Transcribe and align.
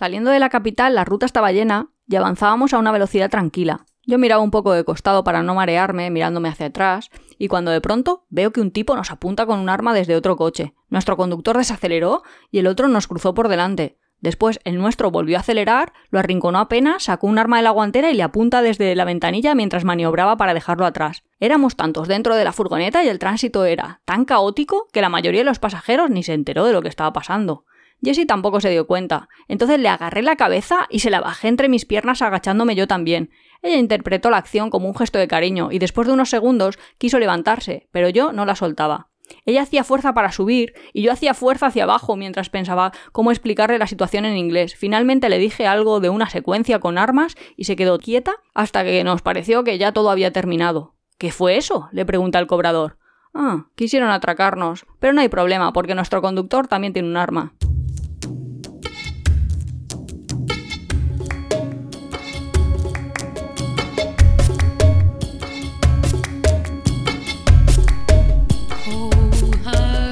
Saliendo 0.00 0.30
de 0.30 0.38
la 0.38 0.48
capital, 0.48 0.94
la 0.94 1.04
ruta 1.04 1.26
estaba 1.26 1.52
llena 1.52 1.90
y 2.08 2.16
avanzábamos 2.16 2.72
a 2.72 2.78
una 2.78 2.90
velocidad 2.90 3.28
tranquila. 3.28 3.84
Yo 4.06 4.16
miraba 4.16 4.42
un 4.42 4.50
poco 4.50 4.72
de 4.72 4.82
costado 4.82 5.24
para 5.24 5.42
no 5.42 5.54
marearme, 5.54 6.08
mirándome 6.08 6.48
hacia 6.48 6.68
atrás, 6.68 7.10
y 7.36 7.48
cuando 7.48 7.70
de 7.70 7.82
pronto 7.82 8.24
veo 8.30 8.50
que 8.50 8.62
un 8.62 8.70
tipo 8.70 8.96
nos 8.96 9.10
apunta 9.10 9.44
con 9.44 9.58
un 9.58 9.68
arma 9.68 9.92
desde 9.92 10.16
otro 10.16 10.38
coche. 10.38 10.72
Nuestro 10.88 11.18
conductor 11.18 11.58
desaceleró 11.58 12.22
y 12.50 12.60
el 12.60 12.66
otro 12.66 12.88
nos 12.88 13.08
cruzó 13.08 13.34
por 13.34 13.48
delante. 13.48 13.98
Después 14.20 14.58
el 14.64 14.78
nuestro 14.78 15.10
volvió 15.10 15.36
a 15.36 15.40
acelerar, 15.40 15.92
lo 16.08 16.18
arrinconó 16.18 16.60
apenas, 16.60 17.02
sacó 17.02 17.26
un 17.26 17.38
arma 17.38 17.58
de 17.58 17.64
la 17.64 17.70
guantera 17.70 18.10
y 18.10 18.14
le 18.14 18.22
apunta 18.22 18.62
desde 18.62 18.96
la 18.96 19.04
ventanilla 19.04 19.54
mientras 19.54 19.84
maniobraba 19.84 20.38
para 20.38 20.54
dejarlo 20.54 20.86
atrás. 20.86 21.24
Éramos 21.40 21.76
tantos 21.76 22.08
dentro 22.08 22.36
de 22.36 22.44
la 22.44 22.52
furgoneta 22.52 23.04
y 23.04 23.08
el 23.08 23.18
tránsito 23.18 23.66
era 23.66 24.00
tan 24.06 24.24
caótico 24.24 24.88
que 24.94 25.02
la 25.02 25.10
mayoría 25.10 25.42
de 25.42 25.44
los 25.44 25.58
pasajeros 25.58 26.08
ni 26.08 26.22
se 26.22 26.32
enteró 26.32 26.64
de 26.64 26.72
lo 26.72 26.80
que 26.80 26.88
estaba 26.88 27.12
pasando. 27.12 27.66
Jessie 28.02 28.26
tampoco 28.26 28.60
se 28.60 28.70
dio 28.70 28.86
cuenta. 28.86 29.28
Entonces 29.48 29.78
le 29.78 29.88
agarré 29.88 30.22
la 30.22 30.36
cabeza 30.36 30.86
y 30.90 31.00
se 31.00 31.10
la 31.10 31.20
bajé 31.20 31.48
entre 31.48 31.68
mis 31.68 31.84
piernas 31.84 32.22
agachándome 32.22 32.74
yo 32.74 32.86
también. 32.86 33.30
Ella 33.62 33.76
interpretó 33.76 34.30
la 34.30 34.38
acción 34.38 34.70
como 34.70 34.88
un 34.88 34.96
gesto 34.96 35.18
de 35.18 35.28
cariño 35.28 35.70
y 35.70 35.78
después 35.78 36.06
de 36.06 36.14
unos 36.14 36.30
segundos 36.30 36.78
quiso 36.98 37.18
levantarse, 37.18 37.88
pero 37.92 38.08
yo 38.08 38.32
no 38.32 38.46
la 38.46 38.56
soltaba. 38.56 39.10
Ella 39.46 39.62
hacía 39.62 39.84
fuerza 39.84 40.12
para 40.12 40.32
subir 40.32 40.74
y 40.92 41.02
yo 41.02 41.12
hacía 41.12 41.34
fuerza 41.34 41.66
hacia 41.66 41.84
abajo 41.84 42.16
mientras 42.16 42.50
pensaba 42.50 42.92
cómo 43.12 43.30
explicarle 43.30 43.78
la 43.78 43.86
situación 43.86 44.24
en 44.24 44.36
inglés. 44.36 44.74
Finalmente 44.74 45.28
le 45.28 45.38
dije 45.38 45.66
algo 45.66 46.00
de 46.00 46.10
una 46.10 46.28
secuencia 46.28 46.80
con 46.80 46.98
armas 46.98 47.36
y 47.56 47.64
se 47.64 47.76
quedó 47.76 47.98
quieta 47.98 48.36
hasta 48.54 48.84
que 48.84 49.04
nos 49.04 49.22
pareció 49.22 49.64
que 49.64 49.78
ya 49.78 49.92
todo 49.92 50.10
había 50.10 50.32
terminado. 50.32 50.94
¿Qué 51.18 51.32
fue 51.32 51.56
eso? 51.56 51.88
le 51.92 52.04
pregunta 52.04 52.38
el 52.38 52.46
cobrador. 52.46 52.98
Ah, 53.34 53.66
quisieron 53.76 54.10
atracarnos, 54.10 54.86
pero 54.98 55.12
no 55.12 55.20
hay 55.20 55.28
problema 55.28 55.72
porque 55.72 55.94
nuestro 55.94 56.20
conductor 56.20 56.66
también 56.66 56.92
tiene 56.92 57.08
un 57.08 57.16
arma. 57.16 57.54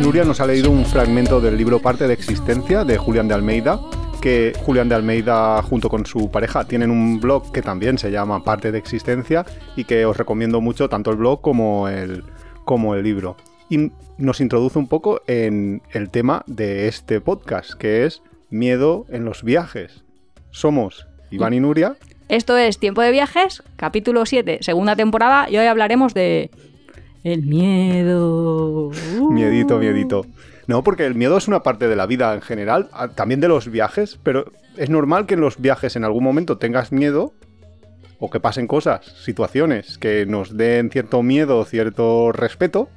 Nuria 0.09 0.25
nos 0.25 0.41
ha 0.41 0.47
leído 0.47 0.71
un 0.71 0.87
fragmento 0.87 1.39
del 1.39 1.59
libro 1.59 1.81
Parte 1.81 2.09
de 2.09 2.15
Existencia 2.15 2.83
de 2.83 2.97
Julián 2.97 3.29
de 3.29 3.35
Almeida, 3.35 3.79
que 4.23 4.55
Julián 4.65 4.89
de 4.89 4.95
Almeida 4.95 5.61
junto 5.61 5.91
con 5.91 6.07
su 6.07 6.31
pareja 6.31 6.65
tienen 6.65 6.91
un 6.91 7.21
blog 7.21 7.53
que 7.53 7.61
también 7.61 7.99
se 7.99 8.11
llama 8.11 8.43
Parte 8.43 8.73
de 8.73 8.79
Existencia 8.79 9.45
y 9.77 9.85
que 9.85 10.07
os 10.07 10.17
recomiendo 10.17 10.63
mucho 10.63 10.89
tanto 10.89 11.11
el 11.11 11.19
blog 11.19 11.43
como 11.43 11.91
el, 11.91 12.25
como 12.65 12.95
el 12.95 13.03
libro. 13.03 13.37
Y 13.69 13.93
nos 14.17 14.41
introduce 14.41 14.79
un 14.79 14.89
poco 14.89 15.21
en 15.27 15.83
el 15.91 16.09
tema 16.09 16.43
de 16.47 16.89
este 16.89 17.21
podcast, 17.21 17.75
que 17.75 18.07
es 18.07 18.23
miedo 18.49 19.05
en 19.11 19.27
los 19.27 19.43
viajes. 19.43 20.05
Somos 20.49 21.07
Iván 21.31 21.53
y 21.53 21.61
Nuria. 21.61 21.97
Esto 22.31 22.57
es 22.57 22.79
Tiempo 22.79 23.03
de 23.03 23.11
Viajes, 23.11 23.63
capítulo 23.77 24.25
7, 24.25 24.61
segunda 24.63 24.97
temporada, 24.97 25.51
y 25.51 25.59
hoy 25.59 25.67
hablaremos 25.67 26.15
de 26.15 26.51
el 27.29 27.43
miedo. 27.43 28.91
Miedito, 29.31 29.79
miedito. 29.79 30.27
No, 30.67 30.83
porque 30.83 31.07
el 31.07 31.15
miedo 31.15 31.39
es 31.39 31.49
una 31.49 31.63
parte 31.63 31.89
de 31.89 31.97
la 31.97 32.07
vida 32.07 32.35
en 32.35 32.43
general, 32.43 32.91
también 33.15 33.41
de 33.41 33.49
los 33.49 33.71
viajes, 33.71 34.19
pero 34.23 34.53
es 34.77 34.91
normal 34.91 35.27
que 35.27 35.35
en 35.35 35.41
los 35.41 35.61
viajes 35.61 35.97
en 35.97 36.05
algún 36.05 36.23
momento 36.23 36.59
tengas 36.59 36.93
miedo 36.93 37.33
o 38.19 38.31
que 38.31 38.41
pasen 38.41 38.67
cosas, 38.67 39.07
situaciones 39.25 39.97
que 39.97 40.27
nos 40.27 40.57
den 40.57 40.91
cierto 40.91 41.23
miedo, 41.23 41.65
cierto 41.65 42.33
respeto. 42.33 42.89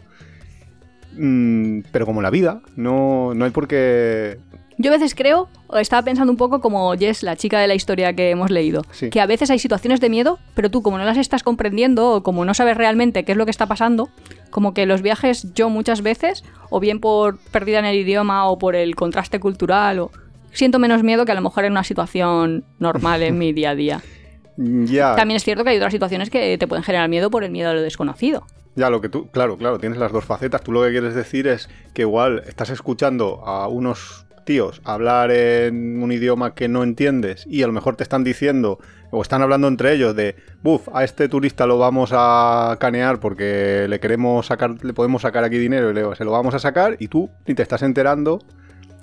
Mm, 1.13 1.81
pero 1.91 2.05
como 2.05 2.21
la 2.21 2.29
vida, 2.29 2.61
no, 2.75 3.33
no 3.33 3.45
hay 3.45 3.51
por 3.51 3.67
qué 3.67 4.37
yo 4.81 4.91
a 4.91 4.97
veces 4.97 5.15
creo, 5.15 5.47
o 5.67 5.77
estaba 5.77 6.01
pensando 6.01 6.31
un 6.31 6.37
poco 6.37 6.59
como 6.59 6.93
Jess, 6.93 7.23
la 7.23 7.35
chica 7.35 7.59
de 7.59 7.67
la 7.67 7.75
historia 7.75 8.13
que 8.13 8.31
hemos 8.31 8.49
leído, 8.49 8.83
que 9.11 9.21
a 9.21 9.25
veces 9.25 9.49
hay 9.51 9.59
situaciones 9.59 9.99
de 9.99 10.09
miedo, 10.09 10.39
pero 10.55 10.71
tú 10.71 10.81
como 10.81 10.97
no 10.97 11.05
las 11.05 11.17
estás 11.17 11.43
comprendiendo 11.43 12.11
o 12.11 12.23
como 12.23 12.45
no 12.45 12.53
sabes 12.53 12.75
realmente 12.75 13.23
qué 13.23 13.33
es 13.33 13.37
lo 13.37 13.45
que 13.45 13.51
está 13.51 13.67
pasando, 13.67 14.09
como 14.49 14.73
que 14.73 14.85
los 14.85 15.01
viajes 15.01 15.53
yo 15.53 15.69
muchas 15.69 16.01
veces, 16.01 16.43
o 16.69 16.79
bien 16.79 16.99
por 16.99 17.37
pérdida 17.37 17.79
en 17.79 17.85
el 17.85 17.95
idioma 17.95 18.49
o 18.49 18.57
por 18.57 18.75
el 18.75 18.95
contraste 18.95 19.39
cultural, 19.39 19.99
o 19.99 20.11
siento 20.51 20.79
menos 20.79 21.03
miedo 21.03 21.25
que 21.25 21.31
a 21.31 21.35
lo 21.35 21.41
mejor 21.41 21.65
en 21.65 21.73
una 21.73 21.83
situación 21.83 22.65
normal 22.79 23.23
en 23.23 23.37
mi 23.37 23.53
día 23.53 23.71
a 23.71 23.75
día. 23.75 24.01
Ya. 24.57 25.15
También 25.15 25.37
es 25.37 25.43
cierto 25.43 25.63
que 25.63 25.71
hay 25.71 25.77
otras 25.77 25.93
situaciones 25.93 26.29
que 26.29 26.57
te 26.57 26.67
pueden 26.67 26.83
generar 26.83 27.09
miedo 27.09 27.31
por 27.31 27.43
el 27.43 27.51
miedo 27.51 27.69
a 27.69 27.73
lo 27.73 27.81
desconocido. 27.81 28.45
Ya, 28.75 28.89
lo 28.89 29.01
que 29.01 29.09
tú, 29.09 29.27
claro, 29.31 29.57
claro, 29.57 29.79
tienes 29.79 29.97
las 29.97 30.11
dos 30.11 30.25
facetas. 30.25 30.61
Tú 30.61 30.71
lo 30.71 30.83
que 30.83 30.91
quieres 30.91 31.15
decir 31.15 31.47
es 31.47 31.69
que 31.93 32.03
igual 32.03 32.43
estás 32.47 32.69
escuchando 32.69 33.41
a 33.45 33.67
unos 33.67 34.25
tíos 34.43 34.81
hablar 34.83 35.31
en 35.31 36.01
un 36.01 36.11
idioma 36.11 36.53
que 36.53 36.67
no 36.67 36.83
entiendes 36.83 37.45
y 37.47 37.63
a 37.63 37.67
lo 37.67 37.73
mejor 37.73 37.95
te 37.95 38.03
están 38.03 38.23
diciendo 38.23 38.79
o 39.11 39.21
están 39.21 39.41
hablando 39.41 39.67
entre 39.67 39.93
ellos 39.93 40.15
de, 40.15 40.35
buf, 40.63 40.87
a 40.93 41.03
este 41.03 41.27
turista 41.27 41.65
lo 41.67 41.77
vamos 41.77 42.11
a 42.13 42.77
canear 42.79 43.19
porque 43.19 43.85
le 43.89 43.99
queremos 43.99 44.47
sacar, 44.47 44.83
le 44.83 44.93
podemos 44.93 45.21
sacar 45.21 45.43
aquí 45.43 45.57
dinero 45.57 45.91
y 45.91 46.15
se 46.15 46.23
lo 46.23 46.31
vamos 46.31 46.53
a 46.55 46.59
sacar 46.59 46.95
y 46.99 47.07
tú 47.07 47.29
ni 47.45 47.53
te 47.53 47.63
estás 47.63 47.81
enterando. 47.81 48.39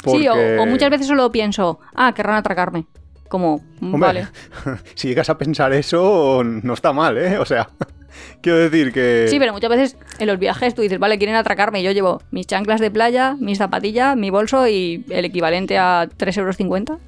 Sí, 0.04 0.26
o, 0.28 0.66
muchas 0.66 0.91
veces 0.91 1.06
solo 1.06 1.31
pienso, 1.31 1.81
ah, 1.94 2.12
querrán 2.15 2.37
atracarme. 2.37 2.87
Como, 3.28 3.60
vale. 3.81 4.28
si 4.94 5.09
llegas 5.09 5.28
a 5.28 5.37
pensar 5.37 5.72
eso, 5.75 6.43
no 6.44 6.72
está 6.72 6.93
mal, 6.93 7.19
¿eh? 7.19 7.38
O 7.38 7.44
sea... 7.44 7.69
Quiero 8.41 8.59
decir 8.59 8.93
que... 8.93 9.27
Sí, 9.29 9.39
pero 9.39 9.53
muchas 9.53 9.71
veces 9.71 9.97
en 10.19 10.27
los 10.27 10.39
viajes 10.39 10.75
tú 10.75 10.83
dices, 10.83 10.99
vale, 10.99 11.19
quieren 11.19 11.37
atracarme. 11.37 11.81
Y 11.81 11.84
yo 11.84 11.93
llevo 11.93 12.23
mis 12.31 12.47
chanclas 12.47 12.81
de 12.81 12.91
playa, 12.91 13.37
mis 13.39 13.59
zapatillas, 13.59 14.17
mi 14.17 14.31
bolso 14.31 14.69
y 14.69 15.05
el 15.11 15.25
equivalente 15.25 15.79
a 15.79 16.09
3,50 16.09 16.39
euros. 16.39 17.01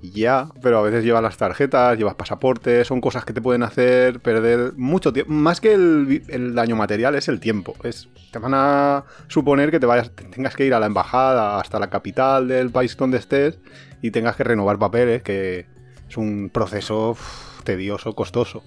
Ya, 0.00 0.48
pero 0.62 0.78
a 0.78 0.82
veces 0.82 1.02
llevas 1.04 1.22
las 1.22 1.36
tarjetas, 1.36 1.98
llevas 1.98 2.14
pasaportes, 2.14 2.86
son 2.86 3.00
cosas 3.00 3.24
que 3.24 3.32
te 3.32 3.42
pueden 3.42 3.64
hacer 3.64 4.20
perder 4.20 4.74
mucho 4.76 5.12
tiempo. 5.12 5.32
Más 5.32 5.60
que 5.60 5.72
el, 5.72 6.54
daño 6.54 6.76
material, 6.76 7.16
es 7.16 7.26
el 7.28 7.40
tiempo. 7.40 7.74
Es, 7.82 8.08
te 8.30 8.38
van 8.38 8.52
a 8.54 9.04
suponer 9.26 9.72
que 9.72 9.80
te 9.80 9.86
vayas, 9.86 10.12
tengas 10.30 10.54
que 10.54 10.64
ir 10.64 10.74
a 10.74 10.78
la 10.80 10.86
embajada, 10.86 11.58
hasta 11.58 11.80
la 11.80 11.90
capital 11.90 12.46
del 12.46 12.70
país 12.70 12.96
donde 12.96 13.18
estés, 13.18 13.58
y 14.00 14.12
tengas 14.12 14.36
que 14.36 14.44
renovar 14.44 14.78
papeles, 14.78 15.22
que 15.22 15.66
es 16.08 16.16
un 16.16 16.48
proceso 16.52 17.16
tedioso, 17.64 18.14
costoso. 18.14 18.62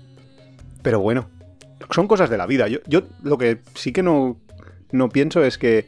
Pero 0.81 0.99
bueno, 0.99 1.29
son 1.89 2.07
cosas 2.07 2.29
de 2.29 2.37
la 2.37 2.45
vida. 2.45 2.67
Yo, 2.67 2.79
yo 2.87 3.03
lo 3.23 3.37
que 3.37 3.59
sí 3.75 3.91
que 3.91 4.03
no, 4.03 4.37
no 4.91 5.09
pienso 5.09 5.43
es 5.43 5.57
que 5.57 5.87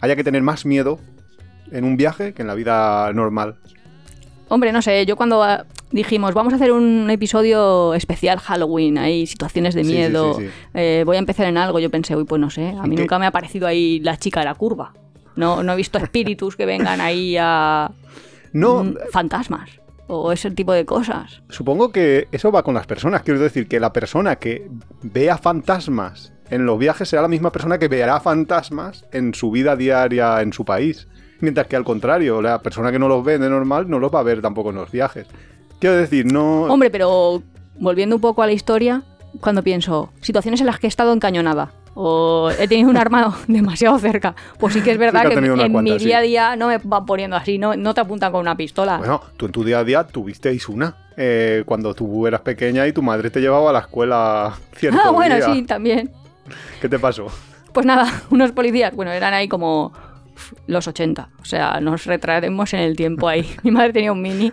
haya 0.00 0.16
que 0.16 0.24
tener 0.24 0.42
más 0.42 0.64
miedo 0.64 0.98
en 1.70 1.84
un 1.84 1.96
viaje 1.96 2.34
que 2.34 2.42
en 2.42 2.48
la 2.48 2.54
vida 2.54 3.12
normal. 3.12 3.56
Hombre, 4.48 4.72
no 4.72 4.82
sé, 4.82 5.06
yo 5.06 5.16
cuando 5.16 5.42
ah, 5.42 5.64
dijimos, 5.90 6.34
vamos 6.34 6.52
a 6.52 6.56
hacer 6.56 6.72
un 6.72 7.08
episodio 7.08 7.94
especial 7.94 8.38
Halloween, 8.38 8.98
hay 8.98 9.26
situaciones 9.26 9.74
de 9.74 9.84
miedo, 9.84 10.38
eh, 10.74 11.04
voy 11.06 11.16
a 11.16 11.18
empezar 11.18 11.46
en 11.46 11.56
algo, 11.56 11.78
yo 11.78 11.90
pensé, 11.90 12.14
uy, 12.16 12.24
pues 12.24 12.40
no 12.40 12.50
sé, 12.50 12.74
a 12.78 12.82
mí 12.82 12.96
nunca 12.96 13.18
me 13.18 13.26
ha 13.26 13.30
parecido 13.30 13.66
ahí 13.66 14.00
la 14.00 14.18
chica 14.18 14.40
de 14.40 14.46
la 14.46 14.54
curva. 14.54 14.92
No, 15.36 15.62
no 15.62 15.72
he 15.72 15.76
visto 15.76 15.96
espíritus 15.96 16.56
que 16.56 16.66
vengan 16.66 17.00
ahí 17.00 17.36
a... 17.40 17.90
No. 18.52 18.84
Mm, 18.84 18.96
fantasmas 19.10 19.81
o 20.06 20.32
ese 20.32 20.50
tipo 20.50 20.72
de 20.72 20.84
cosas. 20.84 21.42
Supongo 21.48 21.90
que 21.90 22.28
eso 22.32 22.52
va 22.52 22.62
con 22.62 22.74
las 22.74 22.86
personas. 22.86 23.22
Quiero 23.22 23.40
decir 23.40 23.68
que 23.68 23.80
la 23.80 23.92
persona 23.92 24.36
que 24.36 24.68
vea 25.02 25.38
fantasmas 25.38 26.32
en 26.50 26.66
los 26.66 26.78
viajes 26.78 27.08
será 27.08 27.22
la 27.22 27.28
misma 27.28 27.50
persona 27.50 27.78
que 27.78 27.88
verá 27.88 28.20
fantasmas 28.20 29.06
en 29.12 29.34
su 29.34 29.50
vida 29.50 29.76
diaria 29.76 30.42
en 30.42 30.52
su 30.52 30.64
país. 30.64 31.08
Mientras 31.40 31.66
que 31.66 31.76
al 31.76 31.84
contrario, 31.84 32.42
la 32.42 32.60
persona 32.62 32.92
que 32.92 32.98
no 32.98 33.08
los 33.08 33.24
ve 33.24 33.38
de 33.38 33.48
normal 33.48 33.88
no 33.88 33.98
los 33.98 34.14
va 34.14 34.20
a 34.20 34.24
ver 34.24 34.42
tampoco 34.42 34.70
en 34.70 34.76
los 34.76 34.90
viajes. 34.90 35.26
Quiero 35.80 35.96
decir, 35.96 36.30
no... 36.30 36.64
Hombre, 36.64 36.90
pero 36.90 37.42
volviendo 37.78 38.16
un 38.16 38.22
poco 38.22 38.42
a 38.42 38.46
la 38.46 38.52
historia, 38.52 39.02
cuando 39.40 39.62
pienso, 39.62 40.12
situaciones 40.20 40.60
en 40.60 40.66
las 40.66 40.78
que 40.78 40.86
he 40.86 40.88
estado 40.88 41.12
encañonada, 41.12 41.72
o 41.94 42.50
he 42.58 42.68
tenido 42.68 42.90
un 42.90 42.96
arma 42.96 43.36
demasiado 43.48 43.98
cerca. 43.98 44.34
Pues 44.58 44.74
sí 44.74 44.80
que 44.80 44.92
es 44.92 44.98
verdad 44.98 45.28
que, 45.28 45.34
en 45.34 45.82
mi 45.82 45.98
día 45.98 46.18
a 46.18 46.22
día 46.22 46.56
no 46.56 46.68
me 46.68 46.78
van 46.78 47.06
poniendo 47.06 47.36
así, 47.36 47.58
no, 47.58 47.76
no 47.76 47.94
te 47.94 48.00
apuntan 48.00 48.32
con 48.32 48.40
una 48.40 48.56
pistola. 48.56 48.98
Bueno, 48.98 49.22
tú 49.36 49.46
en 49.46 49.52
tu 49.52 49.64
día 49.64 49.80
a 49.80 49.84
día 49.84 50.04
tuvisteis 50.04 50.68
una. 50.68 50.96
Eh, 51.16 51.62
cuando 51.66 51.92
tú 51.92 52.26
eras 52.26 52.40
pequeña 52.40 52.86
y 52.86 52.92
tu 52.92 53.02
madre 53.02 53.28
te 53.28 53.38
llevaba 53.40 53.68
a 53.68 53.72
la 53.72 53.80
escuela 53.80 54.54
cierto 54.76 54.98
Ah, 55.04 55.10
bueno, 55.10 55.36
sí, 55.52 55.62
también. 55.62 56.10
¿Qué 56.80 56.88
te 56.88 56.98
pasó? 56.98 57.26
Pues 57.72 57.86
nada, 57.86 58.22
unos 58.30 58.52
policías, 58.52 58.94
bueno, 58.94 59.12
eran 59.12 59.34
ahí 59.34 59.48
como 59.48 59.92
los 60.66 60.88
80. 60.88 61.28
O 61.40 61.44
sea, 61.44 61.80
nos 61.80 62.06
retraemos 62.06 62.72
en 62.74 62.80
el 62.80 62.96
tiempo 62.96 63.28
ahí. 63.28 63.48
Mi 63.62 63.70
madre 63.70 63.92
tenía 63.92 64.12
un 64.12 64.22
mini 64.22 64.52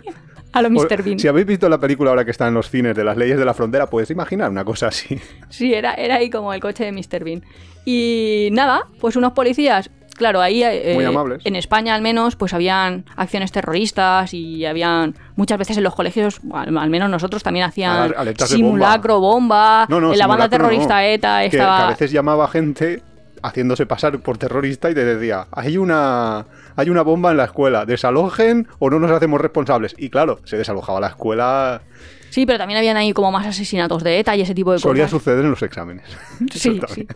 a 0.52 0.62
lo 0.62 0.70
Mr. 0.70 1.02
Bean. 1.02 1.18
Si 1.18 1.28
habéis 1.28 1.46
visto 1.46 1.68
la 1.68 1.78
película 1.78 2.10
ahora 2.10 2.24
que 2.24 2.30
está 2.30 2.48
en 2.48 2.54
los 2.54 2.70
cines 2.70 2.96
de 2.96 3.04
las 3.04 3.16
leyes 3.16 3.38
de 3.38 3.44
la 3.44 3.54
frontera, 3.54 3.88
puedes 3.88 4.10
imaginar 4.10 4.50
una 4.50 4.64
cosa 4.64 4.88
así. 4.88 5.18
Sí, 5.48 5.74
era, 5.74 5.94
era 5.94 6.16
ahí 6.16 6.30
como 6.30 6.52
el 6.52 6.60
coche 6.60 6.84
de 6.84 6.92
Mr. 6.92 7.24
Bean. 7.24 7.42
Y 7.84 8.48
nada, 8.52 8.86
pues 9.00 9.16
unos 9.16 9.32
policías, 9.32 9.90
claro, 10.14 10.40
ahí 10.40 10.62
eh, 10.62 10.92
Muy 10.94 11.04
amables. 11.04 11.44
en 11.44 11.56
España 11.56 11.94
al 11.94 12.02
menos, 12.02 12.36
pues 12.36 12.52
habían 12.52 13.04
acciones 13.16 13.52
terroristas 13.52 14.32
y 14.34 14.64
habían 14.66 15.14
muchas 15.34 15.58
veces 15.58 15.76
en 15.78 15.82
los 15.82 15.94
colegios, 15.94 16.40
al 16.52 16.90
menos 16.90 17.10
nosotros 17.10 17.42
también 17.42 17.66
hacían 17.66 18.14
simulacro, 18.36 19.18
bomba, 19.18 19.86
en 19.90 20.18
la 20.18 20.26
banda 20.26 20.48
terrorista 20.48 21.04
ETA 21.04 21.44
estaba... 21.44 21.78
Que, 21.78 21.84
a 21.84 21.88
veces 21.88 22.12
llamaba 22.12 22.46
gente 22.48 23.02
haciéndose 23.42 23.86
pasar 23.86 24.18
por 24.20 24.38
terrorista 24.38 24.90
y 24.90 24.94
te 24.94 25.04
decía, 25.04 25.46
hay 25.50 25.78
una, 25.78 26.46
hay 26.76 26.90
una 26.90 27.02
bomba 27.02 27.30
en 27.30 27.36
la 27.36 27.44
escuela, 27.44 27.86
desalojen 27.86 28.68
o 28.78 28.90
no 28.90 28.98
nos 28.98 29.10
hacemos 29.10 29.40
responsables. 29.40 29.94
Y 29.98 30.10
claro, 30.10 30.40
se 30.44 30.56
desalojaba 30.56 31.00
la 31.00 31.08
escuela. 31.08 31.82
Sí, 32.30 32.46
pero 32.46 32.58
también 32.58 32.78
habían 32.78 32.96
ahí 32.96 33.12
como 33.12 33.32
más 33.32 33.46
asesinatos 33.46 34.04
de 34.04 34.18
ETA 34.20 34.36
y 34.36 34.42
ese 34.42 34.54
tipo 34.54 34.72
de 34.72 34.78
Solía 34.78 35.04
cosas. 35.04 35.10
suceder 35.22 35.44
en 35.44 35.50
los 35.50 35.62
exámenes. 35.62 36.04
Sí, 36.52 36.80
sí. 36.88 37.06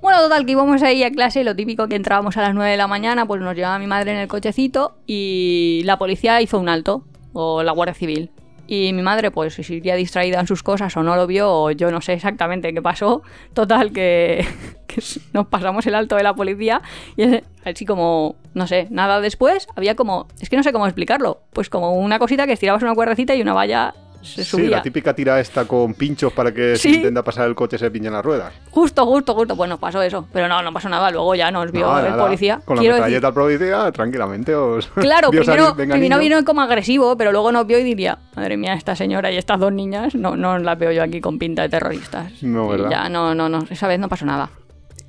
Bueno, 0.00 0.20
total, 0.22 0.46
que 0.46 0.52
íbamos 0.52 0.82
ahí 0.82 1.02
a 1.02 1.10
clase, 1.10 1.44
lo 1.44 1.54
típico 1.54 1.86
que 1.86 1.96
entrábamos 1.96 2.36
a 2.36 2.42
las 2.42 2.54
9 2.54 2.70
de 2.70 2.76
la 2.78 2.86
mañana, 2.86 3.26
pues 3.26 3.42
nos 3.42 3.54
llevaba 3.54 3.78
mi 3.78 3.86
madre 3.86 4.12
en 4.12 4.18
el 4.18 4.28
cochecito 4.28 4.96
y 5.06 5.82
la 5.84 5.98
policía 5.98 6.40
hizo 6.40 6.58
un 6.58 6.68
alto, 6.70 7.04
o 7.34 7.62
la 7.62 7.72
Guardia 7.72 7.94
Civil. 7.94 8.30
Y 8.66 8.92
mi 8.92 9.02
madre, 9.02 9.30
pues, 9.32 9.54
si 9.54 9.74
iría 9.74 9.96
distraída 9.96 10.38
en 10.38 10.46
sus 10.46 10.62
cosas 10.62 10.96
o 10.96 11.02
no 11.02 11.16
lo 11.16 11.26
vio, 11.26 11.50
o 11.52 11.70
yo 11.72 11.90
no 11.90 12.00
sé 12.00 12.12
exactamente 12.12 12.72
qué 12.72 12.80
pasó. 12.80 13.22
Total, 13.52 13.92
que, 13.92 14.46
que 14.94 15.02
nos 15.32 15.46
pasamos 15.46 15.86
el 15.86 15.94
alto 15.94 16.16
de 16.16 16.22
la 16.22 16.34
policía 16.34 16.82
y 17.16 17.40
así 17.64 17.84
como, 17.86 18.36
no 18.54 18.66
sé, 18.66 18.86
nada 18.90 19.20
después, 19.20 19.68
había 19.76 19.94
como, 19.94 20.26
es 20.40 20.48
que 20.50 20.56
no 20.56 20.62
sé 20.62 20.72
cómo 20.72 20.86
explicarlo, 20.86 21.40
pues 21.52 21.68
como 21.70 21.94
una 21.94 22.18
cosita 22.18 22.46
que 22.46 22.52
estirabas 22.54 22.82
una 22.82 22.94
cuerdecita 22.94 23.34
y 23.34 23.42
una 23.42 23.54
valla 23.54 23.94
se 24.22 24.44
Sí, 24.44 24.50
subía. 24.50 24.68
la 24.76 24.82
típica 24.82 25.14
tira 25.14 25.40
esta 25.40 25.64
con 25.64 25.94
pinchos 25.94 26.30
para 26.34 26.52
que 26.52 26.76
Sí. 26.76 26.90
si 26.90 26.96
intenta 26.96 27.24
pasar 27.24 27.48
el 27.48 27.54
coche 27.54 27.78
se 27.78 27.90
pinchen 27.90 28.12
las 28.12 28.22
ruedas. 28.22 28.52
Justo, 28.70 29.06
justo, 29.06 29.34
justo. 29.34 29.56
Bueno, 29.56 29.78
pasó 29.80 30.02
eso. 30.02 30.26
Pero 30.30 30.46
no, 30.46 30.60
no 30.60 30.74
pasó 30.74 30.90
nada. 30.90 31.10
Luego 31.10 31.34
ya 31.34 31.50
nos 31.50 31.72
vio 31.72 31.86
No, 31.86 31.98
el 32.00 32.10
nada, 32.10 32.22
policía. 32.26 32.60
Con 32.66 32.76
la 32.76 32.80
Quiero 32.80 32.96
metralleta 32.96 33.28
decir, 33.28 33.40
policía, 33.42 33.92
tranquilamente 33.92 34.54
os. 34.54 34.88
claro, 34.94 35.30
primero, 35.30 35.74
primero 35.74 36.18
vino 36.18 36.44
como 36.44 36.60
agresivo, 36.60 37.16
pero 37.16 37.32
luego 37.32 37.50
nos 37.50 37.66
vio 37.66 37.78
y 37.78 37.82
diría, 37.82 38.18
madre 38.36 38.58
mía, 38.58 38.74
esta 38.74 38.94
señora 38.94 39.32
y 39.32 39.38
estas 39.38 39.58
dos 39.58 39.72
niñas, 39.72 40.14
no, 40.14 40.36
no 40.36 40.58
las 40.58 40.78
veo 40.78 40.92
yo 40.92 41.02
aquí 41.02 41.22
con 41.22 41.38
pinta 41.38 41.62
de 41.62 41.70
terroristas. 41.70 42.42
No, 42.42 42.66
Y 42.66 42.70
¿verdad? 42.72 42.90
ya, 42.90 43.08
no, 43.08 43.34
no, 43.34 43.48
no. 43.48 43.64
Esa 43.70 43.88
vez 43.88 43.98
no 43.98 44.10
pasó 44.10 44.26
nada. 44.26 44.50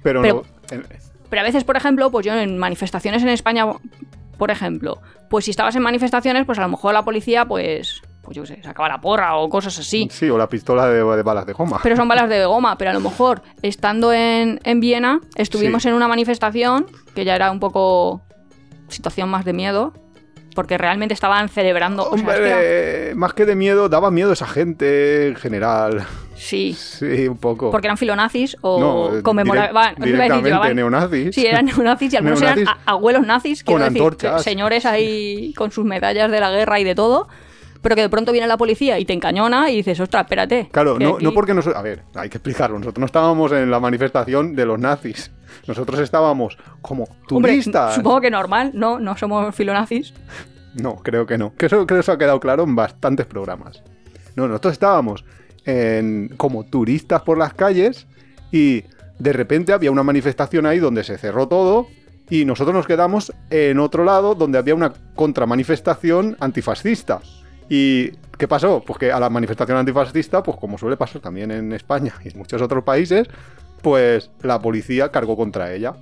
Pero, 0.03 0.21
pero- 0.21 0.43
no. 0.71 0.75
en- 0.75 0.85
Pero 1.29 1.41
a 1.41 1.45
veces, 1.45 1.63
por 1.63 1.77
ejemplo, 1.77 2.11
pues 2.11 2.25
yo 2.25 2.33
en 2.33 2.57
manifestaciones 2.57 3.21
en 3.23 3.29
España, 3.29 3.65
por 4.37 4.51
ejemplo, 4.51 5.01
pues 5.29 5.45
si 5.45 5.51
estabas 5.51 5.75
en 5.75 5.81
manifestaciones, 5.83 6.45
pues 6.45 6.59
a 6.59 6.61
lo 6.63 6.67
mejor 6.69 6.93
la 6.93 7.03
policía, 7.03 7.45
pues, 7.45 8.01
pues 8.21 8.35
yo 8.35 8.43
qué 8.43 8.47
sé, 8.55 8.63
sacaba 8.63 8.89
la 8.89 8.99
porra 8.99 9.35
o 9.37 9.47
cosas 9.49 9.79
así. 9.79 10.09
Sí, 10.11 10.29
o 10.29 10.37
la 10.37 10.47
pistola 10.49 10.87
de, 10.87 11.03
de 11.03 11.23
balas 11.23 11.45
de 11.45 11.53
goma. 11.53 11.79
Pero 11.83 11.95
son 11.95 12.07
balas 12.07 12.27
de 12.29 12.43
goma, 12.45 12.77
pero 12.77 12.91
a 12.91 12.93
lo 12.93 12.99
mejor 12.99 13.41
estando 13.61 14.11
en, 14.11 14.59
en 14.63 14.79
Viena 14.81 15.21
estuvimos 15.35 15.83
Sí. 15.83 15.89
en 15.89 15.95
una 15.95 16.07
manifestación 16.09 16.85
que 17.15 17.23
ya 17.23 17.35
era 17.35 17.49
un 17.49 17.59
poco 17.61 18.21
situación 18.89 19.29
más 19.29 19.45
de 19.45 19.53
miedo, 19.53 19.93
porque 20.55 20.77
realmente 20.77 21.13
estaban 21.13 21.49
celebrando... 21.49 22.09
o 22.09 22.17
sea, 22.17 22.35
era- 22.35 23.15
más 23.15 23.33
que 23.33 23.45
de 23.45 23.55
miedo, 23.55 23.89
daba 23.89 24.11
miedo 24.11 24.31
esa 24.33 24.47
gente 24.47 25.27
en 25.27 25.35
general. 25.35 26.05
sí, 26.35 26.73
Sí, 26.77 27.27
un 27.27 27.37
poco. 27.37 27.71
porque 27.71 27.87
eran 27.87 27.97
filonazis 27.97 28.57
o 28.61 28.79
no, 29.13 29.23
conmemoraban... 29.23 29.95
direct- 29.95 30.05
directamente 30.05 30.75
neonazis. 30.75 31.35
Sí, 31.35 31.45
eran 31.45 31.65
neonazis 31.65 32.13
y 32.13 32.17
algunos 32.17 32.41
eran 32.41 32.55
Neonazis 32.55 32.81
a- 32.85 32.91
abuelos 32.91 33.25
nazis, 33.25 33.63
con 33.63 33.79
decir, 33.79 33.97
antorchas. 33.97 34.43
señores 34.43 34.85
ahí 34.85 35.53
con 35.55 35.71
sus 35.71 35.85
medallas 35.85 36.29
de 36.31 36.39
la 36.39 36.51
guerra 36.51 36.79
y 36.79 36.83
de 36.83 36.95
todo, 36.95 37.27
pero 37.81 37.95
que 37.95 38.01
de 38.01 38.09
pronto 38.09 38.31
viene 38.31 38.47
la 38.47 38.57
policía 38.57 38.99
y 38.99 39.05
te 39.05 39.13
encañona 39.13 39.71
y 39.71 39.77
dices, 39.77 39.99
ostras, 39.99 40.23
espérate. 40.25 40.69
Claro, 40.71 40.99
no, 40.99 41.15
aquí- 41.15 41.23
no 41.23 41.33
porque 41.33 41.53
nosotros... 41.53 41.79
A 41.79 41.81
ver, 41.81 42.03
hay 42.15 42.29
que 42.29 42.37
explicarlo. 42.37 42.77
Nosotros 42.77 42.99
no 42.99 43.05
estábamos 43.07 43.51
en 43.53 43.71
la 43.71 43.79
manifestación 43.79 44.55
de 44.55 44.65
los 44.65 44.77
nazis. 44.79 45.31
Nosotros 45.67 45.99
estábamos 45.99 46.57
como 46.81 47.03
Hombre, 47.03 47.51
turistas. 47.53 47.95
supongo 47.95 48.21
que 48.21 48.31
normal, 48.31 48.71
no, 48.73 48.99
no 48.99 49.15
somos 49.17 49.53
filonazis. 49.55 50.13
No, 50.75 50.95
creo 50.97 51.25
que 51.25 51.37
no. 51.37 51.53
Que 51.55 51.65
eso, 51.65 51.85
que 51.85 51.99
eso 51.99 52.11
ha 52.11 52.17
quedado 52.17 52.39
claro 52.39 52.63
en 52.63 52.75
bastantes 52.75 53.25
programas. 53.25 53.83
No, 54.35 54.47
nosotros 54.47 54.73
estábamos 54.73 55.25
en- 55.65 56.29
como 56.37 56.63
turistas 56.65 57.21
por 57.23 57.37
las 57.37 57.53
calles 57.53 58.07
y 58.51 58.83
de 59.19 59.33
repente 59.33 59.73
había 59.73 59.91
una 59.91 60.03
manifestación 60.03 60.65
ahí 60.65 60.79
donde 60.79 61.03
se 61.03 61.17
cerró 61.17 61.47
todo 61.47 61.87
y 62.29 62.45
nosotros 62.45 62.73
nos 62.73 62.87
quedamos 62.87 63.33
en 63.49 63.77
otro 63.79 64.03
lado 64.05 64.33
donde 64.35 64.57
había 64.57 64.73
una 64.73 64.93
contramanifestación 65.15 66.37
antifascista. 66.39 67.19
¿Y 67.69 68.11
qué 68.37 68.47
pasó? 68.47 68.81
Pues 68.85 68.97
que 68.99 69.11
a 69.11 69.19
la 69.19 69.29
manifestación 69.29 69.77
antifascista, 69.77 70.41
pues 70.41 70.57
como 70.57 70.77
suele 70.77 70.95
pasar 70.97 71.21
también 71.21 71.51
en 71.51 71.73
España 71.73 72.13
y 72.23 72.29
en 72.29 72.37
muchos 72.37 72.61
otros 72.61 72.83
países, 72.83 73.27
pues 73.81 74.29
la 74.41 74.59
policía 74.61 75.11
cargó 75.11 75.35
contra 75.35 75.73
ella. 75.73 75.95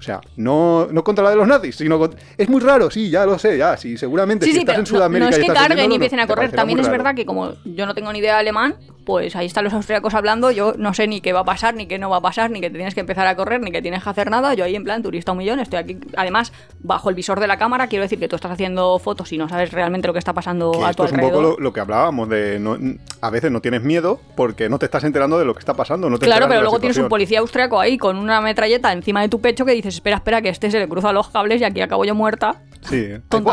O 0.00 0.02
sea, 0.02 0.20
no, 0.36 0.88
no 0.90 1.04
contra 1.04 1.22
la 1.22 1.30
de 1.30 1.36
los 1.36 1.46
nazis, 1.46 1.76
sino 1.76 1.98
con- 1.98 2.14
Es 2.38 2.48
muy 2.48 2.60
raro, 2.60 2.90
sí, 2.90 3.10
ya 3.10 3.26
lo 3.26 3.38
sé, 3.38 3.58
ya, 3.58 3.76
sí, 3.76 3.98
seguramente. 3.98 4.46
Sí, 4.46 4.50
si 4.52 4.54
sí, 4.56 4.60
estás 4.60 4.72
pero 4.72 4.80
en 4.80 4.86
Sudamérica 4.86 5.24
no, 5.26 5.30
no 5.30 5.36
es 5.36 5.46
que 5.46 5.52
carguen 5.52 5.92
y 5.92 5.94
empiecen 5.96 6.20
a 6.20 6.26
correr. 6.26 6.50
También 6.52 6.78
es 6.78 6.88
verdad 6.88 7.14
que 7.14 7.26
como 7.26 7.52
yo 7.66 7.84
no 7.86 7.94
tengo 7.94 8.10
ni 8.12 8.18
idea 8.20 8.34
de 8.34 8.40
alemán, 8.40 8.76
pues 9.04 9.36
ahí 9.36 9.46
están 9.46 9.64
los 9.64 9.72
austríacos 9.74 10.14
hablando, 10.14 10.50
yo 10.50 10.74
no 10.78 10.94
sé 10.94 11.06
ni 11.06 11.20
qué 11.20 11.32
va 11.32 11.40
a 11.40 11.44
pasar, 11.44 11.74
ni 11.74 11.86
qué 11.86 11.98
no 11.98 12.08
va 12.10 12.16
a 12.18 12.20
pasar, 12.20 12.50
ni 12.50 12.60
que 12.60 12.70
te 12.70 12.76
tienes 12.76 12.94
que 12.94 13.00
empezar 13.00 13.26
a 13.26 13.36
correr, 13.36 13.60
ni 13.60 13.70
que 13.72 13.82
tienes 13.82 14.02
que 14.02 14.08
hacer 14.08 14.30
nada. 14.30 14.54
Yo 14.54 14.64
ahí 14.64 14.74
en 14.74 14.84
plan 14.84 15.02
turista 15.02 15.32
un 15.32 15.38
millón, 15.38 15.60
estoy 15.60 15.78
aquí, 15.80 15.98
además, 16.16 16.52
bajo 16.80 17.10
el 17.10 17.14
visor 17.14 17.38
de 17.40 17.46
la 17.46 17.58
cámara, 17.58 17.86
quiero 17.88 18.02
decir 18.04 18.18
que 18.18 18.28
tú 18.28 18.36
estás 18.36 18.52
haciendo 18.52 18.98
fotos 19.00 19.30
y 19.32 19.38
no 19.38 19.48
sabes 19.50 19.70
realmente 19.72 20.06
lo 20.06 20.12
que 20.14 20.18
está 20.18 20.32
pasando 20.32 20.70
Que 20.72 20.84
a 20.84 20.90
esto 20.90 21.02
tu 21.02 21.06
es 21.08 21.12
un 21.12 21.18
alrededor. 21.20 21.42
poco 21.44 21.56
lo, 21.58 21.62
lo 21.64 21.72
que 21.72 21.80
hablábamos 21.80 22.28
de 22.28 22.58
no- 22.58 22.78
a 23.20 23.30
veces 23.30 23.50
no 23.50 23.60
tienes 23.60 23.82
miedo 23.82 24.20
porque 24.34 24.68
no 24.70 24.78
te 24.78 24.86
estás 24.86 25.04
enterando 25.04 25.38
de 25.38 25.44
lo 25.44 25.52
que 25.54 25.58
está 25.60 25.74
pasando. 25.74 26.08
No 26.08 26.18
te 26.18 26.24
Claro, 26.26 26.46
pero 26.48 26.60
luego 26.62 26.78
tienes 26.80 26.96
un 26.98 27.08
policía 27.08 27.40
austriaco 27.40 27.78
ahí 27.80 27.98
con 27.98 28.16
una 28.16 28.40
metralleta 28.40 28.92
encima 28.92 29.20
de 29.22 29.28
tu 29.28 29.40
pecho 29.40 29.64
que 29.64 29.72
dices, 29.90 29.98
espera, 29.98 30.16
espera, 30.16 30.42
que 30.42 30.48
este 30.48 30.70
se 30.70 30.78
le 30.78 30.88
cruza 30.88 31.12
los 31.12 31.28
cables 31.28 31.60
y 31.60 31.64
aquí 31.64 31.80
acabo 31.80 32.04
yo 32.04 32.14
muerta. 32.14 32.62
Sí, 32.82 33.08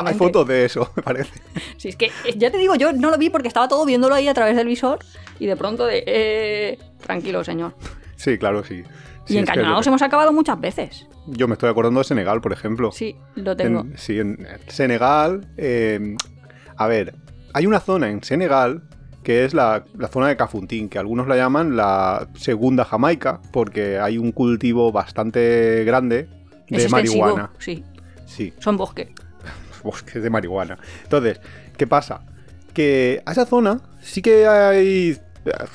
hay, 0.06 0.14
fotos 0.14 0.48
de 0.48 0.66
eso, 0.66 0.92
me 0.96 1.04
parece. 1.04 1.40
Si 1.78 1.90
es 1.90 1.96
que, 1.96 2.06
eh, 2.06 2.36
ya 2.38 2.50
te 2.50 2.58
digo, 2.58 2.76
yo 2.76 2.94
no 2.94 3.10
lo 3.10 3.18
vi 3.18 3.30
porque 3.30 3.48
estaba 3.48 3.68
todo 3.68 3.86
viéndolo 3.86 4.16
ahí 4.16 4.28
a 4.28 4.34
través 4.34 4.56
del 4.56 4.68
visor 4.68 5.00
y 5.40 5.46
de 5.46 5.56
pronto 5.56 5.86
de, 5.86 6.04
eh, 6.08 6.80
tranquilo, 7.06 7.44
señor. 7.44 7.76
Sí, 8.16 8.38
claro, 8.38 8.64
sí. 8.64 8.84
Sí, 9.26 9.34
y 9.36 9.38
es 9.40 9.46
que 9.46 9.52
encañonados 9.52 9.86
hemos 9.88 10.02
acabado 10.02 10.32
muchas 10.32 10.60
veces. 10.60 11.08
Yo 11.28 11.48
me 11.48 11.54
estoy 11.54 11.70
acordando 11.70 12.00
de 12.00 12.06
Senegal, 12.06 12.40
por 12.40 12.54
ejemplo. 12.54 12.92
Sí, 12.94 13.18
lo 13.36 13.56
tengo. 13.58 13.82
En- 13.82 13.98
sí, 13.98 14.20
en 14.20 14.48
Senegal. 14.68 15.48
eh, 15.58 16.16
a 16.78 16.88
ver, 16.88 17.16
hay 17.54 17.66
una 17.66 17.80
zona 17.82 18.10
en 18.10 18.24
Senegal 18.24 18.84
que 19.28 19.44
es 19.44 19.54
la, 19.54 19.84
la 19.98 20.08
zona 20.08 20.30
de 20.30 20.38
Cafuntín, 20.38 20.88
que 20.88 21.00
algunos 21.00 21.28
la 21.28 21.36
llaman 21.36 21.76
la 21.76 22.30
segunda 22.36 22.86
Jamaica, 22.86 23.42
porque 23.52 24.00
hay 24.00 24.18
un 24.18 24.32
cultivo 24.32 24.94
bastante 24.94 25.84
grande 25.84 26.30
de 26.70 26.78
es 26.78 26.90
marihuana. 26.90 27.52
Sí, 27.60 27.84
Sí, 28.26 28.54
son 28.60 28.78
bosque. 28.78 29.14
bosques 29.84 30.24
de 30.24 30.30
marihuana. 30.30 30.78
Entonces, 31.04 31.42
¿qué 31.76 31.86
pasa? 31.86 32.22
Que 32.74 33.22
a 33.26 33.34
esa 33.34 33.46
zona 33.46 33.82
sí 34.00 34.22
que 34.22 34.48
hay 34.48 35.18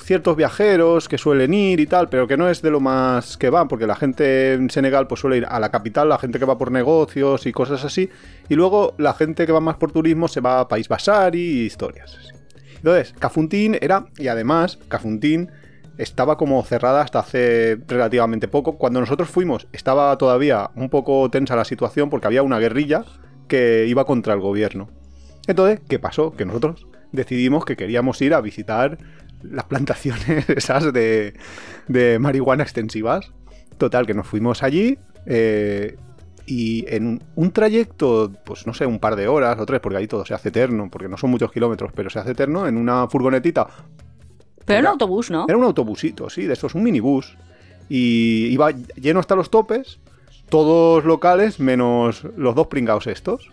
ciertos 0.03 0.35
viajeros 0.35 1.07
que 1.07 1.19
suelen 1.19 1.53
ir 1.53 1.79
y 1.79 1.87
tal, 1.87 2.09
pero 2.09 2.27
que 2.27 2.39
no 2.39 2.49
es 2.49 2.63
de 2.63 2.71
lo 2.71 2.81
más 2.81 3.37
que 3.37 3.51
van, 3.51 3.69
porque 3.69 3.87
la 3.87 3.97
gente 3.97 4.55
en 4.55 4.71
Senegal 4.71 5.07
pues 5.09 5.21
suele 5.21 5.37
ir 5.37 5.47
a 5.47 5.61
la 5.61 5.71
capital, 5.71 6.09
la 6.09 6.17
gente 6.17 6.39
que 6.39 6.47
va 6.47 6.57
por 6.57 6.73
negocios 6.73 7.45
y 7.45 7.53
cosas 7.53 7.85
así, 7.85 8.09
y 8.49 8.55
luego 8.55 8.95
la 8.97 9.13
gente 9.13 9.45
que 9.45 9.53
va 9.53 9.61
más 9.61 9.77
por 9.77 9.93
turismo 9.93 10.27
se 10.27 10.41
va 10.41 10.61
a 10.61 10.69
País 10.69 10.89
Basari 10.89 11.39
y 11.39 11.67
historias 11.67 12.17
así. 12.19 12.42
Entonces, 12.83 13.15
Cafuntín 13.19 13.79
era, 13.81 14.07
y 14.19 14.27
además, 14.27 14.79
Cafuntín 14.89 15.51
estaba 15.99 16.37
como 16.37 16.63
cerrada 16.65 17.03
hasta 17.03 17.21
hace 17.21 17.79
relativamente 17.87 18.49
poco. 18.49 18.77
Cuando 18.77 18.99
nosotros 18.99 19.29
fuimos, 19.29 19.69
estaba 19.73 20.17
todavía 20.19 20.71
un 20.75 20.89
poco 20.89 21.31
tensa 21.31 21.55
la 21.55 21.65
situación 21.65 22.11
porque 22.11 22.27
había 22.27 22.43
una 22.43 22.59
guerrilla 22.59 23.05
que 23.47 23.87
iba 23.87 24.05
contra 24.05 24.35
el 24.35 24.41
gobierno. 24.41 24.89
Entonces, 25.47 25.81
¿qué 25.89 26.01
pasó? 26.01 26.33
Que 26.33 26.45
nosotros 26.45 26.87
decidimos 27.13 27.65
que 27.65 27.77
queríamos 27.77 28.21
ir 28.21 28.35
a 28.35 28.41
visitar 28.41 28.99
las 29.43 29.65
plantaciones 29.67 30.49
esas 30.51 30.93
de, 30.93 31.35
de 31.87 32.19
marihuana 32.19 32.65
extensivas. 32.65 33.31
Total, 33.79 34.07
que 34.07 34.15
nos 34.15 34.27
fuimos 34.27 34.63
allí 34.63 34.99
eh, 35.27 35.97
y 36.55 36.85
en 36.89 37.23
un 37.37 37.51
trayecto, 37.51 38.31
pues 38.45 38.67
no 38.67 38.75
sé, 38.75 38.85
un 38.85 38.99
par 38.99 39.17
de 39.17 39.27
horas 39.27 39.59
o 39.59 39.65
tres, 39.65 39.81
porque 39.81 39.97
ahí 39.99 40.07
todo 40.07 40.25
se 40.27 40.35
hace 40.35 40.51
eterno, 40.51 40.89
porque 40.91 41.09
no 41.09 41.17
son 41.17 41.31
muchos 41.31 41.51
kilómetros, 41.51 41.93
pero 41.95 42.11
se 42.11 42.19
hace 42.19 42.33
eterno 42.33 42.67
en 42.67 42.77
una 42.77 43.09
furgonetita. 43.09 43.67
Pero 44.67 44.79
Era- 44.81 44.91
autobús, 44.91 45.31
¿no? 45.31 45.47
Era 45.49 45.57
un 45.57 45.65
autobusito, 45.65 46.29
sí, 46.29 46.45
de 46.47 46.53
estos, 46.53 46.75
un 46.75 46.83
minibús. 46.83 47.37
Y 47.89 48.47
iba 48.47 48.71
lleno 48.71 49.21
hasta 49.21 49.35
los 49.35 49.51
topes, 49.51 49.99
todos 50.49 51.05
locales, 51.05 51.59
menos 51.59 52.25
los 52.37 52.55
dos 52.55 52.67
pringados 52.67 53.07
estos. 53.07 53.51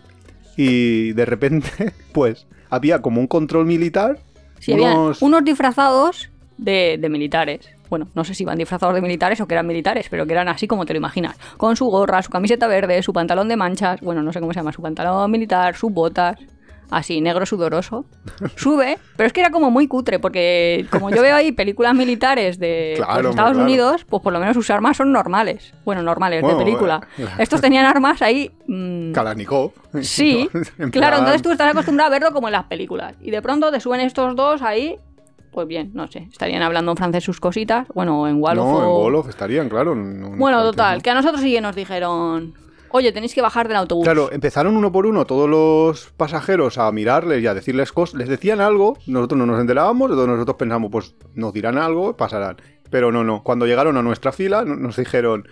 Y 0.56 1.12
de 1.12 1.24
repente, 1.24 1.68
pues, 2.12 2.46
había 2.68 3.00
como 3.02 3.20
un 3.20 3.26
control 3.26 3.64
militar. 3.66 4.18
Sí, 4.58 4.72
había 4.72 4.92
unos- 4.94 5.22
unos 5.22 5.42
disfrazados 5.44 6.30
de, 6.58 6.98
de 7.00 7.08
militares. 7.08 7.68
Bueno, 7.90 8.06
no 8.14 8.24
sé 8.24 8.34
si 8.34 8.44
iban 8.44 8.56
disfrazados 8.56 8.94
de 8.94 9.02
militares 9.02 9.40
o 9.40 9.46
que 9.46 9.54
eran 9.54 9.66
militares, 9.66 10.06
pero 10.08 10.24
que 10.26 10.32
eran 10.32 10.48
así 10.48 10.66
como 10.66 10.86
te 10.86 10.94
lo 10.94 10.98
imaginas. 10.98 11.36
Con 11.58 11.76
su 11.76 11.86
gorra, 11.86 12.22
su 12.22 12.30
camiseta 12.30 12.66
verde, 12.68 13.02
su 13.02 13.12
pantalón 13.12 13.48
de 13.48 13.56
manchas, 13.56 14.00
bueno, 14.00 14.22
no 14.22 14.32
sé 14.32 14.40
cómo 14.40 14.52
se 14.52 14.60
llama, 14.60 14.72
su 14.72 14.80
pantalón 14.80 15.30
militar, 15.30 15.74
sus 15.76 15.92
botas, 15.92 16.38
así, 16.90 17.20
negro 17.20 17.46
sudoroso. 17.46 18.04
Sube, 18.56 18.98
pero 19.16 19.26
es 19.26 19.32
que 19.32 19.40
era 19.40 19.50
como 19.50 19.70
muy 19.70 19.86
cutre, 19.88 20.18
porque 20.18 20.86
como 20.90 21.10
yo 21.10 21.20
veo 21.22 21.34
ahí 21.36 21.52
películas 21.52 21.94
militares 21.94 22.58
de 22.58 22.94
pues, 22.96 23.08
Estados 23.08 23.34
claro. 23.34 23.58
Unidos, 23.58 24.04
pues 24.08 24.22
por 24.22 24.32
lo 24.32 24.38
menos 24.40 24.54
sus 24.54 24.70
armas 24.70 24.96
son 24.96 25.12
normales. 25.12 25.72
Bueno, 25.84 26.02
normales, 26.02 26.42
Bueno, 26.42 26.58
de 26.58 26.64
película. 26.64 27.00
bueno, 27.16 27.32
Estos 27.38 27.60
tenían 27.60 27.86
armas 27.86 28.22
ahí... 28.22 28.50
mm, 28.66 29.12
Kalashnikov. 29.12 29.72
Sí, 30.02 30.48
En 30.78 30.90
claro, 30.90 31.16
plan- 31.16 31.18
entonces 31.20 31.42
tú 31.42 31.50
estás 31.50 31.70
acostumbrado 31.70 32.08
a 32.08 32.10
verlo 32.18 32.32
como 32.32 32.48
en 32.48 32.52
las 32.52 32.64
películas. 32.64 33.14
Y 33.20 33.30
de 33.30 33.42
pronto 33.42 33.70
te 33.72 33.80
suben 33.80 34.00
estos 34.00 34.34
dos 34.36 34.62
ahí 34.62 34.96
pues 35.52 35.66
bien, 35.66 35.90
no 35.94 36.06
sé. 36.08 36.28
Estarían 36.30 36.62
hablando 36.62 36.92
en 36.92 36.96
francés 36.96 37.24
sus 37.24 37.40
cositas. 37.40 37.86
Bueno, 37.94 38.28
en 38.28 38.40
Wolof 38.42 38.64
no, 38.64 38.82
en 38.82 38.88
Wolof 38.88 39.28
estarían, 39.28 39.68
claro. 39.68 39.94
no- 39.94 40.30
no 40.30 40.36
Bueno, 40.36 40.62
total, 40.62 40.98
¿no? 40.98 41.02
que 41.02 41.10
a 41.10 41.14
nosotros 41.14 41.40
sí 41.40 41.52
que 41.52 41.60
nos 41.60 41.74
dijeron, 41.76 42.54
oye, 42.90 43.12
tenéis 43.12 43.34
que 43.34 43.42
bajar 43.42 43.66
del 43.68 43.76
autobús. 43.78 44.04
Claro, 44.04 44.30
empezaron 44.32 44.76
uno 44.76 44.92
por 44.92 45.06
uno 45.06 45.24
todos 45.24 45.48
los 45.48 46.10
pasajeros 46.16 46.78
a 46.78 46.90
mirarles 46.92 47.42
y 47.42 47.46
a 47.46 47.54
decirles 47.54 47.92
cosas. 47.92 48.14
Les 48.16 48.28
decían 48.28 48.60
algo, 48.60 48.96
nosotros 49.06 49.38
no 49.38 49.46
nos 49.46 49.60
enterábamos, 49.60 50.10
entonces 50.10 50.34
nosotros 50.34 50.56
pensamos, 50.56 50.90
pues 50.90 51.14
nos 51.34 51.52
dirán 51.52 51.78
algo, 51.78 52.16
pasarán. 52.16 52.56
Pero 52.90 53.12
no, 53.12 53.22
no. 53.24 53.42
Cuando 53.42 53.66
llegaron 53.66 53.96
a 53.96 54.02
nuestra 54.02 54.32
fila, 54.32 54.64
no- 54.64 54.76
nos 54.76 54.96
dijeron, 54.96 55.46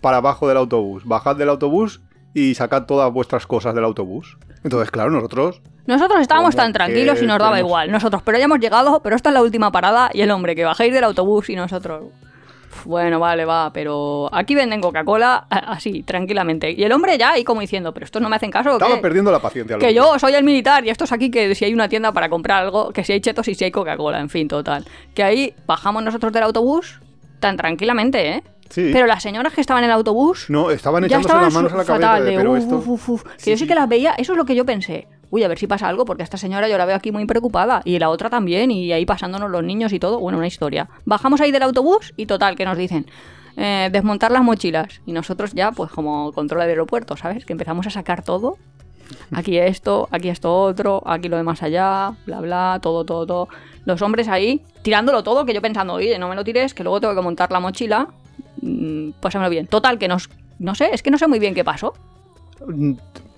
para 0.00 0.18
abajo 0.18 0.46
del 0.48 0.56
autobús, 0.56 1.04
bajad 1.04 1.36
del 1.36 1.48
autobús 1.48 2.00
y 2.34 2.54
sacad 2.54 2.84
todas 2.86 3.12
vuestras 3.12 3.46
cosas 3.46 3.74
del 3.74 3.84
autobús. 3.84 4.38
Entonces, 4.62 4.90
claro, 4.90 5.10
nosotros 5.10 5.62
Nosotros 5.86 6.20
estábamos 6.20 6.54
¿Cómo 6.54 6.64
tan 6.64 6.72
tranquilos 6.72 7.22
y 7.22 7.26
nos 7.26 7.38
daba 7.38 7.52
tenemos- 7.52 7.68
igual. 7.68 7.90
Nosotros, 7.92 8.22
pero 8.24 8.38
ya 8.38 8.44
hemos 8.44 8.58
llegado, 8.58 9.00
pero 9.02 9.14
esta 9.16 9.30
es 9.30 9.34
la 9.34 9.42
última 9.42 9.70
parada 9.72 10.10
y 10.12 10.20
el 10.22 10.30
hombre 10.30 10.54
que 10.56 10.64
bajéis 10.64 10.92
del 10.92 11.04
autobús 11.04 11.48
y 11.50 11.56
nosotros... 11.56 12.04
Bueno, 12.84 13.18
vale, 13.18 13.44
va, 13.46 13.72
pero 13.72 14.28
aquí 14.32 14.54
venden 14.54 14.80
Coca-Cola 14.82 15.46
así, 15.48 16.02
tranquilamente. 16.02 16.70
Y 16.70 16.84
el 16.84 16.92
hombre 16.92 17.16
ya 17.16 17.32
ahí 17.32 17.42
como 17.42 17.60
diciendo, 17.62 17.92
pero 17.94 18.04
estos 18.04 18.20
no 18.20 18.28
me 18.28 18.36
hacen 18.36 18.50
caso. 18.50 18.70
¿o 18.70 18.72
estaba 18.74 19.00
perdiendo 19.00 19.32
la 19.32 19.40
paciencia. 19.40 19.78
Que 19.78 19.94
yo 19.94 20.18
soy 20.18 20.34
el 20.34 20.44
militar 20.44 20.84
y 20.84 20.90
estos 20.90 21.10
aquí 21.10 21.30
que 21.30 21.54
si 21.54 21.64
hay 21.64 21.72
una 21.74 21.88
tienda 21.88 22.12
para 22.12 22.28
comprar 22.28 22.62
algo, 22.64 22.90
que 22.92 23.02
si 23.02 23.14
hay 23.14 23.20
chetos 23.20 23.48
y 23.48 23.54
si 23.54 23.64
hay 23.64 23.70
Coca-Cola, 23.70 24.20
en 24.20 24.28
fin, 24.28 24.46
total. 24.46 24.84
Que 25.14 25.22
ahí 25.22 25.54
bajamos 25.66 26.02
nosotros 26.02 26.32
del 26.32 26.42
autobús 26.44 27.00
tan 27.40 27.56
tranquilamente, 27.56 28.28
¿eh? 28.28 28.42
Sí. 28.68 28.90
Pero 28.92 29.06
las 29.06 29.22
señoras 29.22 29.52
que 29.52 29.60
estaban 29.60 29.84
en 29.84 29.90
el 29.90 29.94
autobús 29.94 30.46
No, 30.50 30.70
estaban 30.72 31.04
echándose 31.04 31.28
estaban 31.28 31.44
las 31.44 31.54
manos 31.54 31.72
a 31.72 31.76
la 31.76 31.84
cabeza. 31.84 32.20
de, 32.20 32.36
pero 32.36 32.52
uf, 32.52 32.58
esto... 32.58 32.76
uf, 32.78 32.88
uf, 32.88 33.08
uf. 33.08 33.22
Que 33.22 33.30
Sí, 33.38 33.50
yo 33.52 33.56
sí. 33.56 33.66
que 33.66 33.74
las 33.76 33.88
veía, 33.88 34.12
eso 34.18 34.32
es 34.32 34.38
lo 34.38 34.44
que 34.44 34.54
yo 34.56 34.66
pensé. 34.66 35.06
Uy, 35.30 35.42
a 35.42 35.48
ver 35.48 35.58
si 35.58 35.66
pasa 35.66 35.88
algo, 35.88 36.04
porque 36.04 36.22
esta 36.22 36.36
señora 36.36 36.68
yo 36.68 36.78
la 36.78 36.84
veo 36.84 36.96
aquí 36.96 37.12
muy 37.12 37.26
preocupada. 37.26 37.82
Y 37.84 37.98
la 37.98 38.10
otra 38.10 38.30
también, 38.30 38.70
y 38.70 38.92
ahí 38.92 39.04
pasándonos 39.06 39.50
los 39.50 39.64
niños 39.64 39.92
y 39.92 39.98
todo. 39.98 40.20
Bueno, 40.20 40.38
una 40.38 40.46
historia. 40.46 40.88
Bajamos 41.04 41.40
ahí 41.40 41.50
del 41.50 41.62
autobús 41.62 42.14
y 42.16 42.26
total, 42.26 42.56
que 42.56 42.64
nos 42.64 42.78
dicen, 42.78 43.06
eh, 43.56 43.88
desmontar 43.90 44.30
las 44.30 44.42
mochilas. 44.42 45.00
Y 45.06 45.12
nosotros 45.12 45.52
ya, 45.52 45.72
pues 45.72 45.90
como 45.90 46.32
control 46.32 46.60
del 46.60 46.70
aeropuerto, 46.70 47.16
¿sabes? 47.16 47.44
Que 47.44 47.52
empezamos 47.52 47.86
a 47.86 47.90
sacar 47.90 48.22
todo. 48.22 48.56
Aquí 49.32 49.56
esto, 49.58 50.08
aquí 50.10 50.28
esto 50.28 50.54
otro, 50.62 51.02
aquí 51.06 51.28
lo 51.28 51.36
de 51.36 51.42
más 51.42 51.62
allá, 51.62 52.14
bla, 52.26 52.40
bla, 52.40 52.78
todo, 52.82 53.04
todo, 53.04 53.26
todo. 53.26 53.48
Los 53.84 54.02
hombres 54.02 54.28
ahí 54.28 54.62
tirándolo 54.82 55.22
todo, 55.22 55.44
que 55.44 55.54
yo 55.54 55.62
pensando, 55.62 55.94
oye, 55.94 56.18
no 56.18 56.28
me 56.28 56.34
lo 56.34 56.44
tires, 56.44 56.74
que 56.74 56.82
luego 56.82 57.00
tengo 57.00 57.14
que 57.14 57.22
montar 57.22 57.50
la 57.52 57.60
mochila. 57.60 58.08
Mm, 58.62 59.10
Pásamelo 59.20 59.50
bien. 59.50 59.66
Total, 59.66 59.98
que 59.98 60.08
nos... 60.08 60.28
No 60.58 60.74
sé, 60.74 60.90
es 60.92 61.02
que 61.02 61.10
no 61.10 61.18
sé 61.18 61.26
muy 61.26 61.38
bien 61.38 61.54
qué 61.54 61.64
pasó. 61.64 61.94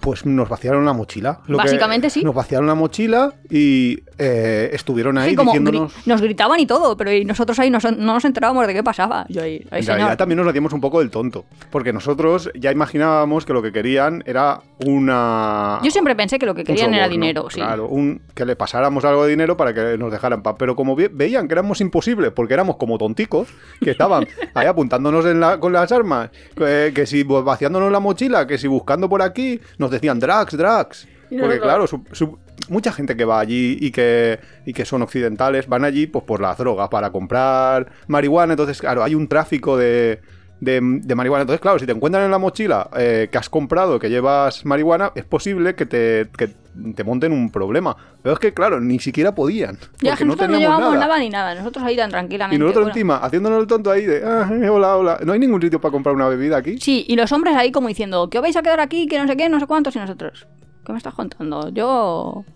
Pues 0.09 0.25
nos 0.25 0.49
vaciaron 0.49 0.87
la 0.87 0.95
mochila. 0.95 1.41
Lo 1.49 1.59
que- 1.59 1.65
Básicamente 1.65 2.09
sí. 2.09 2.25
Nos 2.25 2.35
vaciaron 2.35 2.67
la 2.67 2.75
mochila 2.75 3.35
y 3.51 4.05
eh, 4.19 4.71
estuvieron 4.73 5.17
ahí 5.19 5.31
Sí, 5.31 5.37
como 5.37 5.53
diciéndonos... 5.53 5.93
gri- 5.95 6.07
nos 6.07 6.21
gritaban 6.21 6.59
y 6.61 6.67
todo, 6.67 6.97
pero 6.97 7.13
y 7.13 7.25
nosotros 7.25 7.59
ahí 7.59 7.71
nos- 7.71 7.85
no 7.85 8.15
nos 8.15 8.25
enterábamos 8.25 8.67
de 8.67 8.75
qué 8.75 8.83
pasaba. 8.83 9.25
Yo 9.29 9.43
ahí, 9.43 9.65
ahí, 9.71 9.79
En 9.81 9.85
señor. 9.85 9.97
realidad 9.99 10.19
también 10.19 10.39
nos 10.39 10.49
hacíamos 10.49 10.73
un 10.73 10.81
poco 10.81 10.99
del 11.01 11.11
tonto, 11.11 11.45
porque 11.71 11.93
nosotros 11.93 12.51
ya 12.55 12.73
imaginábamos 12.73 13.47
que 13.47 13.53
lo 13.53 13.63
que 13.63 13.73
querían 13.73 14.23
era 14.27 14.61
una... 14.85 15.81
Yo 15.83 15.91
siempre 15.91 16.15
pensé 16.17 16.39
que 16.39 16.47
lo 16.47 16.55
que 16.55 16.65
querían 16.65 16.95
era 16.95 17.09
dinero, 17.09 17.49
sí. 17.51 17.61
Claro, 17.61 17.87
un, 17.89 18.21
que 18.35 18.45
le 18.45 18.57
pasáramos 18.57 19.05
algo 19.05 19.25
de 19.25 19.31
dinero 19.31 19.57
para 19.57 19.73
que 19.75 19.97
nos 19.99 20.11
dejaran 20.11 20.43
paz. 20.43 20.57
Pero 20.59 20.75
como 20.77 20.97
ve- 20.97 21.11
veían 21.13 21.47
que 21.49 21.55
éramos 21.55 21.81
imposibles, 21.81 22.33
porque 22.33 22.55
éramos 22.55 22.77
como 22.77 22.99
tonticos, 22.99 23.49
que 23.81 23.91
estaban 23.91 24.27
ahí 24.55 24.67
apuntándonos 24.67 25.25
en 25.27 25.41
la- 25.41 25.59
con 25.61 25.73
las 25.73 25.93
armas, 25.93 26.31
que, 26.57 26.93
que 26.95 27.07
si 27.07 27.23
vaciándonos 27.23 27.93
la 27.93 28.01
mochila, 28.01 28.47
que 28.47 28.59
si 28.59 28.67
buscando 28.67 29.09
por 29.09 29.23
aquí, 29.23 29.61
nos 29.79 29.91
decían 29.91 30.19
drags, 30.19 30.57
drags. 30.57 31.09
Porque 31.31 31.61
claro, 31.61 31.87
su- 31.87 32.05
su- 32.13 32.39
mucha 32.69 32.93
gente 32.93 33.17
que 33.17 33.25
va 33.25 33.41
allí 33.41 33.77
y 33.81 33.91
que, 33.91 34.39
y 34.67 34.73
que 34.73 34.85
son 34.85 35.03
occidentales 35.03 35.67
van 35.69 35.85
allí 35.85 36.07
pues 36.07 36.25
por 36.25 36.41
las 36.41 36.57
drogas, 36.59 36.89
para 36.89 37.11
comprar 37.11 37.91
marihuana. 38.07 38.53
Entonces, 38.55 38.81
claro, 38.81 39.03
hay 39.03 39.15
un 39.15 39.29
tráfico 39.29 39.77
de, 39.77 40.21
de, 40.61 40.81
de 40.83 41.15
marihuana. 41.15 41.43
Entonces, 41.43 41.61
claro, 41.61 41.79
si 41.79 41.87
te 41.87 41.93
encuentran 41.93 42.25
en 42.25 42.31
la 42.31 42.39
mochila 42.39 42.89
eh, 42.97 43.29
que 43.31 43.39
has 43.39 43.49
comprado, 43.49 43.99
que 43.99 44.09
llevas 44.11 44.65
marihuana, 44.65 45.13
es 45.15 45.25
posible 45.25 45.75
que 45.75 45.87
te, 45.87 46.29
que 46.37 46.51
te 46.95 47.05
monten 47.05 47.33
un 47.33 47.51
problema. 47.51 47.97
Pero 48.23 48.35
es 48.35 48.39
que, 48.41 48.53
claro, 48.55 48.81
ni 48.81 48.99
siquiera 48.99 49.35
podían. 49.35 49.77
Ya 50.01 50.11
porque 50.13 50.19
que 50.19 50.25
no 50.25 50.37
no 50.37 50.59
llevábamos 50.59 50.95
nada. 50.95 51.07
nada. 51.07 51.19
ni 51.19 51.29
nada, 51.31 51.55
nosotros 51.55 51.85
ahí 51.85 51.97
tan 51.97 52.11
tranquilamente. 52.11 52.57
Y 52.57 52.59
nosotros 52.59 52.85
bueno. 52.85 52.95
encima, 52.97 53.17
haciéndonos 53.19 53.61
el 53.61 53.67
tonto 53.67 53.91
ahí 53.91 54.05
de, 54.07 54.23
ah, 54.25 54.51
eh, 54.53 54.69
hola, 54.69 54.97
hola. 54.97 55.19
No 55.25 55.33
hay 55.33 55.39
ningún 55.39 55.61
sitio 55.63 55.81
para 55.81 55.93
comprar 55.93 56.15
una 56.15 56.29
bebida 56.29 56.57
aquí. 56.59 56.79
Sí, 56.79 57.05
y 57.09 57.17
los 57.17 57.33
hombres 57.33 57.55
ahí 57.57 57.73
como 57.73 57.89
diciendo, 57.89 58.29
que 58.29 58.39
os 58.39 58.43
vais 58.43 58.57
a 58.57 58.63
quedar 58.63 58.81
aquí, 58.81 59.07
que 59.07 59.19
no 59.19 59.27
sé 59.27 59.37
qué, 59.37 59.49
no 59.49 59.59
sé 59.61 59.67
cuántos, 59.67 59.97
y 59.97 59.99
nosotros. 59.99 60.47
¿Qué 60.89 60.93
me 60.93 60.97
estás 60.97 61.13
contando? 61.13 61.69
Yo. 61.69 62.47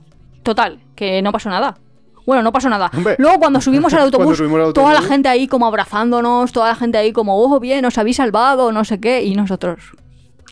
Total, 0.42 0.80
que 0.96 1.20
no 1.20 1.32
pasó 1.32 1.50
nada. 1.50 1.76
Bueno, 2.24 2.42
no 2.42 2.50
pasó 2.50 2.70
nada. 2.70 2.90
Hombre, 2.96 3.16
Luego 3.18 3.38
cuando 3.38 3.60
subimos 3.60 3.92
al 3.92 4.00
autobús, 4.04 4.38
subimos 4.38 4.58
al 4.58 4.72
toda 4.72 4.94
la 4.94 5.02
gente 5.02 5.28
ahí 5.28 5.46
como 5.46 5.66
abrazándonos, 5.66 6.50
toda 6.50 6.68
la 6.68 6.74
gente 6.74 6.96
ahí 6.96 7.12
como, 7.12 7.38
oh, 7.38 7.60
bien, 7.60 7.84
os 7.84 7.98
habéis 7.98 8.16
salvado, 8.16 8.72
no 8.72 8.86
sé 8.86 9.00
qué, 9.00 9.22
y 9.22 9.34
nosotros. 9.34 9.92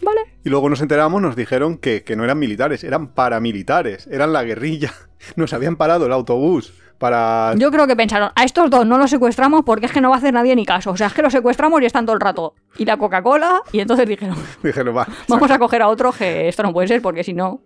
Vale. 0.03 0.21
Y 0.45 0.51
luego 0.51 0.69
nos 0.69 0.83
enteramos, 0.83 1.23
nos 1.23 1.37
dijeron 1.37 1.79
que, 1.79 2.05
que 2.05 2.17
no 2.17 2.25
eran 2.25 2.39
militares, 2.39 2.85
eran 2.85 3.15
paramilitares, 3.15 4.07
eran 4.09 4.35
la 4.35 4.43
guerrilla. 4.45 4.93
Nos 5.37 5.53
habían 5.55 5.77
parado 5.77 6.05
el 6.05 6.13
autobús 6.13 6.75
para... 7.01 7.55
Yo 7.57 7.71
creo 7.71 7.87
que 7.87 7.97
pensaron, 7.97 8.31
a 8.35 8.45
estos 8.45 8.71
dos 8.71 8.87
no 8.87 8.99
los 8.99 9.11
secuestramos 9.11 9.65
porque 9.65 9.87
es 9.87 9.93
que 9.93 10.03
no 10.03 10.11
va 10.11 10.17
a 10.17 10.19
hacer 10.19 10.35
nadie 10.35 10.55
ni 10.55 10.67
caso. 10.67 10.91
O 10.91 10.97
sea, 10.97 11.07
es 11.09 11.15
que 11.15 11.23
los 11.23 11.33
secuestramos 11.33 11.81
y 11.81 11.87
están 11.87 12.05
todo 12.05 12.15
el 12.15 12.21
rato. 12.21 12.55
Y 12.77 12.85
la 12.85 12.99
Coca-Cola, 12.99 13.63
y 13.73 13.81
entonces 13.81 14.07
dijeron, 14.07 14.37
Dijeron, 14.63 14.97
va. 14.97 15.07
vamos 15.29 15.51
a 15.51 15.59
coger 15.59 15.83
a 15.83 15.89
otro 15.89 16.13
que 16.13 16.49
esto 16.49 16.63
no 16.63 16.73
puede 16.75 16.89
ser 16.89 17.01
porque 17.03 17.25
si 17.25 17.33
no, 17.33 17.63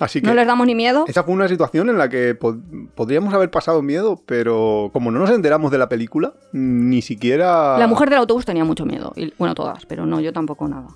Así 0.00 0.20
que 0.20 0.26
no 0.26 0.34
les 0.34 0.46
damos 0.46 0.66
ni 0.66 0.74
miedo. 0.74 1.04
esa 1.08 1.24
fue 1.24 1.34
una 1.34 1.48
situación 1.48 1.88
en 1.90 1.98
la 1.98 2.08
que 2.08 2.34
po- 2.34 2.56
podríamos 2.94 3.32
haber 3.34 3.50
pasado 3.50 3.82
miedo, 3.82 4.20
pero 4.26 4.90
como 4.92 5.10
no 5.10 5.18
nos 5.18 5.30
enteramos 5.30 5.70
de 5.70 5.78
la 5.78 5.88
película, 5.88 6.34
ni 6.52 7.02
siquiera... 7.02 7.76
La 7.78 7.86
mujer 7.86 8.08
del 8.10 8.18
autobús 8.20 8.44
tenía 8.44 8.64
mucho 8.64 8.84
miedo. 8.86 9.12
Y, 9.16 9.32
bueno, 9.38 9.54
todas, 9.54 9.84
pero 9.86 10.06
no, 10.06 10.20
yo 10.20 10.32
tampoco 10.32 10.68
nada. 10.68 10.86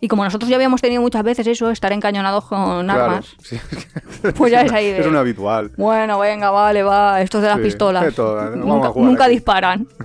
Y 0.00 0.08
como 0.08 0.22
nosotros 0.22 0.50
ya 0.50 0.56
habíamos 0.56 0.82
tenido 0.82 1.00
muchas 1.00 1.22
veces 1.22 1.46
eso, 1.46 1.70
estar 1.70 1.90
encañonados 1.90 2.44
con 2.44 2.84
Claro, 2.84 3.04
armas, 3.04 3.36
sí, 3.42 3.56
pues 4.36 4.52
ya 4.52 4.60
es 4.60 4.70
ahí 4.72 4.90
de... 4.92 5.00
es 5.00 5.06
un 5.06 5.16
habitual. 5.16 5.70
Bueno, 5.78 6.18
venga, 6.18 6.50
vale, 6.50 6.82
va, 6.82 7.22
estos 7.22 7.40
de 7.40 7.48
las 7.48 7.56
Sí, 7.56 7.62
pistolas. 7.62 8.04
de 8.04 8.12
todas, 8.12 8.54
nunca 8.54 8.92
nunca 8.94 9.28
disparan. 9.28 9.86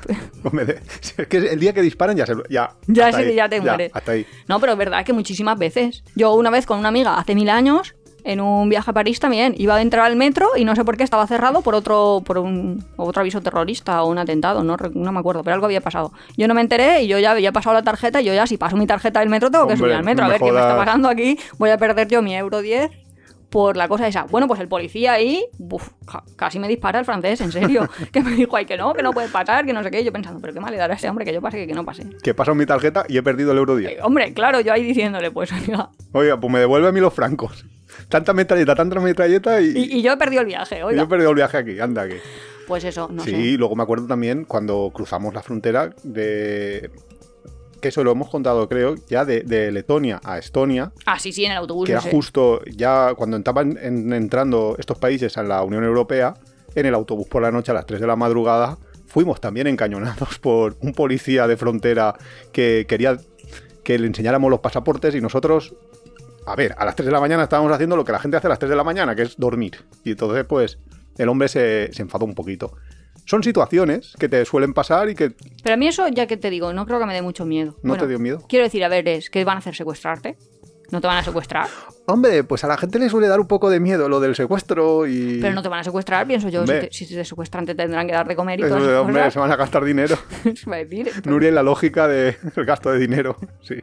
Es 1.18 1.28
que 1.28 1.38
el 1.38 1.60
día 1.60 1.74
que 1.74 1.82
disparan 1.82 2.16
ya 2.16 2.26
se... 2.26 2.34
Ya, 2.50 2.72
Ya 2.88 3.10
que 3.12 3.18
ahí, 3.18 3.36
ya 3.36 3.50
te 3.50 3.60
mueres. 3.60 3.92
Hasta 3.94 4.14
ahí. 4.14 4.26
No, 4.48 4.60
pero 4.62 4.72
es 4.74 4.78
verdad 4.78 5.04
que 5.04 5.12
muchísimas 5.12 5.58
veces. 5.60 6.04
Yo 6.16 6.34
una 6.34 6.50
vez 6.50 6.66
con 6.66 6.80
una 6.80 6.88
amiga 6.88 7.16
hace 7.18 7.36
mil 7.36 7.50
años, 7.50 7.96
en 8.24 8.42
un 8.42 8.70
viaje 8.70 8.92
a 8.92 8.94
París 8.94 9.20
también, 9.20 9.54
iba 9.58 9.76
a 9.76 9.82
entrar 9.82 10.06
al 10.06 10.16
metro 10.16 10.50
y 10.56 10.66
no 10.66 10.76
sé 10.76 10.84
por 10.86 10.98
qué 10.98 11.04
estaba 11.04 11.26
cerrado 11.28 11.62
por 11.62 11.76
otro, 11.76 12.22
por 12.26 12.38
un 12.38 12.84
otro 12.98 13.22
aviso 13.22 13.42
terrorista 13.42 14.04
o 14.04 14.10
un 14.10 14.18
atentado, 14.18 14.64
no, 14.64 14.78
no 14.94 15.12
me 15.12 15.20
acuerdo, 15.20 15.44
pero 15.44 15.54
algo 15.56 15.66
había 15.66 15.82
pasado. 15.82 16.12
Yo 16.38 16.48
no 16.48 16.54
me 16.54 16.62
enteré 16.62 17.04
y 17.04 17.08
yo 17.08 17.20
ya 17.20 17.32
había 17.32 17.52
pasado 17.52 17.74
la 17.74 17.84
tarjeta 17.84 18.22
y 18.22 18.26
yo 18.26 18.34
ya 18.34 18.48
si 18.48 18.58
paso 18.58 18.76
mi 18.78 18.88
tarjeta 18.88 19.20
del 19.20 19.30
metro 19.30 19.50
tengo 19.50 19.68
que 19.68 19.74
Hombre, 19.74 19.88
subir 19.88 19.96
al 19.98 20.04
metro. 20.04 20.26
a 20.26 20.30
ver 20.30 20.40
qué 20.40 20.52
me 20.52 20.60
está 20.60 20.78
pasando 20.78 21.10
aquí. 21.10 21.38
Voy 21.58 21.70
a 21.70 21.78
perder 21.78 22.08
yo 22.08 22.22
mi 22.22 22.36
euro 22.36 22.62
10 22.62 22.92
por 23.50 23.76
la 23.78 23.88
cosa 23.88 24.08
esa. 24.08 24.24
Bueno, 24.24 24.48
pues 24.48 24.60
el 24.60 24.68
policía 24.68 25.14
ahí, 25.14 25.46
uf, 25.58 25.90
ca- 26.06 26.24
casi 26.36 26.60
me 26.60 26.68
dispara 26.68 27.00
el 27.00 27.06
francés, 27.06 27.42
en 27.42 27.52
serio. 27.52 27.88
que 28.12 28.22
me 28.22 28.32
dijo, 28.32 28.56
ay, 28.56 28.66
que 28.66 28.78
no, 28.78 28.94
que 28.94 29.02
no 29.04 29.12
puede 29.12 29.28
pasar, 29.30 29.66
que 29.66 29.74
no 29.74 29.82
sé 29.84 29.90
qué. 29.92 30.04
Yo 30.04 30.12
pensando, 30.12 30.40
pero 30.40 30.54
qué 30.54 30.60
mal 30.60 30.72
le 30.72 30.78
dará 30.78 30.94
a 30.94 30.96
este 30.96 31.10
hombre 31.10 31.26
que 31.26 31.34
yo 31.34 31.42
pase, 31.42 31.58
que, 31.58 31.68
que 31.68 31.74
no 31.74 31.84
pase. 31.86 32.06
Que 32.24 32.34
paso 32.34 32.54
mi 32.56 32.66
tarjeta 32.66 33.06
y 33.10 33.18
he 33.18 33.24
perdido 33.24 33.52
el 33.52 33.58
euro 33.58 33.76
10. 33.76 33.92
Eh, 33.92 33.98
hombre, 34.04 34.34
claro, 34.34 34.60
yo 34.62 34.72
ahí 34.74 34.84
diciéndole, 34.84 35.32
pues, 35.32 35.52
oiga, 35.52 35.90
Oiga, 36.12 36.40
pues 36.40 36.54
me 36.54 36.60
devuelve 36.60 36.88
a 36.88 36.92
mí 36.92 37.00
los 37.00 37.14
francos. 37.14 37.66
Tanta 38.10 38.34
metralleta, 38.34 38.76
tanta 38.76 39.00
metralleta 39.00 39.60
y, 39.62 39.70
Y, 39.76 39.98
y 39.98 40.02
yo 40.02 40.14
he 40.14 40.18
perdido 40.18 40.42
el 40.42 40.48
viaje, 40.48 40.80
y 40.80 40.82
oiga. 40.84 40.98
yo 40.98 41.04
he 41.04 41.08
perdido 41.08 41.30
el 41.32 41.36
viaje 41.36 41.58
aquí, 41.58 41.80
anda 41.80 42.04
aquí. 42.04 42.16
Pues 42.68 42.84
eso, 42.84 43.10
no 43.12 43.24
sí, 43.24 43.32
sé. 43.32 43.58
luego 43.58 43.76
me 43.76 43.82
acuerdo 43.82 44.06
también 44.06 44.46
cuando 44.46 44.92
cruzamos 44.94 45.34
la 45.34 45.42
frontera 45.42 45.90
de... 46.04 46.92
Que 47.82 47.88
eso 47.90 48.04
lo 48.04 48.12
hemos 48.12 48.30
contado, 48.30 48.68
creo, 48.68 48.96
ya 49.08 49.24
de, 49.26 49.42
de 49.42 49.72
Letonia 49.72 50.20
a 50.24 50.38
Estonia, 50.38 50.92
Ah, 51.06 51.18
sí, 51.20 51.32
sí, 51.32 51.46
en 51.46 51.52
el 51.52 51.58
autobús. 51.58 51.86
que 51.86 51.94
era 51.94 52.02
justo 52.02 52.62
ya 52.66 53.14
cuando 53.16 53.38
estaban 53.38 53.78
en- 53.82 54.12
entrando 54.14 54.76
estos 54.78 54.98
países 54.98 55.38
a 55.38 55.44
la 55.44 55.64
Unión 55.64 55.84
Europea, 55.84 56.34
en 56.76 56.86
el 56.86 56.94
autobús 56.94 57.28
por 57.28 57.42
la 57.42 57.52
noche 57.52 57.72
a 57.72 57.76
las 57.76 57.86
3 57.86 58.00
de 58.02 58.08
la 58.08 58.16
madrugada, 58.16 58.78
fuimos 59.08 59.40
también 59.42 59.68
encañonados 59.68 60.38
por 60.40 60.76
un 60.82 60.94
policía 60.94 61.48
de 61.48 61.58
frontera 61.58 62.16
que 62.52 62.86
quería 62.88 63.18
que 63.84 63.98
le 63.98 64.08
enseñáramos 64.08 64.52
los 64.52 64.60
pasaportes 64.60 65.16
y 65.16 65.22
nosotros, 65.22 65.74
a 66.46 66.56
ver, 66.56 66.76
a 66.78 66.86
las 66.86 66.96
3 66.96 67.08
de 67.08 67.12
la 67.12 67.20
mañana 67.20 67.44
estábamos 67.44 67.72
haciendo 67.72 67.96
lo 67.96 68.04
que 68.06 68.12
la 68.12 68.20
gente 68.20 68.38
hace 68.38 68.48
a 68.48 68.50
las 68.50 68.60
3 68.60 68.70
de 68.70 68.76
la 68.76 68.84
mañana, 68.84 69.16
que 69.16 69.24
es 69.24 69.38
dormir. 69.38 69.84
Y 70.04 70.12
entonces, 70.12 70.46
pues, 70.46 70.78
el 71.18 71.28
hombre 71.30 71.48
se, 71.48 71.90
se 71.92 72.02
enfadó 72.04 72.26
un 72.26 72.36
poquito. 72.36 72.74
Son 73.30 73.44
situaciones 73.44 74.14
que 74.20 74.28
te 74.28 74.44
suelen 74.44 74.74
pasar 74.74 75.08
y 75.10 75.14
que 75.16 75.32
Pero 75.64 75.74
a 75.76 75.78
mí 75.78 75.88
eso, 75.88 76.08
ya 76.08 76.26
que 76.26 76.36
te 76.36 76.50
digo, 76.50 76.74
no 76.74 76.86
creo 76.88 77.00
que 77.00 77.06
me 77.06 77.14
dé 77.14 77.22
mucho 77.22 77.46
miedo. 77.46 77.74
¿No 77.84 77.90
Bueno, 77.90 78.04
te 78.04 78.08
dio 78.10 78.18
miedo? 78.18 78.44
Quiero 78.50 78.64
decir, 78.66 78.84
a 78.84 78.88
ver, 78.88 79.08
es 79.08 79.30
que 79.30 79.44
van 79.46 79.58
a 79.58 79.60
hacer 79.60 79.76
secuestrarte. 79.76 80.36
¿No 80.92 81.00
te 81.00 81.06
van 81.06 81.18
a 81.18 81.24
secuestrar? 81.24 81.68
Hombre, 82.08 82.44
pues 82.44 82.64
a 82.64 82.68
la 82.68 82.76
gente 82.76 82.98
le 82.98 83.08
suele 83.10 83.28
dar 83.28 83.40
un 83.40 83.46
poco 83.48 83.70
de 83.70 83.80
miedo 83.80 84.10
lo 84.10 84.20
del 84.20 84.36
secuestro 84.36 85.06
y... 85.06 85.38
Pero 85.40 85.54
no 85.54 85.62
te 85.62 85.70
van 85.70 85.82
a 85.82 85.84
secuestrar, 85.84 86.26
pienso 86.26 86.50
yo. 86.50 86.62
Si 86.66 86.74
te, 86.74 86.90
si 86.92 87.06
te 87.06 87.24
secuestran 87.24 87.68
te 87.68 87.76
tendrán 87.76 88.08
que 88.08 88.14
dar 88.14 88.28
de 88.28 88.36
comer 88.36 88.60
y 88.60 88.64
Eso 88.64 88.74
de, 88.74 88.82
esas 88.82 88.96
hombre, 89.02 89.20
cosas. 89.20 89.34
se 89.34 89.40
van 89.40 89.52
a 89.52 89.56
gastar 89.56 89.86
dinero. 89.86 90.18
Se 90.56 90.68
va 90.68 90.78
a 90.78 90.80
decir. 90.80 91.12
Nuria 91.26 91.50
en 91.50 91.56
la 91.56 91.62
lógica 91.62 92.08
del 92.08 92.36
gasto 92.66 92.90
de 92.92 92.98
dinero, 92.98 93.38
sí. 93.62 93.76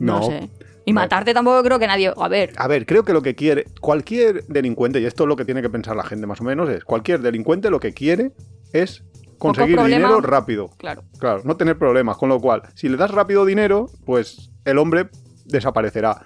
No 0.00 0.18
No, 0.18 0.26
sé. 0.26 0.50
Y 0.86 0.92
matarte 0.92 1.32
tampoco 1.34 1.62
creo 1.62 1.78
que 1.78 1.86
nadie. 1.86 2.12
A 2.16 2.28
ver, 2.28 2.52
A 2.56 2.68
ver, 2.68 2.84
creo 2.86 3.04
que 3.04 3.12
lo 3.12 3.22
que 3.22 3.34
quiere 3.34 3.64
cualquier 3.80 4.44
delincuente, 4.46 5.00
y 5.00 5.06
esto 5.06 5.24
es 5.24 5.28
lo 5.28 5.36
que 5.36 5.44
tiene 5.44 5.62
que 5.62 5.70
pensar 5.70 5.96
la 5.96 6.04
gente 6.04 6.26
más 6.26 6.40
o 6.40 6.44
menos, 6.44 6.68
es 6.68 6.84
cualquier 6.84 7.20
delincuente 7.20 7.70
lo 7.70 7.80
que 7.80 7.92
quiere 7.94 8.32
es 8.72 9.02
conseguir 9.38 9.76
dinero 9.98 10.20
rápido. 10.20 10.70
claro. 10.78 11.02
Claro, 11.18 11.42
no 11.44 11.56
tener 11.56 11.78
problemas, 11.78 12.16
con 12.16 12.28
lo 12.28 12.40
cual, 12.40 12.62
si 12.74 12.88
le 12.88 12.96
das 12.96 13.10
rápido 13.10 13.44
dinero, 13.44 13.90
pues 14.04 14.50
el 14.64 14.78
hombre 14.78 15.08
desaparecerá. 15.46 16.22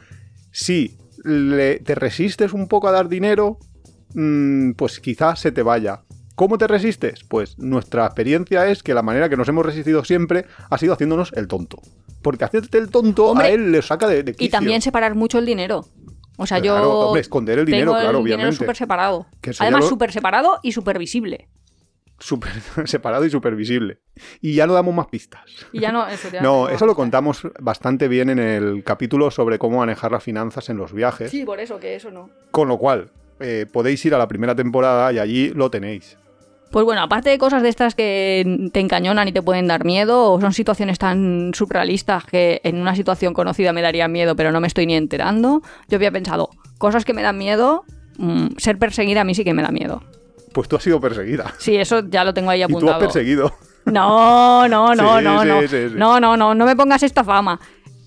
Si 0.51 0.99
le- 1.25 1.81
te 1.81 1.95
resistes 1.95 2.53
un 2.53 2.69
poco 2.69 2.89
a 2.89 2.93
dar 2.93 3.09
dinero, 3.09 3.59
mm, 4.15 4.73
pues 4.73 5.01
quizás 5.01 5.41
se 5.41 5.53
te 5.53 5.63
vaya. 5.63 6.03
¿Cómo 6.39 6.57
te 6.57 6.69
resistes? 6.69 7.25
Pues 7.25 7.59
nuestra 7.59 8.07
experiencia 8.07 8.69
es 8.69 8.85
que 8.85 8.95
la 8.95 9.03
manera 9.03 9.29
que 9.29 9.37
nos 9.37 9.49
hemos 9.49 9.67
resistido 9.67 10.05
siempre 10.05 10.47
ha 10.71 10.79
sido 10.79 10.93
haciéndonos 10.93 11.33
el 11.35 11.49
tonto. 11.49 11.79
Porque 12.23 12.45
hacerte 12.45 12.79
el 12.79 12.91
tonto 12.91 13.27
Hombre, 13.27 13.47
a 13.49 13.51
él 13.51 13.73
le 13.73 13.83
saca 13.83 14.07
de, 14.07 14.23
de 14.23 14.37
Y 14.39 14.49
también 14.49 14.81
separar 14.81 15.17
mucho 15.17 15.41
el 15.41 15.47
dinero. 15.47 15.85
O 16.37 16.47
sea, 16.47 16.61
Claro, 16.61 16.85
yo. 16.85 16.99
hombre, 17.01 17.23
esconder 17.23 17.59
el 17.59 17.67
dinero, 17.67 17.91
tengo 17.91 18.01
claro, 18.01 18.19
el 18.19 18.25
dinero 18.25 18.37
obviamente. 18.37 18.57
súper 18.59 18.77
separado. 18.77 19.27
Además, 19.59 19.81
lo- 19.81 19.89
súper 19.89 20.13
separado 20.13 20.61
y 20.63 20.71
súper 20.71 20.97
visible. 21.01 21.49
Súper 22.21 22.53
separado 22.87 23.25
y 23.25 23.31
supervisible. 23.31 23.99
Y 24.41 24.55
ya 24.55 24.69
no 24.69 24.75
damos 24.75 24.95
más 24.95 25.09
pistas. 25.09 25.43
Y 25.73 25.81
ya 25.81 25.91
no. 25.91 26.07
Eso, 26.07 26.29
ya 26.33 26.41
No, 26.41 26.67
tengo- 26.67 26.69
eso 26.69 26.87
lo 26.87 26.95
contamos 26.95 27.43
bastante 27.59 28.07
bien 28.07 28.31
en 28.31 28.39
el 28.39 28.85
capítulo 28.85 29.33
sobre 29.33 29.59
cómo 29.59 29.79
manejar 29.79 30.13
las 30.13 30.23
finanzas 30.23 30.69
en 30.69 30.77
los 30.77 30.93
viajes. 30.93 31.33
Sí, 31.33 31.45
por 31.45 31.59
eso, 31.59 31.81
que 31.81 31.97
eso 31.97 32.13
no. 32.13 32.31
Con 32.53 32.69
lo 32.69 32.79
cual, 32.79 33.11
eh, 33.41 33.67
podéis 33.73 34.05
ir 34.07 34.15
a 34.15 34.19
la 34.19 34.29
primera 34.29 34.55
temporada 34.55 35.13
y 35.13 35.19
allí 35.19 35.49
lo 35.51 35.69
tenéis. 35.73 36.17
Pues 36.71 36.85
bueno, 36.85 37.01
aparte 37.03 37.31
de 37.31 37.39
cosas 37.39 37.63
de 37.63 37.71
estas 37.71 37.95
que 37.95 38.69
te 38.73 38.81
encañonan 38.81 39.27
y 39.29 39.33
te 39.33 39.41
pueden 39.43 39.67
dar 39.67 39.85
miedo, 39.85 40.33
o 40.33 40.41
son 40.41 40.53
situaciones 40.53 40.99
tan 40.99 41.53
surrealistas 41.55 42.25
que 42.25 42.61
en 42.63 42.79
una 42.81 42.95
situación 42.95 43.33
conocida 43.33 43.73
me 43.73 43.81
daría 43.81 44.07
miedo, 44.07 44.37
pero 44.37 44.53
no 44.53 44.61
me 44.61 44.67
estoy 44.67 44.85
ni 44.87 44.95
enterando, 44.95 45.63
yo 45.89 45.97
había 45.97 46.11
pensado, 46.13 46.51
cosas 46.77 47.05
que 47.07 47.15
me 47.15 47.23
dan 47.23 47.39
miedo, 47.39 47.85
mm, 48.19 48.49
ser 48.59 48.79
perseguida 48.79 49.23
a 49.23 49.25
mí 49.25 49.35
sí 49.35 49.45
que 49.45 49.55
me 49.55 49.63
da 49.63 49.71
miedo. 49.71 50.03
Pues 50.53 50.69
tú 50.69 50.77
has 50.77 50.83
sido 50.83 51.01
perseguida. 51.01 51.55
Sí, 51.59 51.77
eso 51.77 52.03
ya 52.09 52.23
lo 52.25 52.35
tengo 52.35 52.51
ahí 52.51 52.63
Y 52.63 52.67
tú 52.67 52.77
has 52.77 52.77
apuntado. 52.83 53.01
perseguido. 53.01 53.55
No, 53.87 54.69
no, 54.69 54.95
no, 54.95 55.19
Sí, 55.19 55.25
no, 55.25 55.45
no. 55.45 55.61
sí, 55.63 55.69
sí. 55.69 55.87
No, 55.95 56.21
no, 56.21 56.37
no, 56.37 56.55
no 56.55 56.67
me 56.67 56.77
pongas 56.77 57.03
esta 57.03 57.25
fama. 57.25 57.59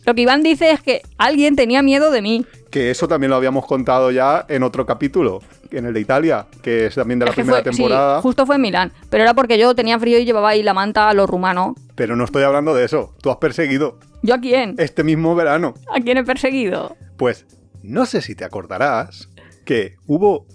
Lo 0.06 0.14
que 0.16 0.22
Iván 0.22 0.44
dice 0.44 0.72
es 0.72 0.82
que 0.82 1.02
alguien 1.18 1.56
tenía 1.56 1.82
miedo 1.82 2.12
de 2.12 2.22
mí. 2.22 2.46
Que 2.70 2.92
eso 2.92 3.08
también 3.08 3.30
lo 3.32 3.36
habíamos 3.38 3.66
contado 3.66 4.12
ya 4.12 4.46
en 4.50 4.64
otro 4.64 4.86
capítulo, 4.86 5.42
en 5.72 5.86
el 5.86 5.94
de 5.94 6.00
Italia, 6.00 6.46
que 6.62 6.88
es 6.88 6.96
también 6.96 7.20
de 7.20 7.26
la 7.26 7.32
Es 7.32 7.36
primera 7.36 7.62
fue- 7.62 7.72
sí, 7.74 7.78
temporada. 7.78 8.22
justo 8.22 8.46
fue 8.46 8.56
en 8.56 8.62
Milán, 8.62 8.92
pero 9.10 9.24
era 9.24 9.34
porque 9.34 9.58
yo 9.58 9.74
tenía 9.76 9.98
frío 10.00 10.18
y 10.20 10.26
llevaba 10.26 10.50
ahí 10.50 10.64
la 10.64 10.74
manta 10.74 11.10
a 11.10 11.14
lo 11.14 11.28
rumano. 11.28 11.76
Pero 11.96 12.16
no 12.16 12.24
estoy 12.26 12.44
hablando 12.44 12.74
de 12.74 12.86
eso. 12.86 13.14
Tú 13.22 13.30
has 13.32 13.38
perseguido 13.38 14.00
¿Yo 14.22 14.36
a 14.36 14.40
quién? 14.40 14.76
este 14.78 15.04
mismo 15.04 15.36
verano. 15.36 15.74
¿A 15.94 16.00
quién 16.02 16.18
he 16.18 16.24
perseguido? 16.24 16.96
Pues 17.18 17.46
no 17.84 18.06
sé 18.06 18.22
si 18.22 18.36
te 18.36 18.44
acordarás 18.46 19.30
que 19.66 19.96
hubo. 20.08 20.46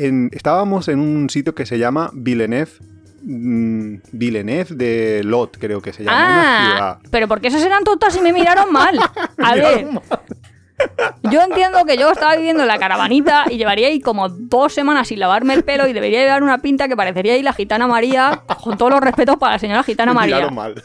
en- 0.00 0.30
estábamos 0.32 0.86
en 0.88 1.00
un 1.00 1.28
sitio 1.28 1.54
que 1.56 1.66
se 1.66 1.76
llama 1.78 2.10
Villeneuve. 2.14 2.70
mm, 3.20 3.94
Villeneuve 4.12 4.74
de 4.76 5.22
Lot, 5.24 5.58
creo 5.58 5.80
que 5.82 5.92
se 5.92 6.04
llama. 6.04 6.16
una 6.24 6.42
Ah, 6.42 6.66
ciudad. 6.98 6.98
pero 7.10 7.26
porque 7.26 7.48
esas 7.48 7.64
eran 7.64 7.82
tontas 7.82 8.16
y 8.16 8.20
me 8.20 8.32
miraron 8.32 8.72
mal. 8.72 8.96
A 9.38 9.54
ver, 9.56 9.88
yo 11.24 11.42
entiendo 11.42 11.84
que 11.84 11.96
yo 11.96 12.10
estaba 12.10 12.36
viviendo 12.36 12.62
en 12.62 12.68
la 12.68 12.78
caravanita 12.78 13.44
y 13.50 13.56
llevaría 13.56 13.88
ahí 13.88 14.00
como 14.00 14.28
dos 14.28 14.72
semanas 14.72 15.08
sin 15.08 15.18
lavarme 15.20 15.54
el 15.54 15.64
pelo 15.64 15.86
y 15.86 15.92
debería 15.92 16.22
llevar 16.22 16.42
una 16.42 16.58
pinta 16.58 16.88
que 16.88 16.96
parecería 16.96 17.34
ahí 17.34 17.42
la 17.42 17.52
gitana 17.52 17.86
María, 17.86 18.42
con 18.62 18.78
todos 18.78 18.92
los 18.92 19.00
respetos 19.00 19.36
para 19.36 19.54
la 19.54 19.58
señora 19.58 19.82
gitana 19.82 20.12
Me 20.12 20.20
María. 20.20 20.50
mal. 20.50 20.82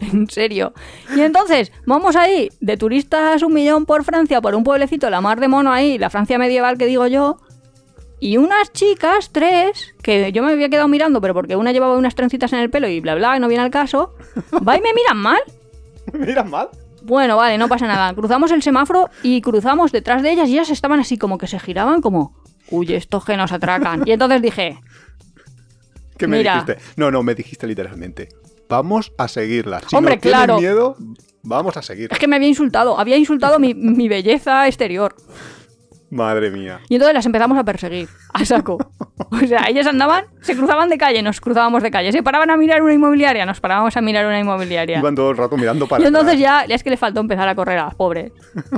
En 0.00 0.30
serio. 0.30 0.72
Y 1.16 1.20
entonces, 1.20 1.72
vamos 1.84 2.14
ahí, 2.16 2.50
de 2.60 2.76
turistas 2.76 3.42
un 3.42 3.52
millón 3.52 3.84
por 3.84 4.04
Francia, 4.04 4.40
por 4.40 4.54
un 4.54 4.62
pueblecito, 4.64 5.10
la 5.10 5.20
mar 5.20 5.40
de 5.40 5.48
mono 5.48 5.72
ahí, 5.72 5.98
la 5.98 6.08
Francia 6.08 6.38
medieval 6.38 6.78
que 6.78 6.86
digo 6.86 7.06
yo. 7.08 7.38
Y 8.20 8.36
unas 8.36 8.72
chicas, 8.72 9.30
tres, 9.30 9.94
que 10.02 10.32
yo 10.32 10.42
me 10.42 10.52
había 10.52 10.68
quedado 10.68 10.88
mirando, 10.88 11.20
pero 11.20 11.34
porque 11.34 11.56
una 11.56 11.72
llevaba 11.72 11.96
unas 11.96 12.14
trencitas 12.14 12.52
en 12.52 12.60
el 12.60 12.70
pelo 12.70 12.88
y 12.88 13.00
bla 13.00 13.14
bla, 13.14 13.36
y 13.36 13.40
no 13.40 13.48
viene 13.48 13.62
al 13.62 13.70
caso, 13.70 14.14
va 14.66 14.76
y 14.76 14.80
me 14.80 14.92
miran 14.92 15.16
mal. 15.18 15.40
¿Me 16.12 16.26
miran 16.26 16.50
mal? 16.50 16.68
Bueno, 17.02 17.36
vale, 17.36 17.58
no 17.58 17.68
pasa 17.68 17.86
nada. 17.86 18.12
Cruzamos 18.14 18.50
el 18.52 18.62
semáforo 18.62 19.08
y 19.22 19.40
cruzamos 19.40 19.92
detrás 19.92 20.22
de 20.22 20.32
ellas 20.32 20.48
y 20.48 20.54
ellas 20.54 20.70
estaban 20.70 21.00
así 21.00 21.18
como 21.18 21.38
que 21.38 21.46
se 21.46 21.58
giraban 21.58 22.00
como, 22.00 22.34
uy, 22.70 22.92
estos 22.92 23.24
que 23.24 23.36
nos 23.36 23.52
atracan. 23.52 24.02
Y 24.06 24.12
entonces 24.12 24.42
dije, 24.42 24.80
¿Qué 26.16 26.26
me 26.26 26.38
Mira. 26.38 26.54
dijiste? 26.64 26.78
No, 26.96 27.10
no, 27.10 27.22
me 27.22 27.34
dijiste 27.34 27.66
literalmente. 27.66 28.28
Vamos 28.68 29.12
a 29.16 29.28
seguirla. 29.28 29.80
Si 29.88 29.96
Hombre, 29.96 30.16
no 30.16 30.20
claro. 30.20 30.58
miedo, 30.58 30.96
vamos 31.42 31.76
a 31.76 31.82
seguir. 31.82 32.08
es 32.12 32.18
que 32.18 32.26
me 32.28 32.36
había 32.36 32.48
insultado, 32.48 32.98
había 32.98 33.16
insultado 33.16 33.58
mi, 33.58 33.72
mi 33.74 34.08
belleza 34.08 34.66
exterior. 34.66 35.14
Madre 36.10 36.50
mía. 36.50 36.80
Y 36.88 36.94
entonces 36.94 37.14
las 37.14 37.26
empezamos 37.26 37.58
a 37.58 37.64
perseguir, 37.64 38.08
a 38.32 38.44
saco. 38.44 38.78
O 39.30 39.46
sea, 39.46 39.64
ellas 39.68 39.86
andaban, 39.86 40.24
se 40.40 40.56
cruzaban 40.56 40.88
de 40.88 40.96
calle, 40.96 41.22
nos 41.22 41.40
cruzábamos 41.40 41.82
de 41.82 41.90
calle. 41.90 42.12
Se 42.12 42.22
paraban 42.22 42.50
a 42.50 42.56
mirar 42.56 42.82
una 42.82 42.94
inmobiliaria, 42.94 43.44
nos 43.44 43.60
parábamos 43.60 43.94
a 43.96 44.00
mirar 44.00 44.24
una 44.24 44.40
inmobiliaria. 44.40 45.00
Iban 45.00 45.14
todo 45.14 45.32
el 45.32 45.36
rato 45.36 45.56
mirando 45.56 45.86
para 45.86 46.02
Y 46.02 46.06
entonces 46.06 46.34
atrás. 46.36 46.62
ya, 46.62 46.66
ya 46.66 46.74
es 46.74 46.82
que 46.82 46.88
le 46.90 46.96
faltó 46.96 47.20
empezar 47.20 47.46
a 47.46 47.54
correr 47.54 47.78
a 47.78 47.86
las 47.86 47.94
pobres. 47.94 48.32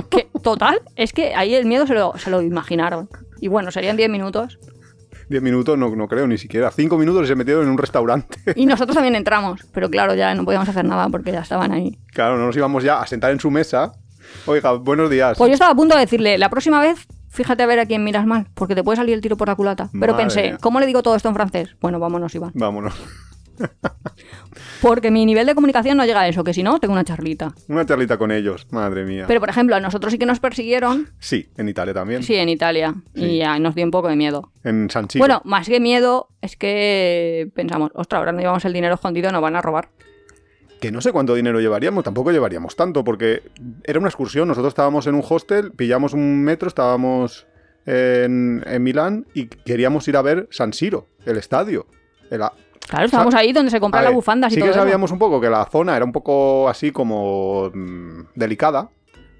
Que, 0.09 0.27
total, 0.43 0.81
es 0.95 1.13
que 1.13 1.33
ahí 1.35 1.55
el 1.55 1.65
miedo 1.67 1.87
se 1.87 1.93
lo, 1.93 2.17
se 2.17 2.29
lo 2.29 2.41
imaginaron. 2.41 3.07
Y 3.39 3.47
bueno, 3.47 3.71
serían 3.71 3.95
10 3.95 4.09
minutos. 4.09 4.59
Diez 5.29 5.41
minutos, 5.41 5.77
no, 5.77 5.95
no 5.95 6.07
creo 6.09 6.27
ni 6.27 6.37
siquiera. 6.37 6.69
Cinco 6.71 6.97
minutos 6.97 7.23
y 7.23 7.27
se 7.27 7.35
metieron 7.35 7.63
en 7.63 7.69
un 7.69 7.77
restaurante. 7.77 8.37
Y 8.55 8.65
nosotros 8.65 8.95
también 8.95 9.15
entramos. 9.15 9.61
Pero 9.73 9.89
claro, 9.89 10.13
ya 10.15 10.35
no 10.35 10.43
podíamos 10.43 10.67
hacer 10.67 10.83
nada 10.83 11.07
porque 11.07 11.31
ya 11.31 11.39
estaban 11.39 11.71
ahí. 11.71 11.97
Claro, 12.11 12.37
no 12.37 12.47
nos 12.47 12.57
íbamos 12.57 12.83
ya 12.83 12.99
a 12.99 13.07
sentar 13.07 13.31
en 13.31 13.39
su 13.39 13.49
mesa. 13.49 13.93
Oiga, 14.47 14.73
buenos 14.73 15.09
días. 15.09 15.37
Pues 15.37 15.47
yo 15.49 15.53
estaba 15.53 15.71
a 15.71 15.75
punto 15.75 15.95
de 15.95 16.01
decirle, 16.01 16.37
la 16.37 16.49
próxima 16.49 16.81
vez, 16.81 17.07
fíjate 17.31 17.63
a 17.63 17.65
ver 17.65 17.79
a 17.79 17.85
quién 17.85 18.03
miras 18.03 18.25
mal, 18.27 18.47
porque 18.53 18.75
te 18.75 18.83
puede 18.83 18.97
salir 18.97 19.15
el 19.15 19.21
tiro 19.21 19.37
por 19.37 19.47
la 19.47 19.55
culata. 19.55 19.89
Pero 19.91 20.13
Madre 20.13 20.23
pensé, 20.25 20.41
mía. 20.43 20.57
¿cómo 20.61 20.79
le 20.79 20.85
digo 20.85 21.01
todo 21.01 21.15
esto 21.15 21.29
en 21.29 21.35
francés? 21.35 21.75
Bueno, 21.81 21.99
vámonos, 21.99 22.35
Iván. 22.35 22.51
Vámonos. 22.53 22.93
Porque 24.81 25.11
mi 25.11 25.25
nivel 25.25 25.45
de 25.45 25.53
comunicación 25.53 25.97
no 25.97 26.05
llega 26.05 26.21
a 26.21 26.27
eso, 26.27 26.43
que 26.43 26.53
si 26.53 26.63
no, 26.63 26.79
tengo 26.79 26.93
una 26.93 27.03
charlita. 27.03 27.53
Una 27.67 27.85
charlita 27.85 28.17
con 28.17 28.31
ellos. 28.31 28.65
Madre 28.71 29.05
mía. 29.05 29.25
Pero, 29.27 29.39
por 29.39 29.49
ejemplo, 29.49 29.75
a 29.75 29.79
nosotros 29.79 30.11
sí 30.11 30.17
que 30.17 30.25
nos 30.25 30.39
persiguieron, 30.39 31.09
Sí, 31.19 31.49
en 31.57 31.69
Italia 31.69 31.93
también. 31.93 32.23
sí, 32.23 32.35
en 32.35 32.49
Italia. 32.49 32.95
Sí. 33.13 33.23
Y 33.23 33.37
ya 33.37 33.59
nos 33.59 33.75
dio 33.75 33.85
un 33.85 33.91
poco 33.91 34.07
de 34.07 34.15
miedo. 34.15 34.51
En 34.63 34.89
San 34.89 35.09
Siro. 35.09 35.21
Bueno, 35.21 35.41
más 35.45 35.67
que 35.67 35.79
miedo, 35.79 36.29
es 36.41 36.55
que 36.57 37.49
pensamos, 37.53 37.91
ostras, 37.93 38.19
ahora 38.19 38.31
no 38.31 38.39
llevamos 38.39 38.65
el 38.65 38.73
dinero 38.73 38.95
escondido, 38.95 39.31
nos 39.31 39.41
van 39.41 39.55
a 39.55 39.61
robar. 39.61 39.89
Que 40.81 40.91
no 40.91 40.99
sé 40.99 41.11
cuánto 41.13 41.35
dinero 41.35 41.61
llevaríamos, 41.61 42.03
tampoco 42.03 42.31
llevaríamos 42.31 42.75
tanto, 42.75 43.03
porque 43.05 43.43
era 43.85 43.99
una 43.99 44.09
excursión. 44.09 44.47
Nosotros 44.49 44.71
estábamos 44.71 45.07
en 45.07 45.15
un 45.15 45.23
hostel, 45.27 45.71
pillamos 45.71 46.13
un 46.13 46.43
metro, 46.43 46.67
estábamos 46.67 47.47
en, 47.85 48.63
en 48.65 48.83
Milán 48.83 49.25
y 49.33 49.45
queríamos 49.45 50.07
ir 50.07 50.17
a 50.17 50.21
ver 50.21 50.47
San 50.51 50.73
Siro, 50.73 51.07
el 51.25 51.37
estadio. 51.37 51.85
El 52.29 52.41
a- 52.41 52.53
Claro, 52.89 53.05
estábamos 53.05 53.35
ahí 53.35 53.53
donde 53.53 53.69
se 53.71 53.79
compran 53.79 54.03
las 54.03 54.13
bufandas 54.13 54.51
y 54.51 54.55
sí 54.55 54.59
todo 54.59 54.65
que 54.67 54.71
eso. 54.71 54.79
sabíamos 54.79 55.11
un 55.11 55.19
poco 55.19 55.39
que 55.39 55.49
la 55.51 55.65
zona 55.65 55.95
era 55.95 56.03
un 56.03 56.11
poco 56.11 56.67
así 56.67 56.91
como 56.91 57.69
mm, 57.73 58.21
delicada, 58.35 58.89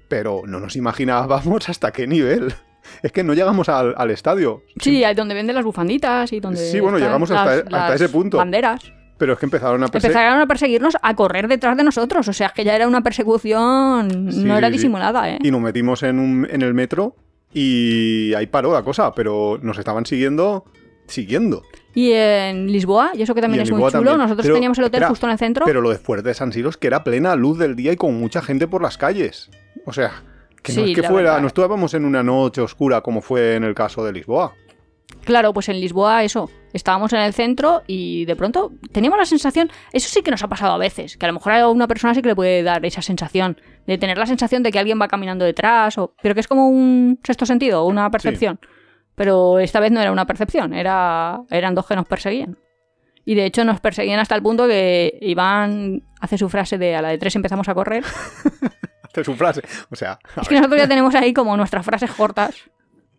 pero 0.08 0.42
no 0.46 0.60
nos 0.60 0.76
imaginábamos 0.76 1.68
hasta 1.68 1.90
qué 1.90 2.06
nivel. 2.06 2.54
Es 3.02 3.12
que 3.12 3.22
no 3.22 3.32
llegamos 3.34 3.68
al, 3.68 3.94
al 3.96 4.10
estadio. 4.10 4.62
Sí, 4.80 5.04
ahí 5.04 5.14
donde 5.14 5.34
venden 5.34 5.54
las 5.54 5.64
bufanditas 5.64 6.32
y 6.32 6.40
donde. 6.40 6.58
Sí, 6.58 6.80
bueno, 6.80 6.98
llegamos 6.98 7.30
hasta 7.30 7.44
las- 7.44 7.56
e- 7.58 7.60
hasta 7.66 7.88
las 7.90 8.00
ese 8.00 8.08
punto. 8.08 8.38
Banderas. 8.38 8.92
Pero 9.22 9.34
es 9.34 9.38
que 9.38 9.46
empezaron 9.46 9.80
a 9.84 9.86
Empezaron 9.86 10.40
a 10.40 10.46
perseguirnos, 10.48 10.96
a 11.00 11.14
correr 11.14 11.46
detrás 11.46 11.76
de 11.76 11.84
nosotros. 11.84 12.26
O 12.26 12.32
sea, 12.32 12.48
es 12.48 12.52
que 12.54 12.64
ya 12.64 12.74
era 12.74 12.88
una 12.88 13.02
persecución. 13.02 14.32
Sí, 14.32 14.42
no 14.42 14.58
era 14.58 14.66
sí, 14.66 14.72
disimulada, 14.72 15.30
¿eh? 15.30 15.38
Y 15.44 15.52
nos 15.52 15.60
metimos 15.60 16.02
en, 16.02 16.18
un- 16.18 16.48
en 16.50 16.60
el 16.62 16.74
metro 16.74 17.14
y 17.54 18.34
ahí 18.34 18.48
paró 18.48 18.72
la 18.72 18.82
cosa, 18.82 19.12
pero 19.14 19.60
nos 19.62 19.78
estaban 19.78 20.06
siguiendo, 20.06 20.64
siguiendo. 21.06 21.62
Y 21.94 22.10
en 22.10 22.66
Lisboa, 22.72 23.12
y 23.14 23.22
eso 23.22 23.32
que 23.32 23.40
también 23.42 23.62
es 23.62 23.70
muy 23.70 23.78
chulo, 23.78 23.92
también. 23.92 24.18
nosotros 24.18 24.42
Pero, 24.44 24.54
teníamos 24.56 24.78
el 24.78 24.84
hotel 24.86 24.96
espera, 24.98 25.08
justo 25.10 25.26
en 25.26 25.32
el 25.32 25.38
centro. 25.38 25.66
Pero 25.66 25.80
lo 25.80 25.90
de 25.90 25.98
fuerte 25.98 26.28
de 26.30 26.34
San 26.34 26.52
Siro 26.52 26.68
es 26.70 26.76
que 26.76 26.88
era 26.88 27.04
plena 27.04 27.36
luz 27.36 27.58
del 27.58 27.76
día 27.76 27.92
y 27.92 27.96
con 27.96 28.18
mucha 28.18 28.42
gente 28.42 28.66
por 28.66 28.82
las 28.82 28.98
calles. 28.98 29.50
O 29.86 29.92
sea, 29.92 30.10
que 30.64 30.72
no 30.72 30.82
Sí, 30.84 30.90
es 30.92 30.96
que 30.96 31.02
fuera, 31.04 31.28
verdad. 31.30 31.40
no 31.42 31.46
estábamos 31.46 31.94
en 31.94 32.04
una 32.06 32.24
noche 32.24 32.60
oscura 32.60 33.02
como 33.02 33.20
fue 33.22 33.54
en 33.54 33.62
el 33.62 33.74
caso 33.76 34.04
de 34.04 34.12
Lisboa. 34.14 34.52
Claro, 35.24 35.52
pues 35.52 35.68
en 35.68 35.78
Lisboa 35.80 36.24
eso, 36.24 36.50
estábamos 36.72 37.12
en 37.12 37.20
el 37.20 37.32
centro 37.32 37.82
y 37.86 38.24
de 38.24 38.36
pronto 38.36 38.72
teníamos 38.92 39.18
la 39.18 39.26
sensación, 39.26 39.70
eso 39.92 40.08
sí 40.08 40.22
que 40.22 40.30
nos 40.30 40.42
ha 40.42 40.48
pasado 40.48 40.72
a 40.72 40.78
veces, 40.78 41.16
que 41.16 41.26
a 41.26 41.28
lo 41.28 41.34
mejor 41.34 41.52
a 41.52 41.68
una 41.68 41.88
persona 41.88 42.14
sí 42.14 42.22
que 42.22 42.28
le 42.28 42.34
puede 42.34 42.62
dar 42.62 42.84
esa 42.84 43.02
sensación, 43.02 43.60
de 43.86 43.98
tener 43.98 44.18
la 44.18 44.26
sensación 44.26 44.62
de 44.62 44.70
que 44.70 44.78
alguien 44.78 45.00
va 45.00 45.08
caminando 45.08 45.44
detrás, 45.44 45.98
o, 45.98 46.14
pero 46.22 46.34
que 46.34 46.40
es 46.40 46.48
como 46.48 46.68
un 46.68 47.18
sexto 47.22 47.46
sentido, 47.46 47.84
una 47.84 48.10
percepción. 48.10 48.60
Pero 49.14 49.58
esta 49.58 49.80
vez 49.80 49.92
no 49.92 50.00
era 50.00 50.10
una 50.10 50.26
percepción, 50.26 50.72
era, 50.72 51.42
eran 51.50 51.74
dos 51.74 51.86
que 51.86 51.96
nos 51.96 52.06
perseguían. 52.06 52.56
Y 53.24 53.34
de 53.34 53.44
hecho 53.44 53.64
nos 53.64 53.80
perseguían 53.80 54.18
hasta 54.18 54.34
el 54.34 54.42
punto 54.42 54.66
que 54.66 55.18
Iván 55.20 56.02
hace 56.20 56.38
su 56.38 56.48
frase 56.48 56.78
de 56.78 56.96
a 56.96 57.02
la 57.02 57.10
de 57.10 57.18
tres 57.18 57.36
empezamos 57.36 57.68
a 57.68 57.74
correr. 57.74 58.04
Hace 59.12 59.24
su 59.24 59.34
frase. 59.34 59.62
O 59.90 59.96
sea, 59.96 60.18
Es 60.40 60.48
que 60.48 60.54
nosotros 60.54 60.80
ya 60.80 60.88
tenemos 60.88 61.14
ahí 61.14 61.34
como 61.34 61.54
nuestras 61.54 61.84
frases 61.84 62.10
cortas. 62.12 62.70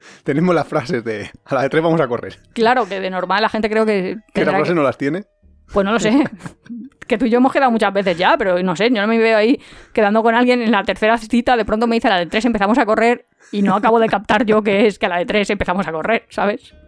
tenemos 0.24 0.54
las 0.56 0.68
frases 0.68 1.04
de 1.04 1.30
a 1.46 1.56
la 1.56 1.62
de 1.63 1.70
tres 1.70 1.84
vamos 1.84 2.02
a 2.02 2.08
correr. 2.08 2.38
Claro 2.54 2.88
que 2.88 3.00
de 3.00 3.10
normal 3.10 3.42
la 3.42 3.50
gente 3.50 3.70
creo 3.70 3.86
que 3.86 4.18
¿Que 4.34 4.46
la 4.46 4.52
frase 4.52 4.70
que- 4.72 4.76
no 4.76 4.84
las 4.84 4.98
tiene? 4.98 5.24
Pues 5.72 5.86
no 5.86 5.94
lo 5.94 6.00
sé. 6.00 6.24
que 7.08 7.18
tú 7.18 7.26
y 7.26 7.30
yo 7.30 7.38
hemos 7.38 7.52
quedado 7.52 7.72
muchas 7.72 7.94
veces 7.94 8.18
ya, 8.18 8.38
pero 8.38 8.62
no 8.63 8.76
sé, 8.76 8.89
yo 8.89 9.02
no 9.02 9.08
me 9.08 9.18
veo 9.18 9.38
ahí 9.38 9.60
quedando 9.94 10.24
con 10.24 10.36
alguien 10.36 10.62
en 10.62 10.72
la 10.72 10.84
tercera 10.84 11.18
cita, 11.18 11.58
de 11.58 11.66
pronto 11.66 11.86
me 11.88 11.96
dice 11.96 12.08
a 12.08 12.12
la 12.12 12.20
de 12.20 12.26
tres 12.28 12.46
empezamos 12.46 12.78
a 12.78 12.86
correr 12.86 13.26
y 13.52 13.62
no 13.62 13.76
acabo 13.76 14.00
de 14.00 14.08
captar 14.08 14.46
yo 14.46 14.62
que 14.62 14.88
es 14.88 15.00
que 15.00 15.06
a 15.08 15.10
la 15.10 15.18
de 15.18 15.26
tres 15.26 15.50
empezamos 15.50 15.88
a 15.88 15.92
correr, 15.92 16.26
¿sabes? 16.30 16.74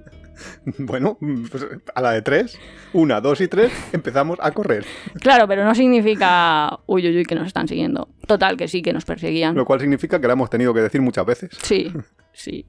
Bueno, 0.77 1.17
pues 1.49 1.65
a 1.93 2.01
la 2.01 2.11
de 2.11 2.21
tres, 2.21 2.59
una, 2.93 3.21
dos 3.21 3.39
y 3.41 3.47
tres, 3.47 3.71
empezamos 3.93 4.37
a 4.41 4.51
correr. 4.51 4.85
Claro, 5.21 5.47
pero 5.47 5.63
no 5.63 5.73
significa, 5.73 6.77
uy, 6.87 7.07
uy, 7.07 7.17
uy, 7.19 7.25
que 7.25 7.35
nos 7.35 7.47
están 7.47 7.67
siguiendo. 7.67 8.09
Total, 8.27 8.57
que 8.57 8.67
sí, 8.67 8.81
que 8.81 8.91
nos 8.93 9.05
perseguían. 9.05 9.55
Lo 9.55 9.63
cual 9.65 9.79
significa 9.79 10.19
que 10.19 10.27
la 10.27 10.33
hemos 10.33 10.49
tenido 10.49 10.73
que 10.73 10.81
decir 10.81 11.01
muchas 11.01 11.25
veces. 11.25 11.51
Sí, 11.61 11.91
sí. 12.35 12.65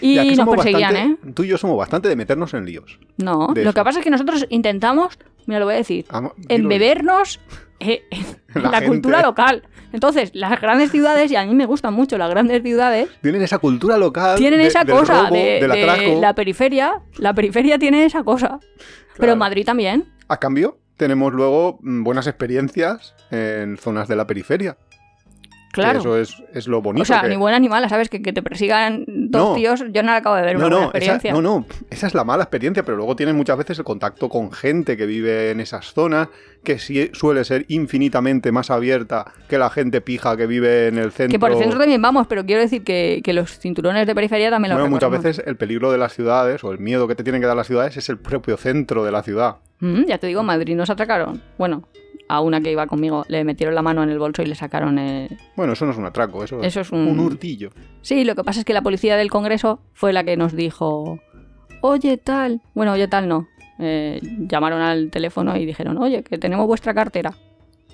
Y 0.00 0.36
nos 0.36 0.48
perseguían, 0.48 0.96
¿eh? 0.96 1.16
Tú 1.34 1.44
y 1.44 1.48
yo 1.48 1.56
somos 1.56 1.78
bastante 1.78 2.08
de 2.08 2.16
meternos 2.16 2.52
en 2.52 2.66
líos. 2.66 2.98
No, 3.16 3.48
lo 3.54 3.60
eso. 3.60 3.72
que 3.72 3.84
pasa 3.84 4.00
es 4.00 4.04
que 4.04 4.10
nosotros 4.10 4.46
intentamos, 4.50 5.18
mira, 5.46 5.60
lo 5.60 5.64
voy 5.66 5.74
a 5.74 5.78
decir, 5.78 6.04
embebernos 6.48 7.40
eh, 7.80 8.02
en 8.54 8.62
La 8.62 8.84
cultura 8.84 9.22
local. 9.22 9.62
Entonces, 9.92 10.30
las 10.34 10.60
grandes 10.60 10.90
ciudades, 10.90 11.30
y 11.30 11.36
a 11.36 11.44
mí 11.46 11.54
me 11.54 11.66
gustan 11.66 11.94
mucho 11.94 12.18
las 12.18 12.28
grandes 12.28 12.62
ciudades, 12.62 13.08
Tienen 13.22 13.42
esa 13.42 13.58
cultura 13.58 13.96
local. 13.96 14.36
tienen 14.36 14.58
de- 14.60 14.66
esa 14.66 14.82
del 14.84 14.96
cosa 14.96 15.22
robo, 15.24 15.34
de, 15.36 15.60
del 15.60 15.70
de 15.70 16.16
la 16.20 16.34
periferia. 16.34 17.00
La 17.18 17.32
periferia 17.32 17.78
tiene 17.78 18.04
esa 18.04 18.24
cosa. 18.24 18.58
Pero 19.16 19.32
en 19.32 19.38
Madrid 19.38 19.64
también. 19.64 20.12
A 20.26 20.38
cambio, 20.38 20.78
tenemos 20.96 21.32
luego 21.32 21.78
mm, 21.82 22.02
buenas 22.02 22.26
experiencias 22.26 23.14
en 23.30 23.76
zonas 23.78 24.08
de 24.08 24.16
la 24.16 24.26
periferia. 24.26 24.76
Que 25.74 25.80
Claro. 25.80 25.98
Eso 25.98 26.16
es, 26.18 26.42
es 26.54 26.68
lo 26.68 26.80
bonito. 26.80 27.02
o 27.02 27.04
sea, 27.04 27.22
que- 27.22 27.28
ni 27.28 27.36
buena 27.36 27.58
ni 27.58 27.68
mala, 27.68 27.88
¿sabes? 27.88 28.08
Que, 28.08 28.22
que 28.22 28.32
te 28.32 28.42
persigan 28.42 29.04
dos 29.06 29.50
No. 29.50 29.54
tíos, 29.56 29.84
yo 29.92 30.02
no 30.02 30.12
la 30.12 30.16
acabo 30.18 30.36
de 30.36 30.42
ver 30.42 30.58
No, 30.58 30.66
una 30.66 30.76
buena 30.76 30.76
no, 30.86 30.90
esa, 30.94 30.96
experiencia. 31.14 31.32
no, 31.32 31.42
no, 31.42 31.66
esa 31.90 32.06
es 32.06 32.14
la 32.14 32.22
mala 32.24 32.44
experiencia, 32.44 32.84
pero 32.84 32.96
luego 32.96 33.16
tienes 33.16 33.34
muchas 33.34 33.58
veces 33.58 33.78
el 33.78 33.84
contacto 33.84 34.28
con 34.28 34.52
gente 34.52 34.96
que 34.96 35.04
vive 35.06 35.50
en 35.50 35.58
esas 35.60 35.92
zonas, 35.92 36.28
que 36.62 36.78
sí 36.78 37.10
suele 37.12 37.44
ser 37.44 37.66
infinitamente 37.68 38.52
más 38.52 38.70
abierta 38.70 39.32
que 39.48 39.58
la 39.58 39.68
gente 39.68 40.00
pija 40.00 40.36
que 40.36 40.46
vive 40.46 40.86
en 40.88 40.98
el 40.98 41.10
centro. 41.10 41.32
Que 41.32 41.38
por 41.40 41.50
el 41.50 41.58
centro 41.58 41.78
también 41.78 42.00
vamos, 42.00 42.26
pero 42.28 42.46
quiero 42.46 42.62
decir 42.62 42.84
que, 42.84 43.20
que 43.24 43.32
los 43.32 43.58
cinturones 43.58 44.06
de 44.06 44.14
periferia 44.14 44.50
también 44.50 44.70
los 44.70 44.78
Bueno, 44.80 44.90
muchas 44.94 45.10
veces 45.10 45.42
el 45.44 45.56
peligro 45.56 45.90
de 45.90 45.98
las 45.98 46.12
ciudades 46.14 46.62
o 46.64 46.70
el 46.72 46.78
miedo 46.78 47.08
que 47.08 47.14
te 47.16 47.24
tienen 47.24 47.40
que 47.40 47.46
dar 47.48 47.56
las 47.56 47.66
ciudades 47.66 47.96
es 47.96 48.08
el 48.08 48.18
propio 48.18 48.56
centro 48.56 49.04
de 49.04 49.10
la 49.12 49.22
ciudad. 49.22 49.56
Mm, 49.80 50.04
ya 50.06 50.18
te 50.18 50.26
digo, 50.28 50.42
Madrid 50.42 50.76
nos 50.76 50.88
atracaron. 50.88 51.42
Bueno, 51.58 51.88
a 52.28 52.40
una 52.40 52.60
que 52.60 52.72
iba 52.72 52.86
conmigo 52.86 53.24
le 53.28 53.44
metieron 53.44 53.74
la 53.74 53.82
mano 53.82 54.02
en 54.02 54.08
el 54.10 54.18
bolso 54.18 54.42
y 54.42 54.46
le 54.46 54.54
sacaron 54.54 54.98
el... 54.98 55.36
Bueno, 55.56 55.74
eso 55.74 55.84
no 55.84 55.92
es 55.92 55.98
un 55.98 56.06
atraco, 56.06 56.42
eso, 56.44 56.62
Eso 56.62 56.80
es 56.80 56.90
un- 56.92 57.06
un 57.08 57.20
hurtillo. 57.20 57.70
Sí, 58.02 58.24
lo 58.24 58.34
que 58.34 58.44
pasa 58.44 58.60
es 58.60 58.64
que 58.64 58.72
la 58.72 58.82
policía 58.82 59.16
del 59.16 59.30
Congreso 59.30 59.80
fue 59.92 60.12
la 60.12 60.24
que 60.24 60.36
nos 60.36 60.54
dijo, 60.54 61.18
oye 61.82 62.16
tal, 62.16 62.62
bueno, 62.74 62.92
oye 62.92 63.08
tal 63.08 63.28
no. 63.28 63.46
Eh, 63.78 64.20
llamaron 64.48 64.80
al 64.80 65.10
teléfono 65.10 65.56
y 65.56 65.66
dijeron, 65.66 65.98
oye, 65.98 66.22
que 66.22 66.38
tenemos 66.38 66.66
vuestra 66.66 66.94
cartera. 66.94 67.34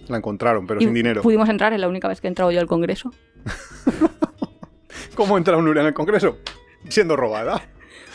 La 0.09 0.19
encontraron, 0.19 0.67
pero 0.67 0.81
y 0.81 0.85
sin 0.85 0.95
dinero. 0.95 1.23
pudimos 1.23 1.49
entrar, 1.49 1.73
es 1.73 1.81
la 1.81 1.89
única 1.89 2.07
vez 2.09 2.21
que 2.21 2.27
he 2.27 2.31
entrado 2.31 2.51
yo 2.51 2.61
al 2.61 2.67
Congreso. 2.67 3.11
¿Cómo 5.15 5.37
entra 5.39 5.57
un 5.57 5.69
en 5.77 5.87
el 5.87 5.95
Congreso? 5.95 6.39
Siendo 6.89 7.17
robada. 7.17 7.63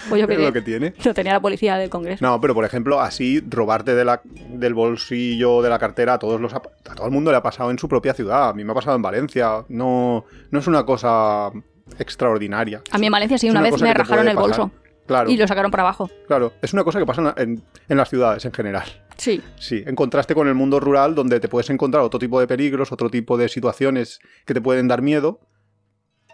Pues 0.09 0.19
yo 0.21 0.27
Es 0.27 0.37
que 0.37 0.43
lo 0.43 0.53
que 0.53 0.61
tiene. 0.61 0.93
lo 1.03 1.13
tenía 1.13 1.33
la 1.33 1.39
policía 1.39 1.77
del 1.77 1.89
Congreso. 1.89 2.23
No, 2.25 2.39
pero 2.41 2.53
por 2.53 2.65
ejemplo, 2.65 2.99
así 3.01 3.41
robarte 3.49 3.95
de 3.95 4.05
la, 4.05 4.21
del 4.49 4.73
bolsillo 4.73 5.61
de 5.61 5.69
la 5.69 5.79
cartera 5.79 6.13
a 6.13 6.19
todos 6.19 6.39
los 6.39 6.53
a 6.53 6.61
todo 6.95 7.05
el 7.07 7.11
mundo 7.11 7.31
le 7.31 7.37
ha 7.37 7.43
pasado 7.43 7.71
en 7.71 7.79
su 7.79 7.87
propia 7.89 8.13
ciudad. 8.13 8.49
A 8.49 8.53
mí 8.53 8.63
me 8.63 8.71
ha 8.71 8.75
pasado 8.75 8.95
en 8.95 9.01
Valencia. 9.01 9.65
No, 9.69 10.25
no 10.51 10.59
es 10.59 10.67
una 10.67 10.85
cosa 10.85 11.51
extraordinaria. 11.99 12.81
A 12.91 12.97
mí 12.97 13.05
en 13.07 13.11
Valencia 13.11 13.37
sí, 13.37 13.49
una, 13.49 13.61
vez 13.61 13.79
me 13.81 13.93
rajaron 13.93 14.27
el 14.27 14.35
pasar. 14.35 14.49
bolso 14.49 14.71
Claro, 15.07 15.29
y 15.29 15.37
lo 15.37 15.47
sacaron 15.47 15.69
para 15.69 15.83
abajo. 15.83 16.09
claro. 16.27 16.53
Es 16.63 16.73
una 16.73 16.83
cosa 16.83 16.97
que 16.97 17.05
pasa 17.05 17.33
en- 17.37 17.61
en 17.87 17.97
las 17.97 18.09
ciudades 18.09 18.43
en 18.45 18.51
general. 18.51 18.85
Sí, 19.17 19.41
Sí, 19.57 19.83
en 19.85 19.95
contraste 19.95 20.33
con 20.33 20.47
el 20.47 20.55
mundo 20.55 20.79
rural, 20.79 21.13
donde 21.13 21.39
te 21.39 21.47
puedes 21.47 21.69
encontrar 21.69 22.03
otro 22.03 22.19
tipo 22.19 22.39
de 22.39 22.47
peligros, 22.47 22.91
otro 22.91 23.09
tipo 23.11 23.37
de 23.37 23.47
situaciones 23.47 24.19
que 24.45 24.53
te 24.55 24.61
pueden 24.61 24.87
dar 24.87 25.01
miedo. 25.03 25.39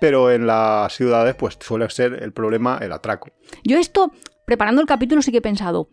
Pero 0.02 0.32
en 0.32 0.48
las 0.48 0.96
ciudades, 0.96 1.36
pues 1.36 1.60
suele 1.62 1.88
ser 1.92 2.24
el 2.24 2.34
problema 2.34 2.80
el 2.82 2.92
atraco. 2.92 3.30
Yo 3.64 3.78
esto, 3.78 4.12
preparando 4.46 4.82
el 4.82 4.88
capítulo, 4.88 5.22
sí 5.22 5.32
que 5.32 5.38
he 5.38 5.42
pensado. 5.44 5.90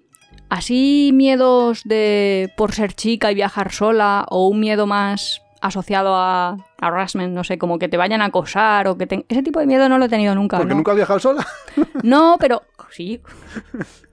Así 0.49 1.11
miedos 1.13 1.83
de 1.85 2.51
por 2.57 2.73
ser 2.73 2.95
chica 2.95 3.31
y 3.31 3.35
viajar 3.35 3.71
sola, 3.71 4.25
o 4.31 4.49
un 4.49 4.61
miedo 4.61 4.87
más 4.87 5.43
asociado 5.61 6.15
a 6.17 6.57
harassment, 6.81 7.35
no 7.35 7.45
sé, 7.45 7.59
como 7.59 7.79
que 7.79 7.89
te 7.89 7.99
vayan 7.99 8.23
a 8.23 8.27
acosar, 8.27 8.89
o 8.89 8.97
que 8.97 9.07
te... 9.07 9.27
Ese 9.29 9.43
tipo 9.43 9.61
de 9.61 9.67
miedo 9.67 9.91
no 9.91 9.99
lo 9.99 10.07
he 10.07 10.09
tenido 10.09 10.35
nunca. 10.35 10.57
Porque 10.57 10.71
¿no? 10.71 10.77
nunca 10.77 10.93
has 10.93 10.97
viajado 10.97 11.19
sola. 11.19 11.47
No, 12.03 12.37
pero 12.41 12.63
sí. 12.91 13.21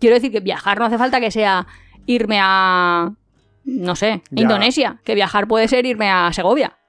Quiero 0.01 0.15
decir 0.15 0.29
que 0.29 0.41
viajar 0.41 0.77
no 0.77 0.84
hace 0.86 0.97
falta 0.97 1.21
que 1.21 1.31
sea 1.31 1.65
irme 2.05 2.39
a, 2.41 3.13
no 3.63 3.95
sé, 3.95 4.23
Ya. 4.29 4.41
Indonesia. 4.41 4.99
Que 5.05 5.15
viajar 5.15 5.47
puede 5.47 5.69
ser 5.69 5.86
irme 5.86 6.10
a 6.10 6.34
Segovia. 6.34 6.79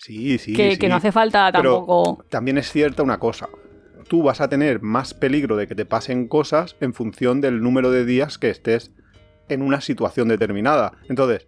Sí, 0.00 0.38
sí. 0.38 0.54
que, 0.54 0.72
sí. 0.72 0.78
que 0.78 0.88
no 0.88 0.96
hace 0.96 1.12
falta 1.12 1.50
Pero- 1.52 1.76
tampoco... 1.76 2.24
También 2.30 2.56
es 2.58 2.72
cierta 2.72 3.02
una 3.02 3.18
cosa. 3.18 3.48
Tú 4.08 4.22
vas 4.22 4.40
a 4.40 4.48
tener 4.48 4.80
más 4.80 5.12
peligro 5.14 5.56
de 5.56 5.66
que 5.66 5.74
te 5.74 5.84
pasen 5.84 6.26
cosas 6.26 6.74
en 6.80 6.94
función 6.94 7.40
del 7.40 7.62
número 7.62 7.90
de 7.90 8.04
días 8.04 8.38
que 8.38 8.48
estés 8.50 8.90
en 9.48 9.62
una 9.62 9.80
situación 9.80 10.26
determinada. 10.28 10.92
Entonces, 11.08 11.46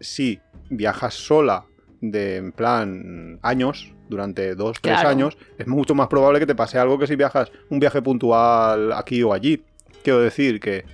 si 0.00 0.40
viajas 0.70 1.14
sola 1.14 1.64
de 2.00 2.36
en 2.36 2.52
plan 2.52 3.40
años, 3.42 3.92
durante 4.08 4.54
dos, 4.54 4.78
tres 4.80 4.94
Claro. 4.94 5.08
años, 5.10 5.36
es 5.58 5.66
mucho 5.66 5.94
más 5.94 6.06
probable 6.06 6.38
que 6.38 6.46
te 6.46 6.54
pase 6.54 6.78
algo 6.78 6.98
que 6.98 7.06
si 7.08 7.16
viajas 7.16 7.50
un 7.68 7.80
viaje 7.80 8.00
puntual 8.00 8.92
aquí 8.92 9.22
o 9.22 9.32
allí. 9.34 9.62
Quiero 10.04 10.20
decir 10.20 10.60
que, 10.60 10.84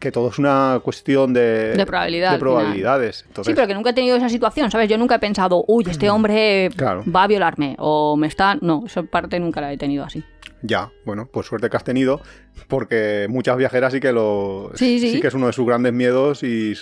que 0.00 0.10
todo 0.10 0.30
es 0.30 0.38
una 0.38 0.80
cuestión 0.82 1.32
de, 1.32 1.74
De 1.76 1.86
probabilidad, 1.86 2.32
de 2.32 2.38
probabilidades. 2.38 3.24
Entonces, 3.28 3.52
Sí, 3.52 3.54
pero 3.54 3.68
que 3.68 3.74
nunca 3.74 3.90
he 3.90 3.92
tenido 3.92 4.16
esa 4.16 4.28
situación, 4.28 4.70
¿sabes? 4.70 4.88
Yo 4.88 4.98
nunca 4.98 5.14
he 5.16 5.18
pensado, 5.20 5.64
uy, 5.68 5.84
este 5.88 6.10
hombre 6.10 6.70
Claro. 6.74 7.04
va 7.14 7.24
a 7.24 7.26
violarme 7.28 7.76
o 7.78 8.16
me 8.16 8.26
está... 8.26 8.56
No, 8.60 8.82
esa 8.86 9.02
parte 9.04 9.38
nunca 9.38 9.60
la 9.60 9.72
he 9.72 9.76
tenido 9.78 10.02
así. 10.04 10.24
Ya, 10.62 10.90
bueno, 11.06 11.28
pues 11.32 11.46
suerte 11.46 11.70
que 11.70 11.76
has 11.76 11.84
tenido, 11.84 12.20
porque 12.68 13.26
muchas 13.30 13.56
viajeras 13.56 13.92
sí 13.94 14.00
que 14.00 14.12
lo. 14.12 14.70
Sí, 14.74 14.98
sí. 14.98 15.20
que 15.20 15.28
es 15.28 15.34
uno 15.34 15.46
de 15.46 15.52
sus 15.54 15.64
grandes 15.66 15.92
miedos 15.94 16.42
y. 16.42 16.74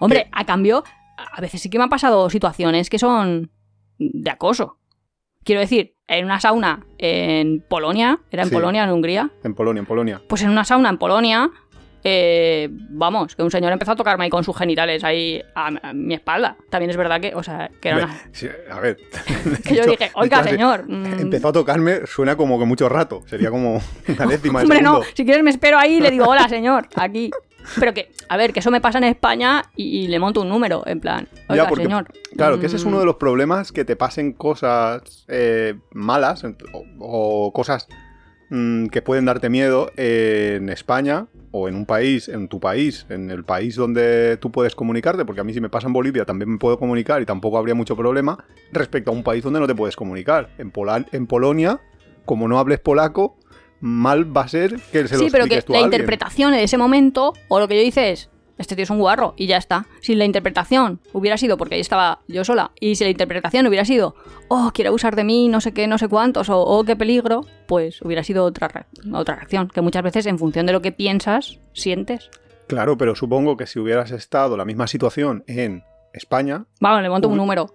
Hombre, 0.00 0.28
a 0.32 0.46
cambio, 0.46 0.84
a 1.18 1.40
veces 1.42 1.60
sí 1.60 1.68
que 1.68 1.76
me 1.76 1.84
han 1.84 1.90
pasado 1.90 2.30
situaciones 2.30 2.88
que 2.88 2.98
son 2.98 3.50
de 3.98 4.30
acoso. 4.30 4.78
Quiero 5.44 5.60
decir, 5.60 5.96
en 6.08 6.24
una 6.24 6.40
sauna 6.40 6.86
en 6.98 7.62
Polonia, 7.68 8.20
era 8.30 8.42
en 8.44 8.48
Sí. 8.48 8.54
Polonia, 8.54 8.84
en 8.84 8.90
Hungría, 8.90 9.30
En 9.44 9.54
Polonia, 9.54 9.80
en 9.80 9.86
Polonia. 9.86 10.22
pues 10.28 10.42
en 10.42 10.48
una 10.50 10.64
sauna 10.64 10.88
en 10.88 10.96
Polonia, 10.98 11.50
eh, 12.04 12.68
vamos, 12.70 13.34
que 13.34 13.42
un 13.42 13.50
señor 13.50 13.72
empezó 13.72 13.92
a 13.92 13.96
tocarme 13.96 14.24
ahí 14.24 14.30
con 14.30 14.44
sus 14.44 14.56
genitales 14.56 15.02
ahí 15.04 15.42
a, 15.54 15.68
a 15.82 15.92
mi 15.92 16.14
espalda. 16.14 16.56
También 16.70 16.90
es 16.90 16.96
verdad 16.96 17.20
que, 17.20 17.34
o 17.34 17.42
sea, 17.42 17.70
que 17.80 17.88
era 17.88 17.98
una... 18.04 18.18
sí, 18.32 18.48
a 18.70 18.80
ver. 18.80 18.96
Que 19.64 19.74
yo 19.76 19.84
dije, 19.86 20.10
oiga, 20.14 20.42
señor. 20.44 20.84
mm, 20.88 21.20
Empezó 21.20 21.48
a 21.48 21.52
tocarme, 21.52 22.06
suena 22.06 22.36
como 22.36 22.58
que 22.58 22.64
mucho 22.64 22.88
rato. 22.88 23.22
Sería 23.26 23.50
como 23.50 23.80
una 24.08 24.26
décima 24.26 24.60
de 24.60 24.64
Hombre, 24.64 24.82
no, 24.82 25.02
si 25.14 25.24
quieres 25.24 25.42
me 25.42 25.50
espero 25.50 25.78
ahí 25.78 25.94
y 25.94 26.00
le 26.00 26.10
digo, 26.10 26.26
hola, 26.26 26.48
señor, 26.48 26.88
aquí. 26.96 27.30
Pero 27.80 27.92
que, 27.92 28.12
a 28.28 28.36
ver, 28.36 28.52
que 28.52 28.60
eso 28.60 28.70
me 28.70 28.80
pasa 28.80 28.98
en 28.98 29.04
España 29.04 29.64
y, 29.74 30.04
y 30.04 30.06
le 30.06 30.20
monto 30.20 30.42
un 30.42 30.48
número, 30.48 30.84
en 30.86 31.00
plan, 31.00 31.26
oiga, 31.48 31.64
Ya, 31.64 31.68
porque- 31.68 31.82
señor. 31.84 32.06
Claro, 32.36 32.60
que 32.60 32.66
ese 32.66 32.76
es 32.76 32.84
mm, 32.84 32.88
uno 32.88 33.00
de 33.00 33.06
los 33.06 33.16
problemas 33.16 33.72
que 33.72 33.84
te 33.84 33.96
pasen 33.96 34.32
cosas 34.34 35.24
eh, 35.26 35.74
malas 35.92 36.44
o, 36.44 36.54
o 37.00 37.52
cosas 37.52 37.88
mm, 38.50 38.86
que 38.86 39.02
pueden 39.02 39.24
darte 39.24 39.48
miedo 39.48 39.90
en 39.96 40.68
España 40.68 41.26
o 41.50 41.68
en 41.68 41.74
un 41.74 41.86
país, 41.86 42.28
en 42.28 42.48
tu 42.48 42.60
país, 42.60 43.06
en 43.08 43.30
el 43.30 43.44
país 43.44 43.76
donde 43.76 44.36
tú 44.36 44.50
puedes 44.52 44.74
comunicarte, 44.74 45.24
porque 45.24 45.40
a 45.40 45.44
mí 45.44 45.54
si 45.54 45.60
me 45.60 45.68
pasa 45.70 45.86
en 45.86 45.92
Bolivia 45.92 46.24
también 46.24 46.50
me 46.50 46.58
puedo 46.58 46.78
comunicar 46.78 47.22
y 47.22 47.26
tampoco 47.26 47.56
habría 47.58 47.74
mucho 47.74 47.96
problema 47.96 48.36
respecto 48.72 49.10
a 49.10 49.14
un 49.14 49.22
país 49.22 49.42
donde 49.42 49.60
no 49.60 49.66
te 49.66 49.74
puedes 49.74 49.96
comunicar. 49.96 50.50
En, 50.58 50.70
Pola- 50.70 51.06
en 51.12 51.26
Polonia, 51.26 51.80
como 52.24 52.46
no 52.48 52.58
hables 52.58 52.80
polaco, 52.80 53.38
mal 53.80 54.36
va 54.36 54.42
a 54.42 54.48
ser 54.48 54.76
que 54.92 55.06
se 55.08 55.14
lo 55.16 55.24
Sí, 55.24 55.28
pero 55.30 55.46
que 55.46 55.62
tú 55.62 55.72
la 55.72 55.78
a 55.78 55.82
interpretación 55.82 56.52
en 56.54 56.60
ese 56.60 56.76
momento, 56.76 57.32
o 57.48 57.58
lo 57.60 57.68
que 57.68 57.76
yo 57.76 57.82
hice 57.82 58.10
es, 58.12 58.30
este 58.58 58.74
tío 58.76 58.84
es 58.84 58.90
un 58.90 58.98
guarro, 58.98 59.34
y 59.36 59.46
ya 59.46 59.56
está. 59.56 59.86
Si 60.00 60.14
la 60.14 60.24
interpretación 60.24 61.00
hubiera 61.12 61.36
sido, 61.36 61.56
porque 61.56 61.74
ahí 61.76 61.80
estaba 61.80 62.20
yo 62.28 62.44
sola, 62.44 62.72
y 62.80 62.94
si 62.96 63.04
la 63.04 63.10
interpretación 63.10 63.66
hubiera 63.66 63.84
sido, 63.84 64.14
oh, 64.48 64.70
quiere 64.74 64.88
abusar 64.88 65.14
de 65.16 65.24
mí, 65.24 65.48
no 65.48 65.60
sé 65.60 65.72
qué, 65.72 65.86
no 65.86 65.98
sé 65.98 66.08
cuántos, 66.08 66.48
o 66.48 66.58
oh, 66.60 66.84
qué 66.84 66.96
peligro, 66.96 67.42
pues 67.66 68.00
hubiera 68.02 68.22
sido 68.24 68.44
otra, 68.44 68.68
re- 68.68 68.86
otra 69.12 69.36
reacción. 69.36 69.68
Que 69.68 69.80
muchas 69.80 70.02
veces, 70.02 70.26
en 70.26 70.38
función 70.38 70.66
de 70.66 70.72
lo 70.72 70.80
que 70.82 70.92
piensas, 70.92 71.58
sientes. 71.72 72.30
Claro, 72.66 72.96
pero 72.96 73.14
supongo 73.14 73.56
que 73.56 73.66
si 73.66 73.78
hubieras 73.78 74.10
estado 74.10 74.56
la 74.56 74.64
misma 74.64 74.86
situación 74.86 75.44
en 75.46 75.84
España, 76.12 76.64
Vamos, 76.80 77.02
le 77.02 77.08
monto 77.10 77.28
un 77.28 77.36
número, 77.36 77.66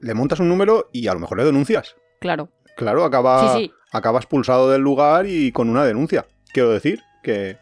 le 0.00 0.14
montas 0.14 0.40
un 0.40 0.48
número 0.48 0.88
y 0.92 1.08
a 1.08 1.14
lo 1.14 1.20
mejor 1.20 1.38
le 1.38 1.44
denuncias. 1.44 1.96
claro. 2.20 2.48
Claro, 2.76 3.04
acaba, 3.04 3.54
Sí, 3.54 3.64
sí. 3.66 3.72
acaba 3.92 4.18
expulsado 4.18 4.68
del 4.68 4.80
lugar 4.82 5.26
y 5.26 5.52
con 5.52 5.70
una 5.70 5.84
denuncia. 5.84 6.26
Quiero 6.52 6.70
decir 6.70 7.00
que, 7.22 7.56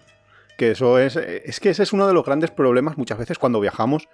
que 0.59 0.71
eso 0.73 0.99
es. 0.99 1.17
Es 1.17 1.61
que 1.61 1.71
ese 1.71 1.83
es 1.83 1.93
uno 1.93 2.07
de 2.07 2.15
los 2.15 2.25
grandes 2.25 2.51
problemas 2.51 2.97
muchas 2.99 3.19
veces 3.19 3.39
cuando 3.39 3.61
viajamos 3.61 4.09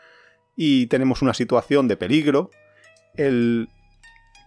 y 0.57 0.87
tenemos 0.87 1.23
una 1.23 1.35
situación 1.35 1.89
de 1.89 1.97
peligro. 1.97 2.51
El 3.15 3.69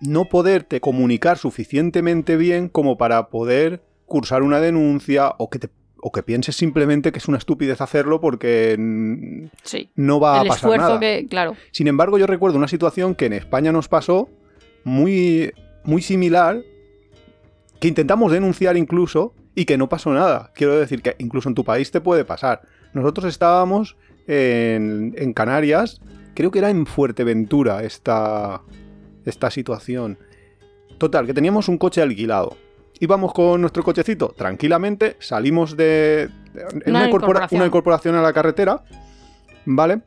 no 0.02 0.26
poderte 0.26 0.82
comunicar 0.82 1.38
suficientemente 1.38 2.36
bien 2.38 2.70
como 2.70 2.98
para 2.98 3.30
poder 3.30 3.84
cursar 4.06 4.42
una 4.44 4.60
denuncia 4.60 5.36
o 5.38 5.50
que 5.50 5.60
te, 5.60 5.70
o 6.02 6.12
que 6.12 6.24
pienses 6.24 6.56
simplemente 6.56 7.12
que 7.12 7.20
es 7.20 7.28
una 7.28 7.38
estupidez 7.38 7.82
hacerlo 7.82 8.20
porque 8.20 8.76
Sí. 9.64 9.90
no 9.96 10.20
va 10.20 10.40
a 10.40 10.42
el 10.42 10.48
pasar 10.48 10.58
esfuerzo 10.72 10.88
nada. 10.88 11.00
que, 11.00 11.28
claro. 11.30 11.56
Sin 11.72 11.88
embargo, 11.88 12.18
yo 12.18 12.26
recuerdo 12.28 12.58
una 12.58 12.68
situación 12.68 13.14
que 13.16 13.28
en 13.28 13.34
España 13.34 13.72
nos 13.72 13.88
pasó 13.88 14.28
muy, 14.84 15.54
muy 15.84 16.02
similar, 16.02 16.62
que 17.80 17.88
intentamos 17.88 18.32
denunciar 18.32 18.78
incluso 18.78 19.34
y 19.56 19.66
que 19.66 19.78
no 19.78 19.90
pasó 19.90 20.12
nada. 20.14 20.52
Quiero 20.56 20.78
decir 20.80 21.02
que 21.02 21.16
incluso 21.20 21.50
en 21.50 21.56
tu 21.56 21.64
país 21.64 21.92
te 21.92 22.02
puede 22.02 22.26
pasar. 22.26 22.62
Nosotros 22.94 23.26
estábamos 23.26 23.98
en, 24.28 25.14
en 25.18 25.34
Canarias, 25.34 26.02
creo 26.34 26.52
que 26.52 26.60
era 26.60 26.70
en 26.70 26.86
Fuerteventura 26.86 27.84
esta, 27.84 28.62
esta 29.26 29.52
situación. 29.52 30.18
Total, 30.98 31.26
que 31.26 31.34
teníamos 31.34 31.68
un 31.68 31.78
coche 31.78 32.02
alquilado. 32.02 32.56
Íbamos 33.00 33.34
con 33.34 33.60
nuestro 33.62 33.82
cochecito 33.84 34.30
tranquilamente, 34.38 35.16
salimos 35.20 35.76
de, 35.76 36.30
Una 36.54 36.64
una, 36.64 36.84
incorpora- 36.86 37.08
incorporación. 37.08 37.60
una 37.62 37.66
incorporación 37.68 38.16
a 38.16 38.22
la 38.22 38.32
carretera, 38.34 38.84
¿vale? 39.66 40.02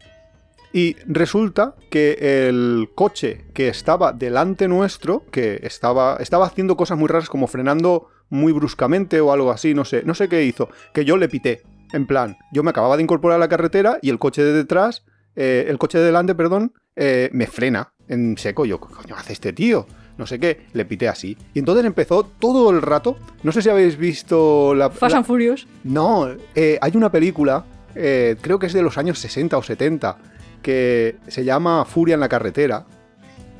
Y 0.72 0.96
resulta 1.06 1.74
que 1.90 2.46
el 2.48 2.90
coche 2.94 3.44
que 3.52 3.68
estaba 3.68 4.12
delante 4.12 4.68
nuestro, 4.68 5.24
que 5.30 5.60
estaba, 5.62 6.16
estaba 6.20 6.46
haciendo 6.46 6.76
cosas 6.76 6.96
muy 6.98 7.08
raras 7.08 7.28
como 7.28 7.46
frenando 7.46 8.08
muy 8.30 8.52
bruscamente 8.52 9.20
o 9.20 9.32
algo 9.32 9.50
así, 9.50 9.74
no 9.74 9.84
sé, 9.84 10.02
no 10.04 10.14
sé 10.14 10.28
qué 10.28 10.44
hizo, 10.44 10.68
que 10.92 11.04
yo 11.04 11.16
le 11.16 11.28
pité. 11.28 11.62
En 11.92 12.06
plan, 12.06 12.36
yo 12.52 12.62
me 12.62 12.70
acababa 12.70 12.96
de 12.96 13.02
incorporar 13.02 13.36
a 13.36 13.38
la 13.40 13.48
carretera 13.48 13.98
y 14.02 14.10
el 14.10 14.18
coche 14.18 14.42
de 14.42 14.52
detrás, 14.52 15.04
eh, 15.36 15.66
el 15.68 15.78
coche 15.78 15.98
de 15.98 16.04
delante, 16.04 16.34
perdón, 16.34 16.72
eh, 16.96 17.28
me 17.32 17.46
frena 17.46 17.92
en 18.08 18.36
seco. 18.38 18.64
Yo, 18.66 18.80
¿qué 18.80 18.92
coño 18.94 19.14
hace 19.16 19.32
este 19.32 19.52
tío? 19.52 19.86
No 20.16 20.26
sé 20.26 20.38
qué, 20.38 20.66
le 20.72 20.84
pité 20.84 21.08
así. 21.08 21.36
Y 21.54 21.58
entonces 21.58 21.84
empezó 21.84 22.24
todo 22.24 22.70
el 22.70 22.82
rato. 22.82 23.16
No 23.42 23.50
sé 23.52 23.62
si 23.62 23.68
habéis 23.68 23.96
visto 23.96 24.74
la. 24.74 24.90
Fast 24.90 25.12
la- 25.12 25.18
and 25.18 25.26
Furious. 25.26 25.66
no, 25.84 26.28
eh, 26.54 26.78
hay 26.80 26.92
una 26.96 27.10
película, 27.10 27.64
creo 27.94 28.58
que 28.58 28.66
es 28.66 28.72
de 28.72 28.82
los 28.82 28.96
años 28.98 29.18
60 29.18 29.56
o 29.56 29.62
70, 29.62 30.16
que 30.62 31.16
se 31.28 31.44
llama 31.44 31.84
Furia 31.84 32.14
en 32.14 32.20
la 32.20 32.28
carretera, 32.28 32.86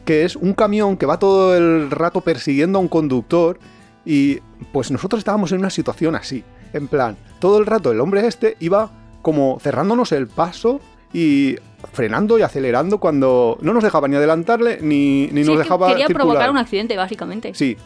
que 0.04 0.24
es 0.24 0.36
un 0.36 0.54
camión 0.54 0.96
que 0.96 1.06
va 1.06 1.18
todo 1.18 1.56
el 1.56 1.90
rato 1.90 2.20
persiguiendo 2.20 2.78
a 2.78 2.82
un 2.82 2.88
conductor 2.88 3.58
y 4.04 4.40
pues 4.72 4.90
nosotros 4.90 5.18
estábamos 5.18 5.52
en 5.52 5.58
una 5.58 5.70
situación 5.70 6.14
así, 6.14 6.44
en 6.72 6.88
plan, 6.88 7.16
todo 7.38 7.58
el 7.58 7.66
rato 7.66 7.92
el 7.92 8.00
hombre 8.00 8.26
este 8.26 8.56
iba 8.60 8.90
como 9.22 9.58
cerrándonos 9.60 10.12
el 10.12 10.26
paso 10.26 10.80
y 11.12 11.56
frenando 11.92 12.38
y 12.38 12.42
acelerando 12.42 12.98
cuando 12.98 13.56
no 13.60 13.72
nos 13.72 13.82
dejaba 13.84 14.08
ni 14.08 14.16
adelantarle 14.16 14.78
ni, 14.82 15.28
ni 15.28 15.44
Sí, 15.44 15.50
nos 15.50 15.58
dejaba 15.58 15.88
quería 15.88 16.06
circular. 16.06 16.26
provocar 16.26 16.50
un 16.50 16.58
accidente, 16.58 16.96
básicamente. 16.96 17.54
Sí, 17.54 17.76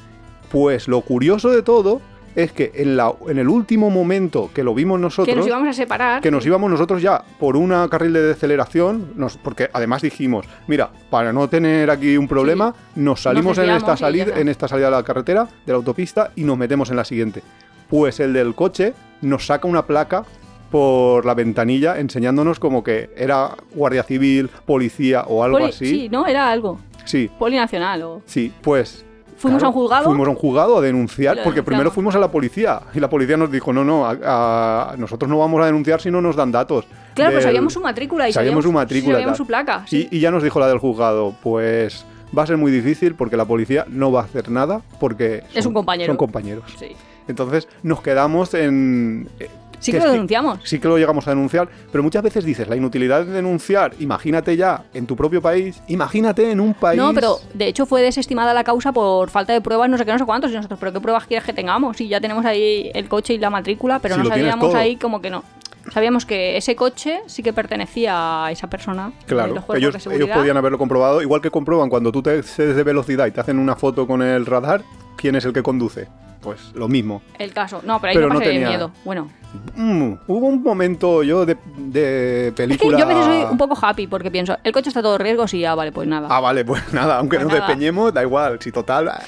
pues 0.50 0.88
lo 0.88 1.00
curioso 1.02 1.50
de 1.50 1.62
todo 1.62 2.00
es 2.38 2.52
que 2.52 2.70
en, 2.74 2.96
la, 2.96 3.12
en 3.28 3.38
el 3.38 3.48
último 3.48 3.90
momento 3.90 4.50
que 4.54 4.62
lo 4.62 4.72
vimos 4.72 5.00
nosotros, 5.00 5.26
que 5.26 5.34
nos 5.34 5.46
íbamos 5.46 5.68
a 5.68 5.72
separar. 5.72 6.22
que 6.22 6.30
nos 6.30 6.46
íbamos 6.46 6.70
nosotros 6.70 7.02
ya 7.02 7.22
por 7.40 7.56
una 7.56 7.88
carril 7.88 8.12
de 8.12 8.22
deceleración, 8.22 9.12
nos, 9.16 9.36
porque 9.36 9.68
además 9.72 10.02
dijimos, 10.02 10.46
mira, 10.68 10.90
para 11.10 11.32
no 11.32 11.48
tener 11.48 11.90
aquí 11.90 12.16
un 12.16 12.28
problema, 12.28 12.72
nos 12.94 13.22
salimos 13.22 13.58
en, 13.58 13.70
esta 13.70 13.96
salida, 13.96 14.38
en 14.38 14.48
esta 14.48 14.68
salida 14.68 14.86
de 14.86 14.92
la 14.92 15.02
carretera, 15.02 15.48
de 15.66 15.72
la 15.72 15.76
autopista, 15.78 16.30
y 16.36 16.44
nos 16.44 16.56
metemos 16.56 16.90
en 16.90 16.96
la 16.96 17.04
siguiente. 17.04 17.42
Pues 17.90 18.20
el 18.20 18.32
del 18.32 18.54
coche 18.54 18.94
nos 19.20 19.46
saca 19.46 19.66
una 19.66 19.84
placa 19.84 20.22
por 20.70 21.24
la 21.26 21.34
ventanilla 21.34 21.98
enseñándonos 21.98 22.60
como 22.60 22.84
que 22.84 23.10
era 23.16 23.56
guardia 23.74 24.02
civil, 24.04 24.48
policía 24.64 25.22
o 25.26 25.42
algo 25.42 25.58
Poli- 25.58 25.70
así. 25.70 25.86
Sí, 25.86 26.08
no, 26.08 26.26
era 26.26 26.50
algo. 26.50 26.78
sí, 27.04 27.30
Polinacional 27.38 28.02
o. 28.02 28.22
sí, 28.26 28.52
pues 28.62 29.04
Fuimos 29.38 29.60
Claro, 29.60 29.66
a 29.66 29.68
un 29.76 29.82
juzgado. 29.82 30.04
Fuimos 30.04 30.26
a 30.26 30.30
un 30.30 30.36
juzgado 30.36 30.78
a 30.78 30.80
denunciar, 30.80 31.38
porque 31.44 31.62
primero 31.62 31.90
fuimos 31.90 32.14
a 32.14 32.18
la 32.18 32.30
policía 32.30 32.80
y 32.92 33.00
la 33.00 33.08
policía 33.08 33.36
nos 33.36 33.50
dijo, 33.50 33.72
no, 33.72 33.84
no, 33.84 34.04
a- 34.06 34.90
a- 34.92 34.96
nosotros 34.96 35.30
no 35.30 35.38
vamos 35.38 35.62
a 35.62 35.66
denunciar 35.66 36.00
si 36.00 36.10
no 36.10 36.20
nos 36.20 36.34
dan 36.36 36.50
datos. 36.52 36.84
Claro, 37.14 37.32
pues 37.32 37.44
sabíamos 37.44 37.72
su 37.72 37.80
matrícula 37.80 38.28
y 38.28 38.32
sabíamos 38.32 38.64
su 38.64 38.72
matrícula, 38.72 39.14
sabíamos 39.14 39.38
su 39.38 39.46
placa. 39.46 39.84
sí. 39.86 40.08
Y, 40.10 40.16
y 40.18 40.20
ya 40.20 40.30
nos 40.30 40.42
dijo 40.42 40.58
la 40.60 40.66
del 40.68 40.78
juzgado, 40.78 41.34
pues 41.42 42.04
va 42.36 42.42
a 42.42 42.46
ser 42.46 42.56
muy 42.58 42.70
difícil 42.70 43.14
porque 43.14 43.36
la 43.36 43.44
policía 43.44 43.86
no 43.88 44.12
va 44.12 44.20
a 44.20 44.24
hacer 44.24 44.50
nada 44.50 44.82
porque 45.00 45.44
Es 45.54 45.64
son- 45.64 45.68
un 45.70 45.74
compañero. 45.74 46.10
Son 46.12 46.16
compañeros. 46.16 46.64
Sí. 46.78 46.94
Entonces 47.28 47.68
nos 47.82 48.00
quedamos 48.02 48.54
en... 48.54 49.28
eh, 49.38 49.48
Sí 49.80 49.92
que 49.92 49.98
lo 49.98 50.10
denunciamos. 50.10 50.60
Sí 50.64 50.78
que 50.78 50.88
lo 50.88 50.98
llegamos 50.98 51.26
a 51.26 51.30
denunciar, 51.30 51.68
pero 51.90 52.02
muchas 52.02 52.22
veces 52.22 52.44
dices, 52.44 52.68
la 52.68 52.76
inutilidad 52.76 53.24
de 53.24 53.32
denunciar, 53.32 53.92
imagínate 53.98 54.56
ya 54.56 54.84
en 54.94 55.06
tu 55.06 55.16
propio 55.16 55.40
país, 55.40 55.82
imagínate 55.88 56.50
en 56.50 56.60
un 56.60 56.74
país... 56.74 56.98
No, 56.98 57.12
pero 57.14 57.38
de 57.54 57.66
hecho 57.66 57.86
fue 57.86 58.02
desestimada 58.02 58.54
la 58.54 58.64
causa 58.64 58.92
por 58.92 59.30
falta 59.30 59.52
de 59.52 59.60
pruebas, 59.60 59.88
no 59.88 59.98
sé 59.98 60.04
qué, 60.04 60.12
no 60.12 60.18
sé 60.18 60.24
cuántos. 60.24 60.50
Y 60.50 60.54
nosotros, 60.54 60.78
¿pero 60.78 60.92
qué 60.92 61.00
pruebas 61.00 61.26
quieres 61.26 61.44
que 61.44 61.52
tengamos? 61.52 62.00
Y 62.00 62.08
ya 62.08 62.20
tenemos 62.20 62.44
ahí 62.44 62.90
el 62.94 63.08
coche 63.08 63.34
y 63.34 63.38
la 63.38 63.50
matrícula, 63.50 63.98
pero 63.98 64.16
Si 64.16 64.22
no 64.22 64.28
sabíamos 64.28 64.74
ahí 64.74 64.96
como 64.96 65.20
que 65.20 65.30
no. 65.30 65.44
Sabíamos 65.92 66.26
que 66.26 66.56
ese 66.56 66.76
coche 66.76 67.20
sí 67.26 67.42
que 67.42 67.52
pertenecía 67.52 68.44
a 68.46 68.50
esa 68.52 68.68
persona. 68.68 69.12
Claro, 69.26 69.64
ellos, 69.74 69.96
podían 70.34 70.56
haberlo 70.56 70.78
comprobado, 70.78 71.22
igual 71.22 71.40
que 71.40 71.50
comprueban 71.50 71.88
cuando 71.88 72.12
tú 72.12 72.22
te 72.22 72.38
excedes 72.38 72.76
de 72.76 72.82
velocidad 72.82 73.26
y 73.26 73.30
te 73.30 73.40
hacen 73.40 73.58
una 73.58 73.76
foto 73.76 74.06
con 74.06 74.22
el 74.22 74.46
radar, 74.46 74.82
quién 75.16 75.34
es 75.36 75.44
el 75.44 75.52
que 75.52 75.62
conduce. 75.62 76.08
Pues 76.40 76.72
lo 76.74 76.86
mismo. 76.86 77.20
El 77.38 77.52
caso. 77.52 77.80
No, 77.84 78.00
pero 78.00 78.10
ahí 78.10 78.16
Pero 78.16 78.28
no 78.28 78.34
no 78.34 78.40
pasé 78.40 78.52
tenía- 78.52 78.68
miedo. 78.68 78.92
Bueno, 79.04 79.28
Mm, 79.76 80.12
hubo 80.26 80.46
un 80.46 80.62
momento 80.62 81.22
yo 81.22 81.46
de, 81.46 81.56
de 81.78 82.48
es 82.48 82.52
que 82.54 82.62
película... 82.64 82.98
yo 82.98 83.04
a 83.06 83.08
veces 83.08 83.24
soy 83.24 83.42
un 83.50 83.56
poco 83.56 83.78
happy 83.80 84.06
porque 84.06 84.30
pienso, 84.30 84.58
el 84.62 84.72
coche 84.72 84.90
está 84.90 85.00
todo 85.00 85.16
riesgo, 85.16 85.48
sí, 85.48 85.64
ah, 85.64 85.74
vale, 85.74 85.90
pues 85.90 86.06
nada. 86.06 86.28
Ah, 86.30 86.38
vale, 86.40 86.66
pues 86.66 86.92
nada, 86.92 87.16
aunque 87.16 87.38
Pues 87.38 87.46
nos 87.48 87.54
despeñemos, 87.56 88.12
da 88.12 88.22
igual, 88.22 88.58
si 88.60 88.70
total... 88.70 89.08
ah, 89.08 89.22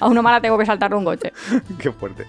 A 0.00 0.08
una 0.08 0.22
mala 0.22 0.40
tengo 0.40 0.58
que 0.58 0.66
saltarle 0.66 0.96
un 0.96 1.04
coche. 1.04 1.32
Qué 1.78 1.92
fuerte. 1.92 2.26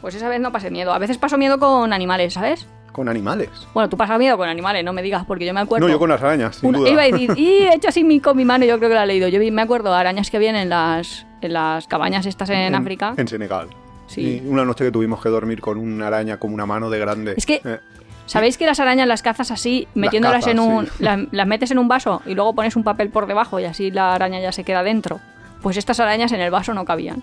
Pues 0.00 0.16
esa 0.16 0.28
vez 0.28 0.40
no 0.40 0.50
pasé 0.52 0.70
miedo. 0.70 0.92
A 0.92 0.98
veces 0.98 1.18
paso 1.18 1.38
miedo 1.38 1.58
con 1.58 1.92
animales, 1.92 2.34
¿sabes? 2.34 2.66
Con 2.96 3.10
animales. 3.10 3.50
Bueno, 3.74 3.90
tú 3.90 3.96
pasas 3.98 4.18
miedo 4.18 4.38
con 4.38 4.48
animales, 4.48 4.82
no 4.82 4.94
me 4.94 5.02
digas, 5.02 5.26
porque 5.26 5.44
yo 5.44 5.52
me 5.52 5.60
acuerdo. 5.60 5.86
No, 5.86 5.92
yo 5.92 5.98
con 5.98 6.08
las 6.08 6.22
arañas, 6.22 6.56
sin 6.56 6.70
Una- 6.70 6.78
duda. 6.78 6.88
iba 6.90 7.02
a 7.02 7.04
decir, 7.04 7.30
y 7.36 7.46
he 7.64 7.74
hecho 7.74 7.88
así 7.90 8.04
mi, 8.04 8.20
con 8.20 8.38
mi 8.38 8.46
mano, 8.46 8.64
yo 8.64 8.78
creo 8.78 8.88
que 8.88 8.94
la 8.94 9.04
he 9.04 9.06
leído. 9.06 9.28
Yo 9.28 9.38
me 9.52 9.60
acuerdo 9.60 9.92
arañas 9.92 10.30
que 10.30 10.38
habían 10.38 10.56
en 10.56 10.70
las, 10.70 11.26
en 11.42 11.52
las 11.52 11.86
cabañas 11.88 12.24
estas 12.24 12.48
en, 12.48 12.74
África. 12.74 13.12
En 13.18 13.28
Senegal. 13.28 13.68
Sí. 14.06 14.40
Y 14.42 14.48
una 14.48 14.64
noche 14.64 14.82
que 14.84 14.90
tuvimos 14.90 15.20
que 15.22 15.28
dormir 15.28 15.60
con 15.60 15.76
una 15.76 16.06
araña 16.06 16.38
como 16.38 16.54
una 16.54 16.64
mano 16.64 16.88
de 16.88 16.98
grande. 16.98 17.34
Es 17.36 17.44
que- 17.44 17.60
Eh, 17.62 17.80
¿Sabéis 18.24 18.56
que 18.56 18.64
las 18.64 18.80
arañas 18.80 19.06
las 19.06 19.20
cazas 19.22 19.50
así, 19.50 19.86
metiéndolas 19.94 20.38
cazas, 20.46 20.52
en 20.54 20.58
un. 20.60 20.86
sí. 20.86 20.92
Las, 21.04 21.20
las 21.32 21.46
metes 21.46 21.70
en 21.70 21.78
un 21.78 21.86
vaso 21.88 22.22
y 22.24 22.34
luego 22.34 22.54
pones 22.54 22.76
un 22.76 22.82
papel 22.82 23.10
por 23.10 23.26
debajo 23.26 23.60
y 23.60 23.64
así 23.66 23.90
la 23.90 24.14
araña 24.14 24.40
ya 24.40 24.52
se 24.52 24.64
queda 24.64 24.82
dentro? 24.82 25.20
Pues 25.60 25.76
estas 25.76 26.00
arañas 26.00 26.32
en 26.32 26.40
el 26.40 26.50
vaso 26.50 26.72
no 26.72 26.84
cabían. 26.86 27.22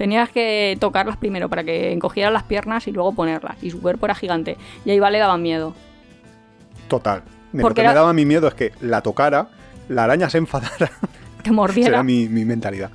Tenías 0.00 0.30
que 0.30 0.78
tocarlas 0.80 1.18
primero 1.18 1.50
para 1.50 1.62
que 1.62 1.92
encogieran 1.92 2.32
las 2.32 2.44
piernas 2.44 2.88
y 2.88 2.90
luego 2.90 3.12
ponerlas. 3.12 3.62
Y 3.62 3.70
su 3.70 3.82
cuerpo 3.82 4.06
era 4.06 4.14
gigante. 4.14 4.56
Y 4.86 4.90
ahí 4.92 4.98
vale 4.98 5.18
daban 5.18 5.42
miedo. 5.42 5.74
total. 6.88 7.22
Me- 7.52 7.58
Lo 7.60 7.64
Porque 7.68 7.74
que 7.76 7.80
era- 7.82 7.90
me 7.90 7.94
daba 7.96 8.12
mi 8.14 8.24
miedo 8.24 8.48
es 8.48 8.54
que 8.54 8.72
la 8.80 9.02
tocara, 9.02 9.48
la 9.90 10.04
araña 10.04 10.30
se 10.30 10.38
enfadara 10.38 10.90
Te 11.42 11.50
mordiera. 11.52 11.90
Será 11.90 12.02
mi, 12.02 12.30
mi 12.30 12.46
mentalidad. 12.46 12.90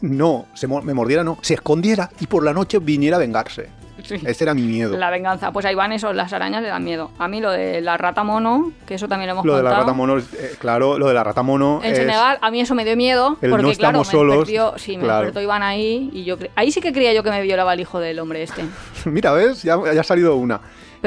No, 0.00 0.46
se 0.54 0.66
me 0.66 0.94
mordiera, 0.94 1.22
no. 1.24 1.36
Se 1.42 1.52
escondiera 1.52 2.08
y 2.20 2.26
por 2.26 2.42
la 2.42 2.54
noche 2.54 2.78
viniera 2.78 3.16
a 3.16 3.20
vengarse. 3.20 3.68
Sí. 4.06 4.16
Ese 4.24 4.44
era 4.44 4.54
mi 4.54 4.62
miedo. 4.62 4.96
La 4.96 5.10
venganza. 5.10 5.52
Pues 5.52 5.66
ahí 5.66 5.74
van 5.74 5.92
eso, 5.92 6.12
las 6.12 6.32
arañas 6.32 6.62
le 6.62 6.68
dan 6.68 6.84
miedo. 6.84 7.10
A 7.18 7.28
mí 7.28 7.40
lo 7.40 7.50
de 7.50 7.80
la 7.80 7.96
rata 7.96 8.22
mono, 8.24 8.72
que 8.86 8.94
eso 8.94 9.08
también 9.08 9.28
lo 9.28 9.32
hemos 9.32 9.44
Lo 9.44 9.56
de 9.56 9.62
la 9.62 9.70
rata 9.70 9.92
mono, 9.92 10.18
eh, 10.18 10.24
claro, 10.58 10.98
lo 10.98 11.08
de 11.08 11.14
la 11.14 11.24
rata 11.24 11.42
mono 11.42 11.80
En 11.82 11.92
es... 11.92 11.98
Senegal, 11.98 12.38
a 12.40 12.50
mí 12.50 12.60
eso 12.60 12.74
me 12.74 12.84
dio 12.84 12.96
miedo, 12.96 13.36
el 13.40 13.50
porque 13.50 13.66
no 13.66 13.72
claro, 13.72 13.98
me 14.00 14.04
solos, 14.04 14.46
despertó, 14.46 14.78
sí, 14.78 14.96
me 14.96 15.04
claro. 15.04 15.24
despertó 15.24 15.40
Iván 15.42 15.62
ahí, 15.62 16.10
y 16.12 16.24
yo 16.24 16.38
cre- 16.38 16.50
ahí 16.54 16.70
sí 16.70 16.80
que 16.80 16.92
creía 16.92 17.12
yo 17.12 17.22
que 17.22 17.30
me 17.30 17.42
violaba 17.42 17.74
el 17.74 17.80
hijo 17.80 17.98
del 18.00 18.18
hombre 18.18 18.42
este. 18.42 18.64
Mira, 19.06 19.32
¿ves? 19.32 19.62
Ya, 19.62 19.76
ya 19.92 20.00
ha 20.00 20.04
salido 20.04 20.36
una. 20.36 20.60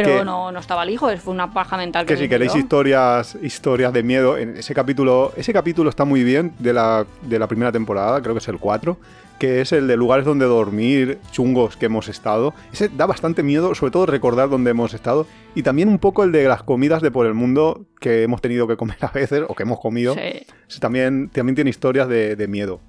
Pero 0.04 0.20
Que- 0.20 0.26
no, 0.26 0.52
no 0.52 0.60
estaba 0.60 0.84
el 0.84 0.90
hijo, 0.90 1.10
fue 1.18 1.34
una 1.34 1.52
paja 1.54 1.78
mental 1.78 2.06
que, 2.06 2.14
Que 2.16 2.20
si 2.22 2.30
queréis 2.30 2.56
historias, 2.56 3.36
historias 3.42 3.92
de 3.94 4.04
miedo, 4.04 4.38
en 4.38 4.58
ese 4.58 4.74
capítulo, 4.74 5.34
ese 5.38 5.54
capítulo 5.54 5.90
está 5.90 6.06
muy 6.06 6.24
bien 6.24 6.54
de 6.60 6.74
la, 6.74 7.06
de 7.24 7.40
la 7.40 7.48
primera 7.48 7.72
temporada, 7.72 8.22
creo 8.22 8.34
que 8.34 8.40
es 8.40 8.48
el 8.48 8.58
4, 8.60 8.98
que 9.40 9.62
es 9.62 9.72
el 9.72 9.88
de 9.88 9.96
lugares 9.96 10.26
donde 10.26 10.46
dormir, 10.46 11.18
chungos 11.32 11.78
que 11.78 11.86
hemos 11.86 12.10
estado. 12.10 12.54
Ese 12.74 12.90
da 12.90 13.06
bastante 13.06 13.42
miedo, 13.42 13.74
sobre 13.74 13.92
todo 13.92 14.06
recordar 14.06 14.50
dónde 14.50 14.72
hemos 14.72 14.94
estado. 14.94 15.28
Y 15.56 15.64
también 15.64 15.88
un 15.88 15.98
poco 15.98 16.24
el 16.26 16.34
de 16.34 16.44
las 16.48 16.62
comidas 16.64 17.02
de 17.02 17.10
por 17.10 17.26
el 17.26 17.34
mundo 17.34 17.86
que 18.02 18.24
hemos 18.24 18.42
tenido 18.42 18.68
que 18.68 18.76
comer 18.76 18.98
a 19.02 19.08
veces, 19.12 19.44
o 19.48 19.56
que 19.56 19.64
hemos 19.64 19.80
comido. 19.80 20.14
Sí. 20.16 20.80
También, 20.82 21.30
también 21.30 21.56
tiene 21.56 21.70
historias 21.70 22.10
de, 22.10 22.36
de 22.36 22.48
miedo. 22.50 22.82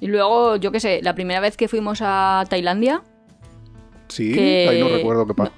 Y 0.00 0.06
luego, 0.08 0.56
yo 0.56 0.72
qué 0.72 0.80
sé, 0.80 1.00
la 1.02 1.14
primera 1.14 1.40
vez 1.40 1.56
que 1.58 1.68
fuimos 1.68 2.00
a 2.02 2.44
Tailandia, 2.48 3.02
Sí, 4.08 4.32
Que- 4.34 4.66
ahí 4.68 4.80
no 4.80 4.88
recuerdo 4.90 5.26
qué 5.26 5.32
pasó 5.34 5.52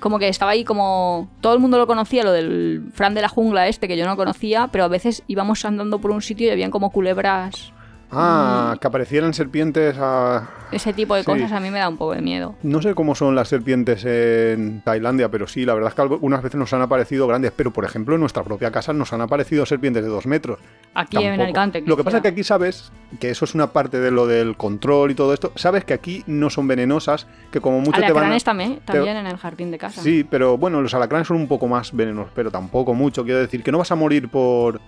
como 0.00 0.18
que 0.18 0.28
estaba 0.28 0.52
ahí 0.52 0.64
como... 0.64 1.28
Todo 1.40 1.54
el 1.54 1.60
mundo 1.60 1.78
lo 1.78 1.86
conocía, 1.86 2.24
lo 2.24 2.32
del 2.32 2.90
Fran 2.94 3.14
de 3.14 3.22
la 3.22 3.28
jungla 3.28 3.68
este, 3.68 3.88
que 3.88 3.96
yo 3.96 4.06
no 4.06 4.16
conocía, 4.16 4.68
pero 4.70 4.84
a 4.84 4.88
veces 4.88 5.22
íbamos 5.26 5.64
andando 5.64 5.98
por 5.98 6.10
un 6.10 6.22
sitio 6.22 6.46
y 6.46 6.50
habían 6.50 6.70
como 6.70 6.90
culebras 6.90 7.72
Ah, 8.10 8.76
que 8.80 8.86
aparecieran 8.86 9.34
serpientes 9.34 9.96
a... 9.98 10.48
Ese 10.72 10.92
tipo 10.94 11.14
de 11.14 11.20
Sí. 11.22 11.26
cosas 11.26 11.52
a 11.52 11.60
mí 11.60 11.70
me 11.70 11.78
da 11.78 11.88
un 11.88 11.98
poco 11.98 12.14
de 12.14 12.22
miedo. 12.22 12.54
No 12.62 12.80
sé 12.80 12.94
cómo 12.94 13.14
son 13.14 13.34
las 13.34 13.48
serpientes 13.48 14.02
en 14.06 14.80
Tailandia, 14.82 15.28
pero 15.30 15.46
sí, 15.46 15.66
la 15.66 15.74
verdad 15.74 15.90
es 15.90 15.94
que 15.94 16.02
algunas 16.02 16.42
veces 16.42 16.58
nos 16.58 16.72
han 16.72 16.80
aparecido 16.80 17.26
grandes, 17.26 17.52
pero 17.54 17.70
por 17.72 17.84
ejemplo 17.84 18.14
en 18.14 18.20
nuestra 18.20 18.42
propia 18.44 18.70
casa 18.70 18.92
nos 18.94 19.12
han 19.12 19.20
aparecido 19.20 19.66
serpientes 19.66 20.02
de 20.02 20.08
dos 20.08 20.26
metros. 20.26 20.58
Aquí 20.94 21.16
en 21.18 21.22
Tampoco. 21.24 21.42
Alicante. 21.44 21.82
Lo 21.86 21.96
que 21.98 22.04
pasa 22.04 22.16
es 22.18 22.22
que 22.22 22.28
aquí 22.28 22.44
sabes 22.44 22.92
que 23.20 23.28
eso 23.30 23.44
es 23.44 23.54
una 23.54 23.68
parte 23.72 24.00
de 24.00 24.10
lo 24.10 24.26
del 24.26 24.56
control 24.56 25.10
y 25.10 25.14
todo 25.14 25.34
esto. 25.34 25.52
Sabes 25.56 25.84
que 25.84 25.92
aquí 25.94 26.24
no 26.26 26.48
son 26.48 26.66
venenosas, 26.66 27.26
que 27.50 27.60
como 27.60 27.80
mucho 27.80 27.92
te 28.00 28.00
van 28.00 28.08
a... 28.08 28.10
Alacranes 28.18 28.44
también, 28.44 28.80
también 28.86 29.18
en 29.18 29.26
el 29.26 29.36
jardín 29.36 29.70
de 29.70 29.76
casa. 29.78 30.00
Sí, 30.02 30.24
pero 30.28 30.56
bueno, 30.56 30.80
los 30.80 30.94
alacranes 30.94 31.28
son 31.28 31.36
un 31.36 31.46
poco 31.48 31.68
más 31.68 31.92
venenosos, 31.94 32.32
pero 32.34 32.50
tampoco 32.50 32.94
mucho. 32.94 33.22
Quiero 33.24 33.40
decir 33.40 33.62
que 33.62 33.70
no 33.70 33.78
vas 33.78 33.92
a 33.92 33.96
morir 33.96 34.28
por, 34.30 34.80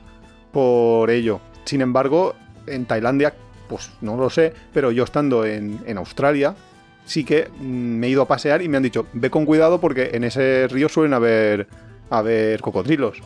por 0.52 1.11
ello. 1.11 1.40
Sin 1.64 1.80
embargo, 1.83 2.35
en 2.70 2.87
Tailandia, 2.87 3.35
pues 3.68 3.90
no 4.00 4.16
lo 4.16 4.30
sé, 4.30 4.52
pero 4.72 4.90
yo 4.90 5.04
estando 5.04 5.44
en, 5.44 5.80
en 5.87 5.98
Australia, 5.98 6.54
sí 7.04 7.24
que 7.24 7.48
mm, 7.61 7.64
me 7.64 8.06
he 8.06 8.11
ido 8.11 8.22
a 8.22 8.28
pasear 8.28 8.62
y 8.62 8.68
me 8.68 8.76
han 8.76 8.83
dicho, 8.83 9.06
ve 9.12 9.30
con 9.30 9.44
cuidado 9.46 9.80
porque 9.80 10.11
en 10.14 10.24
ese 10.24 10.66
río 10.68 10.88
suelen 10.88 11.14
haber, 11.14 11.68
haber 12.11 12.61
cocodrilos. 12.61 13.18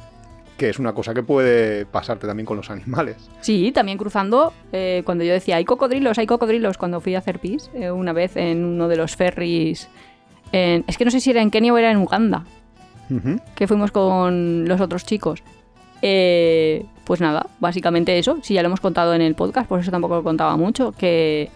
Que 0.56 0.68
es 0.70 0.78
una 0.78 0.92
cosa 0.92 1.14
que 1.14 1.24
puede 1.24 1.84
pasarte 1.84 2.28
también 2.28 2.46
con 2.46 2.56
los 2.56 2.70
animales. 2.70 3.16
Sí, 3.40 3.72
también 3.72 3.98
cruzando, 3.98 4.52
eh, 4.70 5.02
cuando 5.04 5.24
yo 5.24 5.32
decía, 5.32 5.56
hay 5.56 5.64
cocodrilos, 5.64 6.16
hay 6.18 6.26
cocodrilos, 6.26 6.78
cuando 6.78 7.00
fui 7.00 7.16
a 7.16 7.18
hacer 7.18 7.40
pis, 7.40 7.70
eh, 7.74 7.90
una 7.90 8.12
vez 8.12 8.36
en 8.36 8.64
uno 8.64 8.86
de 8.86 8.94
los 8.96 9.16
ferries, 9.16 9.88
en- 10.52 10.84
es 10.86 10.96
que 10.96 11.04
no 11.04 11.10
sé 11.10 11.18
si 11.18 11.30
era 11.30 11.42
en 11.42 11.50
Kenia 11.50 11.72
o 11.72 11.76
era 11.78 11.90
en 11.90 11.96
Uganda, 11.96 12.44
que 13.56 13.66
fuimos 13.66 13.90
con 13.90 14.66
los 14.68 14.80
otros 14.80 15.04
chicos. 15.04 15.42
Eh, 16.06 16.84
pues 17.04 17.20
nada, 17.22 17.46
básicamente 17.60 18.18
eso, 18.18 18.36
si 18.42 18.52
ya 18.52 18.62
lo 18.62 18.66
hemos 18.66 18.80
contado 18.80 19.14
en 19.14 19.22
el 19.22 19.34
podcast, 19.34 19.66
por 19.66 19.80
eso 19.80 19.90
tampoco 19.90 20.16
lo 20.16 20.22
contaba 20.22 20.54
mucho, 20.58 20.92
que, 20.92 21.48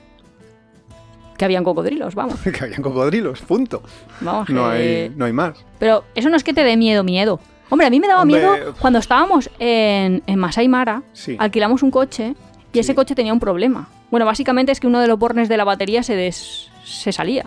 que 1.36 1.44
habían 1.44 1.64
cocodrilos, 1.64 2.14
vamos, 2.14 2.40
que 2.42 2.64
habían 2.64 2.80
cocodrilos, 2.82 3.40
punto. 3.42 3.82
vamos. 4.22 4.48
No 4.48 4.70
que- 4.70 4.76
hay, 5.08 5.12
no 5.14 5.26
hay 5.26 5.32
más. 5.34 5.52
Pero 5.78 6.04
eso 6.14 6.30
no 6.30 6.36
es 6.36 6.44
que 6.44 6.54
te 6.54 6.64
dé 6.64 6.76
miedo, 6.78 7.04
miedo. 7.04 7.40
Hombre, 7.68 7.86
a 7.86 7.90
mí 7.90 8.00
me 8.00 8.08
daba 8.08 8.22
Hombre, 8.22 8.40
miedo 8.40 8.74
cuando 8.80 8.98
estábamos 8.98 9.50
en, 9.58 10.22
en 10.26 10.38
Masai 10.38 10.68
Mara, 10.68 11.02
Sí. 11.12 11.36
alquilamos 11.38 11.82
un 11.82 11.90
coche 11.90 12.34
y 12.72 12.78
ese 12.78 12.94
coche 12.94 13.14
tenía 13.14 13.34
un 13.34 13.40
problema. 13.40 13.88
Bueno, 14.10 14.24
básicamente 14.24 14.72
es 14.72 14.80
que 14.80 14.86
uno 14.86 15.00
de 15.00 15.06
los 15.08 15.18
bornes 15.18 15.50
de 15.50 15.58
la 15.58 15.64
batería 15.64 16.02
se, 16.02 16.16
des- 16.16 16.70
se 16.84 17.12
salía. 17.12 17.44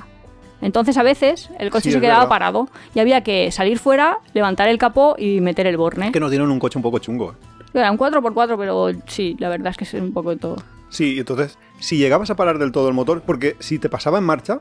Entonces 0.62 0.98
a 0.98 1.04
veces 1.04 1.50
el 1.60 1.70
coche 1.72 1.86
Sí, 1.86 1.92
se 1.92 1.98
es 1.98 2.02
quedaba 2.02 2.20
verdad. 2.20 2.30
parado 2.30 2.70
y 2.96 3.00
había 3.00 3.22
que 3.22 3.52
salir 3.52 3.80
fuera, 3.80 4.20
levantar 4.34 4.68
el 4.70 4.78
capó 4.78 5.16
y 5.18 5.42
meter 5.42 5.66
el 5.68 5.78
borne. 5.78 6.12
Que 6.12 6.20
nos 6.20 6.30
dieron 6.32 6.52
un 6.52 6.60
coche 6.60 6.78
un 6.78 6.84
poco 6.84 7.00
chungo. 7.00 7.32
¿eh? 7.32 7.36
Era 7.74 7.92
un 7.92 7.98
4x4, 7.98 8.58
pero 8.58 8.90
sí, 9.08 9.36
la 9.40 9.50
verdad 9.50 9.72
es 9.72 9.78
que 9.78 9.84
es 9.86 9.94
un 9.94 10.12
poco 10.14 10.30
de 10.32 10.36
todo. 10.38 10.58
Sí, 10.90 11.18
entonces, 11.20 11.58
si 11.80 11.98
llegabas 11.98 12.30
a 12.30 12.36
parar 12.36 12.60
del 12.60 12.72
todo 12.74 12.90
el 12.90 12.94
motor, 12.94 13.22
porque 13.26 13.56
si 13.60 13.80
te 13.80 13.88
pasaba 13.90 14.18
en 14.18 14.26
marcha, 14.26 14.60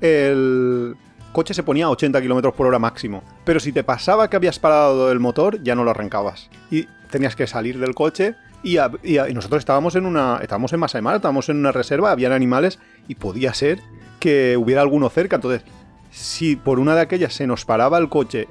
el 0.00 0.96
coche 1.32 1.54
se 1.54 1.62
ponía 1.62 1.86
a 1.86 1.90
80 1.90 2.20
km 2.22 2.52
por 2.52 2.66
hora 2.66 2.78
máximo. 2.78 3.22
Pero 3.44 3.60
si 3.60 3.72
te 3.72 3.84
pasaba 3.84 4.28
que 4.30 4.36
habías 4.36 4.58
parado 4.58 5.12
el 5.12 5.20
motor, 5.20 5.62
ya 5.62 5.74
no 5.74 5.84
lo 5.84 5.90
arrancabas. 5.90 6.48
Y 6.70 6.86
tenías 7.10 7.36
que 7.36 7.46
salir 7.46 7.78
del 7.78 7.94
coche. 7.94 8.34
Y, 8.62 8.78
a- 8.78 8.90
y 9.04 9.18
a- 9.18 9.28
y 9.28 9.34
nosotros 9.34 9.60
estábamos 9.60 9.94
en 9.94 10.04
una. 10.04 10.38
Estábamos 10.42 10.72
en 10.72 10.80
Masai 10.80 11.00
Mara, 11.02 11.16
estábamos 11.16 11.48
en 11.48 11.58
una 11.58 11.70
reserva, 11.70 12.10
habían 12.10 12.32
animales 12.32 12.78
y 13.06 13.14
podía 13.14 13.54
ser 13.54 13.78
que 14.18 14.56
hubiera 14.56 14.82
alguno 14.82 15.08
cerca. 15.08 15.36
Entonces, 15.36 15.62
si 16.10 16.56
por 16.56 16.78
una 16.78 16.94
de 16.94 17.00
aquellas 17.02 17.32
se 17.34 17.46
nos 17.46 17.64
paraba 17.64 17.98
el 17.98 18.08
coche 18.08 18.48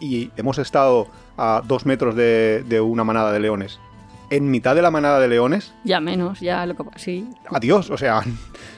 y 0.00 0.30
hemos 0.36 0.58
estado 0.58 1.06
a 1.36 1.62
dos 1.66 1.86
metros 1.86 2.14
de, 2.14 2.64
de 2.68 2.80
una 2.80 3.04
manada 3.04 3.32
de 3.32 3.40
leones, 3.40 3.78
en 4.30 4.50
mitad 4.50 4.74
de 4.74 4.80
la 4.82 4.90
manada 4.90 5.20
de 5.20 5.28
leones, 5.28 5.74
Ya 5.84 6.00
menos, 6.00 6.40
ya 6.40 6.64
lo 6.64 6.74
que 6.74 6.84
sí. 6.96 7.28
adiós, 7.50 7.90
o 7.90 7.98
sea, 7.98 8.22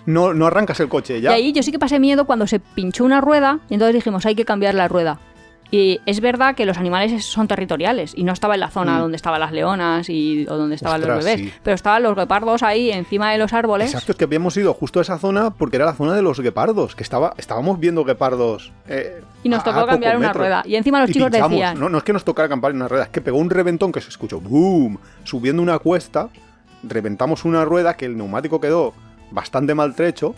no, 0.06 0.34
no 0.34 0.46
arrancas 0.46 0.80
el 0.80 0.88
coche 0.88 1.20
ya. 1.20 1.30
Y 1.30 1.34
ahí 1.34 1.52
yo 1.52 1.62
sí 1.62 1.70
que 1.70 1.78
pasé 1.78 2.00
miedo 2.00 2.24
cuando 2.26 2.46
se 2.46 2.58
pinchó 2.58 3.04
una 3.04 3.20
rueda 3.20 3.60
y 3.70 3.74
entonces 3.74 3.94
dijimos, 3.94 4.26
hay 4.26 4.34
que 4.34 4.44
cambiar 4.44 4.74
la 4.74 4.88
rueda. 4.88 5.20
Y 5.74 6.00
es 6.06 6.20
verdad 6.20 6.54
que 6.54 6.66
los 6.66 6.78
animales 6.78 7.24
son 7.24 7.48
territoriales 7.48 8.12
y 8.16 8.22
no 8.22 8.32
estaba 8.32 8.54
en 8.54 8.60
la 8.60 8.70
zona 8.70 8.96
Mm. 8.98 9.00
donde 9.00 9.16
estaban 9.16 9.40
las 9.40 9.50
leonas 9.50 10.08
y 10.08 10.46
o 10.48 10.56
donde 10.56 10.76
estaban 10.76 11.00
Ostras, 11.00 11.16
los 11.16 11.24
bebés, 11.24 11.40
sí. 11.40 11.52
pero 11.64 11.74
estaban 11.74 12.02
los 12.04 12.14
guepardos 12.14 12.62
ahí 12.62 12.90
encima 12.92 13.32
de 13.32 13.38
los 13.38 13.52
árboles. 13.52 13.88
Exacto, 13.88 14.12
es 14.12 14.18
que 14.18 14.24
habíamos 14.24 14.56
ido 14.56 14.72
justo 14.72 15.00
a 15.00 15.02
esa 15.02 15.18
zona 15.18 15.50
porque 15.50 15.76
era 15.76 15.86
la 15.86 15.94
zona 15.94 16.12
de 16.14 16.22
los 16.22 16.38
guepardos, 16.38 16.94
que 16.94 17.02
estaba, 17.02 17.34
estábamos 17.38 17.80
viendo 17.80 18.04
guepardos. 18.04 18.72
eh, 18.86 19.20
Y 19.42 19.48
nos 19.48 19.64
tocó 19.64 19.84
cambiar 19.86 20.16
una 20.16 20.28
metros. 20.28 20.42
rueda. 20.46 20.62
Y 20.64 20.76
encima 20.76 21.00
los 21.00 21.10
Y 21.10 21.14
chicos 21.14 21.30
pinchamos. 21.30 21.50
decían, 21.50 21.80
No, 21.80 21.88
no 21.88 21.98
es 21.98 22.04
que 22.04 22.12
nos 22.12 22.24
tocara 22.24 22.48
cambiar 22.48 22.72
una 22.72 22.86
rueda, 22.86 23.04
es 23.04 23.08
que 23.10 23.20
pegó 23.20 23.38
un 23.38 23.50
reventón 23.50 23.90
que 23.90 24.00
se 24.00 24.10
escuchó 24.10 24.40
¡boom! 24.40 24.98
Subiendo 25.24 25.60
una 25.60 25.80
cuesta, 25.80 26.28
reventamos 26.84 27.44
una 27.44 27.64
rueda 27.64 27.96
que 27.96 28.04
el 28.06 28.16
neumático 28.16 28.60
quedó 28.60 28.94
bastante 29.32 29.74
maltrecho 29.74 30.34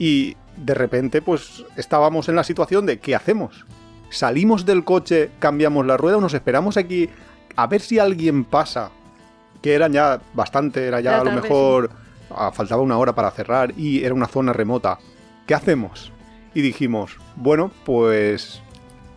y 0.00 0.36
de 0.56 0.74
repente 0.74 1.22
pues 1.22 1.64
estábamos 1.76 2.28
en 2.28 2.34
la 2.34 2.42
situación 2.42 2.86
de 2.86 2.98
¿qué 2.98 3.14
hacemos? 3.14 3.64
¿Salimos 4.10 4.64
del 4.64 4.84
coche, 4.84 5.30
cambiamos 5.38 5.84
la 5.86 5.96
rueda 5.96 6.16
o 6.16 6.20
nos 6.20 6.34
esperamos 6.34 6.76
aquí 6.76 7.08
a 7.56 7.66
ver 7.66 7.80
si 7.80 7.98
alguien 7.98 8.44
pasa? 8.44 8.90
Que 9.62 9.74
eran 9.74 9.92
ya 9.92 10.20
bastante, 10.34 10.86
era 10.86 11.00
ya 11.00 11.12
Ya 11.12 11.20
a 11.20 11.24
lo 11.24 11.32
mejor 11.32 11.90
ah, 12.30 12.52
faltaba 12.52 12.82
una 12.82 12.96
hora 12.96 13.14
para 13.14 13.30
cerrar 13.30 13.72
y 13.76 14.04
era 14.04 14.14
una 14.14 14.26
zona 14.26 14.52
remota. 14.52 14.98
¿Qué 15.46 15.54
hacemos? 15.54 16.12
Y 16.54 16.62
dijimos, 16.62 17.16
bueno, 17.36 17.70
pues 17.84 18.62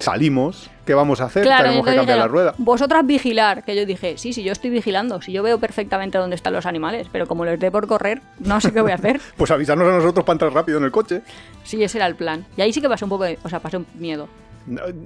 salimos, 0.02 0.70
¿qué 0.86 0.94
vamos 0.94 1.22
a 1.22 1.26
hacer? 1.26 1.44
Claro, 1.44 1.66
Tenemos 1.66 1.86
que 1.86 1.96
cambiar 1.96 2.18
la 2.18 2.28
rueda. 2.28 2.54
Vosotras 2.58 3.06
vigilar, 3.06 3.64
que 3.64 3.76
yo 3.76 3.86
dije, 3.86 4.18
sí, 4.18 4.34
sí, 4.34 4.44
yo 4.44 4.52
estoy 4.52 4.70
vigilando, 4.70 5.22
si 5.22 5.32
yo 5.32 5.44
veo 5.44 5.60
perfectamente 5.60 6.18
dónde 6.18 6.36
están 6.36 6.54
los 6.54 6.66
animales, 6.66 7.08
pero 7.12 7.28
como 7.28 7.46
les 7.46 7.60
dé 7.60 7.72
por 7.72 7.88
correr, 7.88 8.22
no 8.40 8.60
sé 8.60 8.74
qué 8.74 8.82
voy 8.82 8.92
a 8.92 8.96
hacer. 8.96 9.22
Pues 9.38 9.52
avisarnos 9.52 9.88
a 9.88 9.98
nosotros 9.98 10.26
para 10.26 10.36
entrar 10.36 10.54
rápido 10.54 10.78
en 10.78 10.84
el 10.84 10.92
coche. 10.92 11.22
Sí, 11.64 11.82
ese 11.84 11.98
era 11.98 12.08
el 12.08 12.16
plan. 12.16 12.46
Y 12.58 12.62
ahí 12.62 12.74
sí 12.74 12.82
que 12.82 12.90
pasó 12.90 13.06
un 13.06 13.10
poco 13.10 13.24
de, 13.24 13.40
o 13.44 13.50
sea, 13.50 13.60
pasó 13.60 13.84
miedo. 13.96 14.28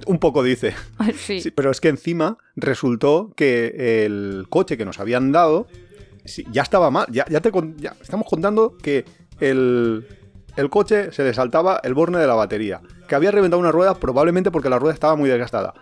Un 0.06 0.18
poco 0.18 0.42
dice. 0.42 0.74
Sí. 1.16 1.40
Sí, 1.40 1.50
pero 1.50 1.70
es 1.70 1.80
que 1.80 1.88
encima 1.88 2.38
resultó 2.56 3.32
que 3.36 4.04
el 4.04 4.46
coche 4.48 4.76
que 4.76 4.84
nos 4.84 5.00
habían 5.00 5.32
dado 5.32 5.66
sí, 6.24 6.44
ya 6.50 6.62
estaba 6.62 6.90
mal. 6.90 7.06
Ya, 7.10 7.24
ya 7.28 7.40
te 7.40 7.50
ya 7.76 7.94
estamos 8.00 8.26
contando 8.28 8.76
que 8.76 9.04
el, 9.40 10.06
el 10.56 10.70
coche 10.70 11.12
se 11.12 11.24
le 11.24 11.34
saltaba 11.34 11.80
el 11.82 11.94
borne 11.94 12.18
de 12.18 12.26
la 12.26 12.34
batería. 12.34 12.80
Que 13.08 13.14
había 13.14 13.30
reventado 13.30 13.60
una 13.60 13.72
rueda 13.72 13.94
probablemente 13.94 14.50
porque 14.50 14.68
la 14.68 14.78
rueda 14.78 14.94
estaba 14.94 15.16
muy 15.16 15.28
desgastada. 15.28 15.74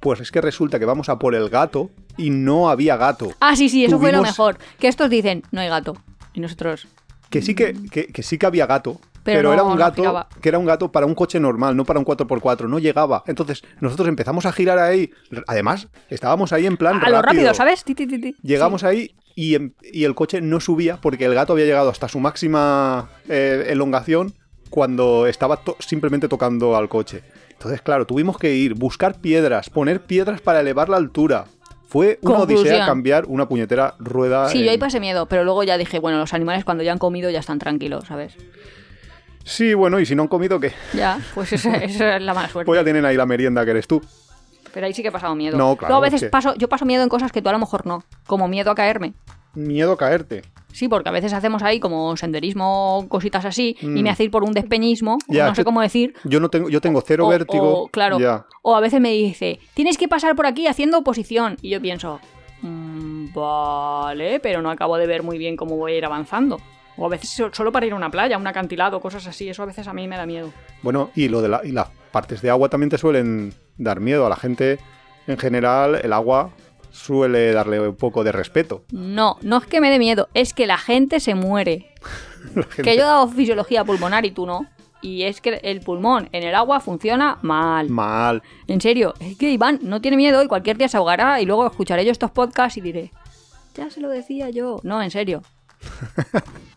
Pues 0.00 0.20
es 0.20 0.30
que 0.30 0.40
resulta 0.40 0.78
que 0.78 0.84
vamos 0.84 1.08
a 1.08 1.18
por 1.18 1.34
el 1.34 1.48
gato 1.48 1.90
y 2.16 2.30
no 2.30 2.70
había 2.70 2.96
gato. 2.96 3.32
Ah, 3.40 3.56
sí, 3.56 3.68
sí, 3.68 3.84
eso 3.84 3.98
fue 3.98 4.12
lo 4.12 4.22
mejor. 4.22 4.58
Que 4.78 4.88
estos 4.88 5.10
dicen, 5.10 5.42
no 5.50 5.60
hay 5.60 5.68
gato. 5.68 5.96
Y 6.34 6.40
nosotros, 6.40 6.86
Que 7.30 7.42
sí 7.42 7.54
que, 7.54 7.74
que, 7.90 8.06
que 8.06 8.22
sí 8.22 8.38
que 8.38 8.46
había 8.46 8.66
gato. 8.66 9.00
Pero 9.34 9.38
Pero, 9.40 9.48
no- 9.48 9.54
era 9.54 9.62
un 9.64 9.70
no 9.70 9.76
gato 9.76 10.02
giraba. 10.02 10.28
que 10.40 10.48
era 10.48 10.58
un 10.58 10.64
gato 10.66 10.90
para 10.92 11.06
un 11.06 11.14
coche 11.14 11.38
normal, 11.40 11.76
no 11.76 11.84
para 11.84 11.98
un 11.98 12.04
4x4, 12.04 12.68
no 12.68 12.78
llegaba. 12.78 13.22
Entonces, 13.26 13.62
nosotros 13.80 14.08
empezamos 14.08 14.46
a 14.46 14.52
girar 14.52 14.78
ahí. 14.78 15.10
Además, 15.46 15.88
estábamos 16.08 16.52
ahí 16.52 16.66
en 16.66 16.76
plan 16.76 17.00
a 17.02 17.10
lo 17.10 17.22
rápido, 17.22 17.52
¿sabes? 17.54 17.84
Ti, 17.84 17.94
ti, 17.94 18.06
ti, 18.06 18.20
ti. 18.20 18.36
Llegamos 18.42 18.84
ahí 18.84 19.14
y, 19.34 19.54
em- 19.54 19.72
y 19.82 20.04
el 20.04 20.14
coche 20.14 20.40
no 20.40 20.60
subía 20.60 20.96
porque 21.00 21.24
el 21.26 21.34
gato 21.34 21.52
había 21.52 21.64
llegado 21.66 21.90
hasta 21.90 22.08
su 22.08 22.18
máxima 22.20 23.10
eh, 23.28 23.66
elongación 23.68 24.34
cuando 24.70 25.26
estaba 25.26 25.56
to- 25.58 25.76
simplemente 25.80 26.28
tocando 26.28 26.76
al 26.76 26.88
coche. 26.88 27.22
Entonces, 27.52 27.82
claro, 27.82 28.06
tuvimos 28.06 28.38
que 28.38 28.54
ir, 28.54 28.74
buscar 28.74 29.20
piedras, 29.20 29.70
poner 29.70 30.00
piedras 30.02 30.40
para 30.40 30.60
elevar 30.60 30.88
la 30.88 30.96
altura. 30.96 31.46
Fue 31.88 32.18
una 32.20 32.36
Conclusión. 32.36 32.66
odisea 32.74 32.86
cambiar 32.86 33.24
una 33.26 33.48
puñetera 33.48 33.94
rueda. 33.98 34.48
Sí, 34.50 34.62
yo 34.62 34.70
ahí 34.70 34.76
pasé 34.76 35.00
miedo, 35.00 35.24
pero 35.26 35.42
luego 35.42 35.62
ya 35.64 35.78
dije, 35.78 35.98
bueno, 35.98 36.18
los 36.18 36.34
animales 36.34 36.64
cuando 36.66 36.84
ya 36.84 36.92
han 36.92 36.98
comido 36.98 37.30
ya 37.30 37.40
están 37.40 37.58
tranquilos, 37.58 38.04
¿sabes? 38.06 38.34
Sí, 39.48 39.72
bueno, 39.74 39.98
y 39.98 40.04
si 40.06 40.14
no 40.14 40.22
han 40.22 40.28
comido, 40.28 40.60
¿qué? 40.60 40.72
Ya, 40.92 41.18
pues 41.34 41.52
esa, 41.54 41.74
esa 41.84 42.16
es 42.16 42.22
la 42.22 42.34
mala 42.34 42.48
suerte. 42.48 42.66
Pues 42.66 42.78
ya 42.78 42.84
tienen 42.84 43.04
ahí 43.04 43.16
la 43.16 43.26
merienda 43.26 43.64
que 43.64 43.70
eres 43.70 43.86
tú. 43.86 44.00
Pero 44.74 44.86
ahí 44.86 44.92
sí 44.92 45.00
que 45.02 45.08
he 45.08 45.12
pasado 45.12 45.34
miedo. 45.34 45.56
No, 45.56 45.76
claro, 45.76 45.92
Luego 45.94 46.04
a 46.04 46.06
es 46.08 46.12
veces 46.12 46.26
que- 46.26 46.30
paso, 46.30 46.54
yo 46.56 46.68
paso 46.68 46.84
miedo 46.84 47.02
en 47.02 47.08
cosas 47.08 47.32
que 47.32 47.40
tú 47.40 47.48
a 47.48 47.52
lo 47.52 47.58
mejor 47.58 47.86
no, 47.86 48.04
como 48.26 48.46
miedo 48.48 48.70
a 48.70 48.74
caerme. 48.74 49.14
Miedo 49.54 49.92
a 49.92 49.96
caerte. 49.96 50.42
Sí, 50.70 50.86
porque 50.88 51.08
a 51.08 51.12
veces 51.12 51.32
hacemos 51.32 51.62
ahí 51.62 51.80
como 51.80 52.14
senderismo, 52.18 53.06
cositas 53.08 53.46
así, 53.46 53.76
y 53.80 53.86
Mm. 53.86 54.02
me 54.02 54.10
hace 54.10 54.24
ir 54.24 54.30
por 54.30 54.44
un 54.44 54.52
despeñismo, 54.52 55.16
Ya, 55.26 55.46
no 55.48 55.54
sé 55.54 55.64
cómo 55.64 55.80
decir. 55.80 56.14
Yo 56.24 56.38
no 56.38 56.50
tengo, 56.50 56.68
yo 56.68 56.82
tengo 56.82 57.00
cero 57.00 57.26
o, 57.26 57.30
vértigo. 57.30 57.84
o, 57.84 57.88
claro. 57.88 58.18
O 58.62 58.76
a 58.76 58.80
veces 58.80 59.00
me 59.00 59.10
dice, 59.12 59.58
tienes 59.72 59.96
que 59.96 60.06
pasar 60.06 60.36
por 60.36 60.44
aquí 60.46 60.66
haciendo 60.66 60.98
oposición. 60.98 61.56
Y 61.62 61.70
yo 61.70 61.80
pienso, 61.80 62.20
"Mm, 62.60 63.32
vale, 63.34 64.38
pero 64.40 64.60
no 64.60 64.70
acabo 64.70 64.98
de 64.98 65.06
ver 65.06 65.22
muy 65.22 65.38
bien 65.38 65.56
cómo 65.56 65.76
voy 65.76 65.92
a 65.92 65.96
ir 65.98 66.04
avanzando. 66.04 66.60
O 66.98 67.06
a 67.06 67.08
veces 67.08 67.30
so- 67.30 67.50
solo 67.52 67.70
para 67.72 67.86
ir 67.86 67.92
a 67.92 67.96
una 67.96 68.10
playa, 68.10 68.36
a 68.36 68.38
un 68.38 68.46
acantilado, 68.46 69.00
cosas 69.00 69.26
así. 69.26 69.48
Eso 69.48 69.62
a 69.62 69.66
veces 69.66 69.86
a 69.88 69.92
mí 69.92 70.06
me 70.08 70.16
da 70.16 70.26
miedo. 70.26 70.52
Bueno, 70.82 71.10
y 71.14 71.28
lo 71.28 71.40
de 71.40 71.48
la- 71.48 71.60
y 71.64 71.72
las 71.72 71.88
partes 72.12 72.42
de 72.42 72.50
agua 72.50 72.68
también 72.68 72.90
te 72.90 72.98
suelen 72.98 73.54
dar 73.76 74.00
miedo. 74.00 74.26
A 74.26 74.28
la 74.28 74.36
gente, 74.36 74.78
en 75.26 75.38
general, 75.38 76.00
el 76.02 76.12
agua 76.12 76.50
suele 76.90 77.52
darle 77.52 77.78
un 77.80 77.94
poco 77.96 78.24
de 78.24 78.32
respeto. 78.32 78.82
No, 78.90 79.36
no 79.42 79.58
es 79.58 79.66
que 79.66 79.80
me 79.80 79.90
dé 79.90 79.98
miedo, 79.98 80.28
es 80.34 80.52
que 80.54 80.66
la 80.66 80.78
gente 80.78 81.20
se 81.20 81.34
muere. 81.34 81.92
Gente- 82.54 82.82
Que 82.82 82.96
yo 82.96 83.02
he 83.02 83.06
dado 83.06 83.28
fisiología 83.28 83.84
pulmonar 83.84 84.24
y 84.26 84.30
tú 84.32 84.46
no. 84.46 84.66
Y 85.00 85.22
es 85.24 85.40
que 85.40 85.60
el 85.62 85.80
pulmón 85.80 86.28
en 86.32 86.42
el 86.42 86.54
agua 86.56 86.80
funciona 86.80 87.38
mal. 87.42 87.88
Mal. 87.88 88.42
En 88.66 88.80
serio, 88.80 89.14
es 89.20 89.36
que 89.36 89.48
Iván 89.50 89.78
no 89.82 90.00
tiene 90.00 90.16
miedo 90.16 90.42
y 90.42 90.48
cualquier 90.48 90.76
día 90.76 90.88
se 90.88 90.96
ahogará 90.96 91.40
y 91.40 91.46
luego 91.46 91.64
escucharé 91.66 92.04
yo 92.04 92.10
estos 92.10 92.32
podcasts 92.32 92.78
y 92.78 92.80
diré, 92.80 93.12
ya 93.76 93.90
se 93.90 94.00
lo 94.00 94.08
decía 94.08 94.50
yo. 94.50 94.80
No, 94.82 95.00
en 95.00 95.12
serio. 95.12 95.42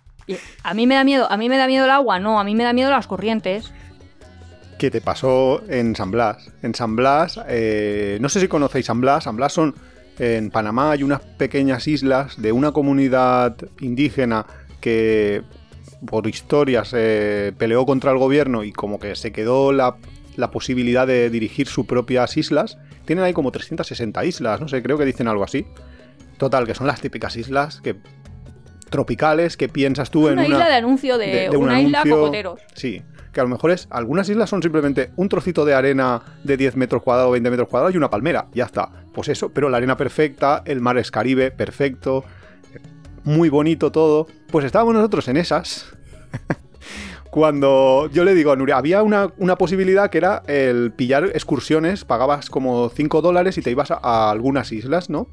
A 0.64 0.74
mí 0.74 0.88
me 0.88 0.96
da 0.96 1.04
miedo, 1.04 1.32
a 1.32 1.38
mí 1.38 1.50
me 1.50 1.58
da 1.58 1.68
miedo 1.68 1.86
el 1.86 1.92
agua, 1.92 2.20
no, 2.20 2.40
a 2.40 2.44
mí 2.44 2.56
me 2.56 2.64
da 2.64 2.74
miedo 2.74 2.90
las 2.90 3.08
corrientes. 3.08 3.72
que 4.78 4.90
te 4.90 5.02
pasó 5.02 5.62
en 5.70 5.96
San 5.96 6.10
Blas. 6.10 6.50
En 6.64 6.74
San 6.74 6.96
Blas, 6.96 7.40
eh, 7.48 8.18
no 8.20 8.30
sé 8.30 8.40
si 8.40 8.48
conocéis 8.48 8.88
San 8.88 9.00
Blas. 9.00 9.26
San 9.26 9.36
Blas 9.36 9.54
son, 9.54 9.76
en 10.18 10.50
Panamá 10.50 10.92
hay 10.92 11.04
unas 11.04 11.22
pequeñas 11.22 11.88
islas 11.88 12.42
de 12.42 12.52
una 12.52 12.72
comunidad 12.72 13.56
indígena 13.80 14.46
que 14.80 15.44
por 16.06 16.28
historia 16.28 16.84
se 16.84 17.54
peleó 17.58 17.86
contra 17.86 18.12
el 18.12 18.18
gobierno 18.18 18.64
y 18.64 18.72
como 18.72 19.00
que 19.00 19.16
se 19.16 19.32
quedó 19.32 19.72
la, 19.72 19.98
la 20.36 20.50
posibilidad 20.50 21.06
de 21.06 21.30
dirigir 21.30 21.68
sus 21.68 21.86
propias 21.86 22.38
islas. 22.38 22.78
Tienen 23.06 23.24
ahí 23.24 23.34
como 23.34 23.52
360 23.52 24.26
islas, 24.26 24.62
no 24.62 24.68
sé, 24.68 24.82
creo 24.82 24.98
que 24.98 25.06
dicen 25.06 25.28
algo 25.28 25.44
así. 25.44 25.66
Total, 26.38 26.66
que 26.66 26.74
son 26.74 26.88
las 26.88 27.02
típicas 27.02 27.36
islas 27.36 27.82
que 27.82 27.96
tropicales 28.92 29.58
que 29.58 29.68
piensas 29.70 30.12
tú 30.12 30.28
en 30.28 30.34
una, 30.34 30.46
una 30.46 30.56
isla 30.56 30.70
de 30.70 30.76
anuncio 30.76 31.18
de, 31.18 31.26
de- 31.28 31.50
de 31.50 31.58
un 31.58 31.64
una 31.64 31.82
isla 31.82 32.02
anuncio. 32.02 32.20
cocoteros. 32.20 32.60
Sí, 32.76 33.02
que 33.34 33.40
a 33.40 33.44
lo 33.44 33.50
mejor 33.50 33.72
es. 33.72 33.88
Algunas 33.90 34.30
islas 34.30 34.48
son 34.50 34.62
simplemente 34.62 35.10
un 35.16 35.28
trocito 35.30 35.66
de 35.66 35.74
arena 35.74 36.22
de 36.44 36.58
10 36.58 36.76
metros 36.76 37.02
cuadrados, 37.02 37.32
20 37.32 37.50
metros 37.50 37.68
cuadrados 37.70 37.96
y 37.96 37.98
una 37.98 38.10
palmera. 38.12 38.46
Ya 38.54 38.66
está. 38.66 38.90
Pues 39.14 39.30
eso, 39.30 39.50
pero 39.50 39.70
la 39.70 39.78
arena 39.78 39.98
perfecta, 39.98 40.62
el 40.66 40.80
mar 40.82 40.98
es 41.00 41.10
Caribe, 41.10 41.50
perfecto. 41.50 42.24
Muy 43.24 43.50
bonito 43.50 43.92
todo. 43.92 44.28
Pues 44.52 44.66
estábamos 44.66 44.94
nosotros 44.94 45.28
en 45.30 45.38
esas. 45.38 45.86
Cuando 47.30 48.10
yo 48.12 48.26
le 48.26 48.34
digo 48.34 48.52
a 48.52 48.58
Nuria, 48.58 48.76
había 48.78 49.04
una, 49.04 49.30
una 49.38 49.56
posibilidad 49.56 50.10
que 50.10 50.18
era 50.18 50.44
el 50.48 50.92
pillar 50.92 51.26
excursiones, 51.34 52.04
pagabas 52.04 52.50
como 52.50 52.90
5 52.90 53.22
dólares 53.22 53.58
y 53.58 53.62
te 53.62 53.72
ibas 53.72 53.90
a, 53.92 54.00
a 54.04 54.32
algunas 54.32 54.72
islas, 54.74 55.10
¿no? 55.10 55.28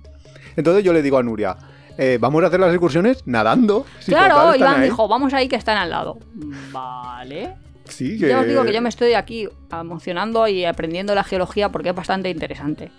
Entonces 0.57 0.85
yo 0.85 0.93
le 0.93 1.03
digo 1.03 1.19
a 1.19 1.25
Nuria, 1.25 1.57
eh, 1.99 2.17
vamos 2.21 2.43
a 2.43 2.47
hacer 2.47 2.61
las 2.61 2.71
excursiones 2.71 3.23
nadando. 3.27 3.85
Si 3.99 4.13
claro, 4.13 4.55
Iván 4.55 4.77
ahí". 4.77 4.85
dijo, 4.85 5.07
vamos 5.09 5.35
ahí 5.35 5.49
que 5.49 5.57
están 5.57 5.77
al 5.77 5.91
lado. 5.91 6.19
Vale. 6.73 7.55
Sí, 7.85 8.19
que... 8.19 8.29
Ya 8.29 8.41
os 8.41 8.47
digo 8.47 8.65
que 8.65 8.73
yo 8.73 8.81
me 8.81 8.89
estoy 8.89 9.15
aquí 9.15 9.49
emocionando 9.71 10.47
y 10.49 10.65
aprendiendo 10.65 11.15
la 11.15 11.25
geología 11.25 11.71
porque 11.71 11.91
es 11.91 11.95
bastante 11.95 12.31
interesante. 12.31 12.91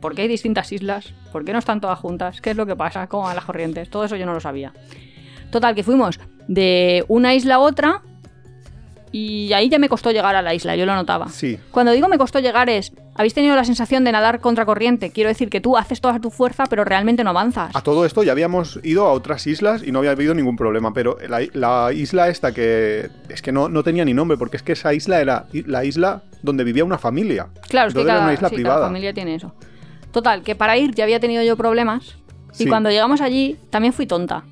Por 0.00 0.14
qué 0.14 0.22
hay 0.22 0.28
distintas 0.28 0.70
islas, 0.72 1.14
por 1.32 1.44
qué 1.44 1.52
no 1.52 1.58
están 1.58 1.80
todas 1.80 1.98
juntas, 1.98 2.40
qué 2.42 2.50
es 2.50 2.56
lo 2.56 2.66
que 2.66 2.76
pasa, 2.76 3.06
cómo 3.06 3.22
van 3.24 3.34
las 3.36 3.46
corrientes, 3.46 3.88
todo 3.88 4.04
eso 4.04 4.14
yo 4.16 4.26
no 4.26 4.34
lo 4.34 4.40
sabía. 4.40 4.74
Total, 5.50 5.74
que 5.74 5.82
fuimos 5.82 6.20
de 6.48 7.04
una 7.08 7.34
isla 7.34 7.54
a 7.54 7.58
otra 7.60 8.02
y 9.10 9.52
ahí 9.54 9.68
ya 9.68 9.78
me 9.78 9.88
costó 9.88 10.10
llegar 10.12 10.36
a 10.36 10.42
la 10.42 10.54
isla, 10.54 10.76
yo 10.76 10.84
lo 10.86 10.94
notaba. 10.94 11.28
Sí, 11.30 11.58
Cuando 11.70 11.92
digo 11.92 12.08
me 12.08 12.18
costó 12.18 12.40
llegar 12.40 12.68
es, 12.68 12.92
¿habéis 13.20 13.34
tenido 13.34 13.54
la 13.54 13.64
sensación 13.64 14.02
de 14.04 14.12
nadar 14.12 14.40
contra 14.40 14.64
corriente? 14.66 15.10
Quiero 15.10 15.28
decir 15.28 15.50
que 15.50 15.60
tú 15.60 15.76
haces 15.76 16.00
toda 16.00 16.18
tu 16.20 16.30
fuerza 16.30 16.64
pero 16.68 16.84
realmente 16.84 17.22
no 17.22 17.30
avanzas. 17.30 17.70
A 17.74 17.82
todo 17.82 18.04
esto 18.04 18.22
ya 18.22 18.32
habíamos 18.32 18.80
ido 18.82 19.06
a 19.06 19.12
otras 19.12 19.46
islas 19.46 19.82
y 19.86 19.92
no 19.92 19.98
había 20.00 20.12
habido 20.12 20.34
ningún 20.34 20.56
problema, 20.56 20.92
pero 20.92 21.16
la, 21.28 21.40
la 21.52 21.92
isla 21.92 22.28
esta 22.28 22.52
que 22.52 23.08
es 23.28 23.42
que 23.42 23.52
no, 23.52 23.68
no 23.68 23.82
tenía 23.82 24.04
ni 24.04 24.14
nombre, 24.14 24.36
porque 24.36 24.56
es 24.56 24.62
que 24.62 24.72
esa 24.72 24.92
isla 24.94 25.20
era 25.20 25.44
la 25.52 25.84
isla 25.84 26.22
donde 26.42 26.64
vivía 26.64 26.84
una 26.84 26.98
familia. 26.98 27.48
Claro, 27.68 27.88
es 27.88 27.94
que 27.94 28.00
era 28.00 28.12
cada, 28.14 28.24
una 28.24 28.32
isla 28.34 28.48
sí, 28.48 28.54
cada 28.56 28.62
privada. 28.62 28.86
familia 28.86 29.12
tiene 29.14 29.34
eso. 29.34 29.52
Total, 30.12 30.42
que 30.42 30.54
para 30.56 30.76
ir 30.76 30.94
ya 30.94 31.04
había 31.04 31.20
tenido 31.20 31.42
yo 31.42 31.56
problemas. 31.56 32.16
Y 32.54 32.64
Sí. 32.64 32.66
cuando 32.66 32.90
llegamos 32.90 33.20
allí 33.20 33.58
también 33.70 33.92
fui 33.92 34.06
tonta. 34.06 34.42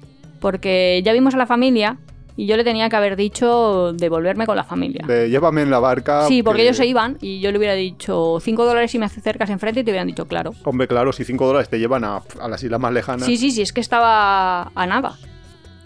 Porque 0.41 1.03
ya 1.05 1.13
vimos 1.13 1.35
a 1.35 1.37
la 1.39 1.47
familia 1.47 1.97
y 2.41 2.47
yo 2.47 2.57
le 2.57 2.63
tenía 2.63 2.89
que 2.89 2.95
haber 2.95 3.17
dicho 3.17 3.93
devolverme 3.95 4.47
con 4.47 4.55
la 4.55 4.63
familia. 4.63 5.05
De, 5.07 5.29
llévame 5.29 5.63
en 5.63 5.71
la 5.73 5.81
barca. 5.81 6.27
Sí, 6.29 6.45
porque 6.45 6.59
que- 6.59 6.63
ellos 6.69 6.77
se 6.77 6.87
iban 6.87 7.19
y 7.21 7.41
yo 7.41 7.51
le 7.51 7.59
hubiera 7.59 7.75
dicho 7.75 8.39
5 8.41 8.65
dólares 8.65 8.93
si 8.93 8.99
me 9.01 9.07
acercas 9.07 9.51
enfrente 9.51 9.81
y 9.81 9.85
te 9.85 9.91
hubieran 9.91 10.07
dicho 10.07 10.27
claro. 10.27 10.55
Hombre, 10.65 10.87
claro, 10.87 11.13
si 11.13 11.25
5 11.25 11.47
dólares 11.49 11.69
te 11.69 11.81
llevan 11.81 12.05
a, 12.05 12.23
a 12.41 12.49
las 12.49 12.63
islas 12.63 12.79
más 12.79 12.93
lejanas. 12.93 13.27
Sí, 13.27 13.37
sí, 13.37 13.51
sí, 13.51 13.61
es 13.63 13.73
que 13.73 13.81
estaba 13.81 14.71
a 14.75 14.87
nada. 14.87 15.17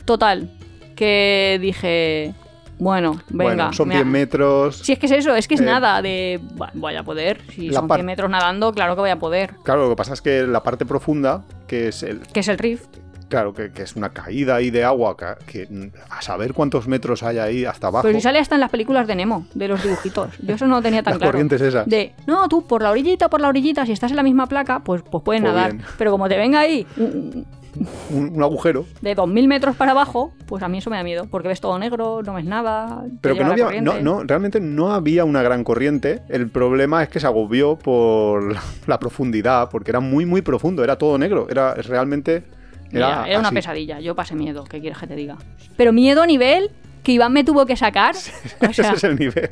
Total, 0.05 0.50
que 0.94 1.59
dije, 1.61 2.34
bueno, 2.78 3.12
venga. 3.30 3.44
bueno, 3.44 3.72
son 3.72 3.88
me 3.88 3.94
100 3.94 4.07
ha- 4.07 4.11
metros. 4.11 4.76
Si 4.76 4.92
es 4.92 4.98
que 4.98 5.07
es 5.07 5.12
eso, 5.12 5.34
es 5.34 5.48
que 5.48 5.55
es 5.55 5.61
Eh, 5.61 5.64
nada 5.64 6.03
de 6.03 6.38
"Buah, 6.55 6.70
voy 6.74 6.96
a 6.96 7.03
poder. 7.03 7.40
Si 7.55 7.68
la 7.70 7.80
son 7.80 7.88
par- 7.88 7.98
100 7.98 8.07
metros 8.07 8.28
nadando, 8.30 8.72
claro 8.72 8.94
que 8.94 9.00
voy 9.00 9.11
a 9.11 9.18
poder. 9.18 9.55
Claro, 9.62 9.84
lo 9.84 9.90
que 9.90 9.96
pasa 9.96 10.12
es 10.14 10.20
que 10.20 10.42
la 10.46 10.62
parte 10.62 10.84
profunda, 10.84 11.44
que 11.66 11.88
es 11.88 12.03
el. 12.03 12.20
Que 12.20 12.40
es 12.40 12.48
el 12.48 12.59
rift. 12.59 12.98
Claro, 13.33 13.55
que, 13.55 13.72
que 13.72 13.83
es 13.83 13.97
una 13.97 14.11
caída 14.11 14.57
ahí 14.57 14.70
de 14.70 14.85
agua, 14.85 15.16
que, 15.16 15.26
que 15.66 15.91
a 16.11 16.20
saber 16.20 16.53
cuántos 16.53 16.87
metros 16.87 17.22
hay 17.22 17.39
ahí 17.39 17.64
hasta 17.64 17.87
abajo. 17.87 18.03
Pero 18.07 18.18
si 18.18 18.22
sale 18.22 18.39
hasta 18.39 18.57
en 18.57 18.61
las 18.61 18.70
películas 18.70 19.07
de 19.07 19.14
Nemo, 19.16 19.47
de 19.55 19.68
los 19.68 19.83
dibujitos. 19.83 20.28
Yo 20.43 20.55
eso 20.55 20.66
no 20.66 20.76
lo 20.76 20.83
tenía 20.83 21.03
tan 21.03 21.12
Las 21.14 21.18
claro. 21.18 21.33
corrientes 21.33 21.61
esas. 21.62 21.87
De, 21.89 22.12
no, 22.26 22.47
tú 22.49 22.66
por 22.66 22.83
la 22.83 22.91
orillita, 22.91 23.30
por 23.30 23.41
la 23.41 23.49
orillita, 23.49 23.87
si 23.87 23.93
estás 23.93 24.11
en 24.11 24.18
la 24.18 24.22
misma 24.22 24.47
placa, 24.49 24.80
pues, 24.85 25.01
pues 25.03 25.24
puedes 25.24 25.41
Pues 25.43 25.53
nadar. 25.55 25.72
bien. 25.72 25.85
Pero 25.97 26.11
como 26.11 26.28
te 26.28 26.37
venga 26.37 26.61
ahí 26.61 26.87
un- 26.99 27.47
agujero. 28.43 28.85
de 29.01 29.16
2.000 29.16 29.47
metros 29.49 29.76
para 29.76 29.93
abajo, 29.93 30.33
pues 30.47 30.62
a 30.62 30.68
mí 30.68 30.76
eso 30.78 30.91
me 30.91 30.99
da 30.99 31.03
miedo, 31.03 31.26
porque 31.30 31.49
ves 31.49 31.61
todo 31.62 31.78
negro, 31.78 32.22
no 32.22 32.35
ves 32.35 32.45
nada. 32.45 33.05
Pero 33.22 33.35
que 33.35 33.45
no 33.45 33.53
había, 33.53 33.80
no, 33.80 33.99
no, 34.01 34.22
realmente 34.24 34.61
no 34.61 34.93
había 34.93 35.24
una 35.24 35.43
gran 35.43 35.64
corriente. 35.64 36.20
El 36.28 36.51
problema 36.51 37.03
es 37.03 37.09
que 37.09 37.18
se 37.18 37.26
agobió 37.26 37.76
por 37.78 38.53
la, 38.53 38.61
la 38.87 38.99
profundidad, 38.99 39.70
porque 39.70 39.91
era 39.91 40.01
muy, 40.01 40.26
muy 40.26 40.43
profundo, 40.43 40.85
era 40.85 40.97
todo 40.99 41.16
negro. 41.16 41.47
Era 41.49 41.74
realmente. 41.74 42.45
Era, 42.93 43.26
era 43.28 43.38
una 43.38 43.49
así. 43.49 43.55
pesadilla, 43.57 44.01
yo 44.01 44.14
pasé 44.14 44.34
miedo, 44.34 44.64
¿qué 44.64 44.80
quieres 44.80 44.99
que 44.99 45.07
te 45.07 45.14
diga? 45.16 45.36
Pero 45.76 45.93
miedo 45.93 46.22
a 46.22 46.26
nivel 46.26 46.70
que 47.03 47.12
Iván 47.12 47.32
me 47.32 47.43
tuvo 47.45 47.66
que 47.66 47.76
sacar. 47.76 48.14
O 48.14 48.18
sea, 48.72 48.93
Ese 48.93 48.95
es 48.95 49.05
el 49.05 49.18
nivel. 49.18 49.51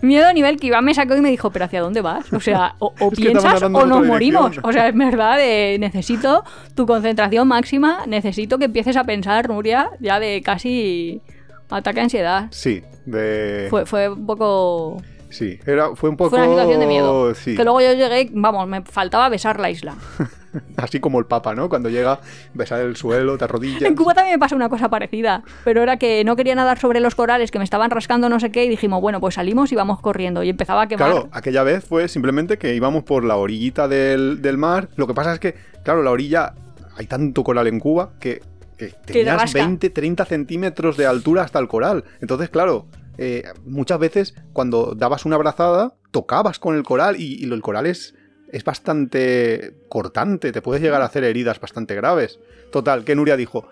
miedo 0.00 0.26
a 0.26 0.32
nivel 0.32 0.58
que 0.58 0.68
Iván 0.68 0.84
me 0.84 0.94
sacó 0.94 1.16
y 1.16 1.20
me 1.20 1.30
dijo, 1.30 1.50
pero 1.50 1.66
¿hacia 1.66 1.80
dónde 1.82 2.00
vas? 2.00 2.32
O 2.32 2.40
sea, 2.40 2.76
o, 2.78 2.94
o 3.00 3.10
piensas 3.10 3.62
o 3.62 3.68
nos 3.86 4.06
morimos. 4.06 4.58
O 4.62 4.72
sea, 4.72 4.88
es 4.88 4.94
verdad, 4.94 5.36
de, 5.36 5.76
necesito 5.80 6.44
tu 6.74 6.86
concentración 6.86 7.46
máxima, 7.48 8.06
necesito 8.06 8.58
que 8.58 8.66
empieces 8.66 8.96
a 8.96 9.04
pensar, 9.04 9.48
Nuria, 9.48 9.90
ya 10.00 10.18
de 10.20 10.40
casi 10.42 11.20
ataque 11.68 11.96
de 11.96 12.02
ansiedad. 12.04 12.46
Sí, 12.50 12.82
de. 13.04 13.66
Fue, 13.70 13.84
fue 13.86 14.08
un 14.08 14.24
poco... 14.24 15.02
Sí, 15.30 15.58
era, 15.66 15.94
fue 15.94 16.10
un 16.10 16.16
poco. 16.16 16.30
Fue 16.30 16.38
una 16.40 16.48
situación 16.48 16.80
de 16.80 16.86
miedo. 16.86 17.34
Sí, 17.34 17.56
Que 17.56 17.64
luego 17.64 17.80
yo 17.80 17.92
llegué, 17.92 18.30
vamos, 18.32 18.66
me 18.66 18.82
faltaba 18.82 19.28
besar 19.28 19.60
la 19.60 19.70
isla. 19.70 19.96
así 20.76 21.00
como 21.00 21.18
el 21.18 21.26
Papa, 21.26 21.54
¿no? 21.54 21.68
Cuando 21.68 21.88
llega, 21.88 22.20
besar 22.54 22.80
el 22.80 22.96
suelo, 22.96 23.38
te 23.38 23.44
arrodillas. 23.44 23.82
En 23.82 23.94
Cuba 23.94 24.14
también 24.14 24.34
me 24.34 24.38
pasó 24.38 24.56
una 24.56 24.68
cosa 24.68 24.88
parecida, 24.88 25.42
pero 25.64 25.82
era 25.82 25.96
que 25.98 26.24
no 26.24 26.36
quería 26.36 26.54
nadar 26.54 26.78
sobre 26.78 27.00
los 27.00 27.14
corales, 27.14 27.50
que 27.50 27.58
me 27.58 27.64
estaban 27.64 27.90
rascando 27.90 28.28
no 28.28 28.40
sé 28.40 28.50
qué, 28.50 28.64
y 28.64 28.68
dijimos, 28.68 29.00
bueno, 29.00 29.20
pues 29.20 29.34
salimos 29.34 29.72
y 29.72 29.76
vamos 29.76 30.00
corriendo. 30.00 30.42
Y 30.42 30.48
empezaba 30.48 30.82
a 30.82 30.88
quemar. 30.88 31.10
Claro, 31.10 31.28
aquella 31.32 31.62
vez 31.62 31.84
fue 31.84 32.08
simplemente 32.08 32.58
que 32.58 32.74
íbamos 32.74 33.04
por 33.04 33.24
la 33.24 33.36
orillita 33.36 33.88
del, 33.88 34.42
del 34.42 34.58
mar. 34.58 34.88
Lo 34.96 35.06
que 35.06 35.14
pasa 35.14 35.34
es 35.34 35.40
que, 35.40 35.54
claro, 35.82 36.02
la 36.02 36.10
orilla, 36.10 36.54
hay 36.96 37.06
tanto 37.06 37.44
coral 37.44 37.66
en 37.66 37.80
Cuba 37.80 38.10
que, 38.18 38.42
que 38.76 38.88
te 38.88 39.12
tenías 39.12 39.40
rasca. 39.40 39.58
20, 39.58 39.90
30 39.90 40.24
centímetros 40.24 40.96
de 40.96 41.06
altura 41.06 41.42
hasta 41.42 41.58
el 41.58 41.68
coral. 41.68 42.04
Entonces, 42.20 42.48
claro, 42.48 42.86
eh, 43.18 43.44
muchas 43.64 43.98
veces 43.98 44.34
cuando 44.52 44.94
dabas 44.96 45.26
una 45.26 45.36
brazada, 45.36 45.94
tocabas 46.10 46.58
con 46.58 46.76
el 46.76 46.84
coral 46.84 47.20
y, 47.20 47.44
y 47.44 47.52
el 47.52 47.60
coral 47.60 47.86
es, 47.86 48.14
es 48.50 48.64
bastante 48.64 49.74
cortante, 49.88 50.52
te 50.52 50.62
puedes 50.62 50.82
llegar 50.82 51.02
a 51.02 51.06
hacer 51.06 51.24
heridas 51.24 51.60
bastante 51.60 51.94
graves. 51.94 52.38
Total, 52.72 53.04
que 53.04 53.14
Nuria 53.14 53.36
dijo, 53.36 53.68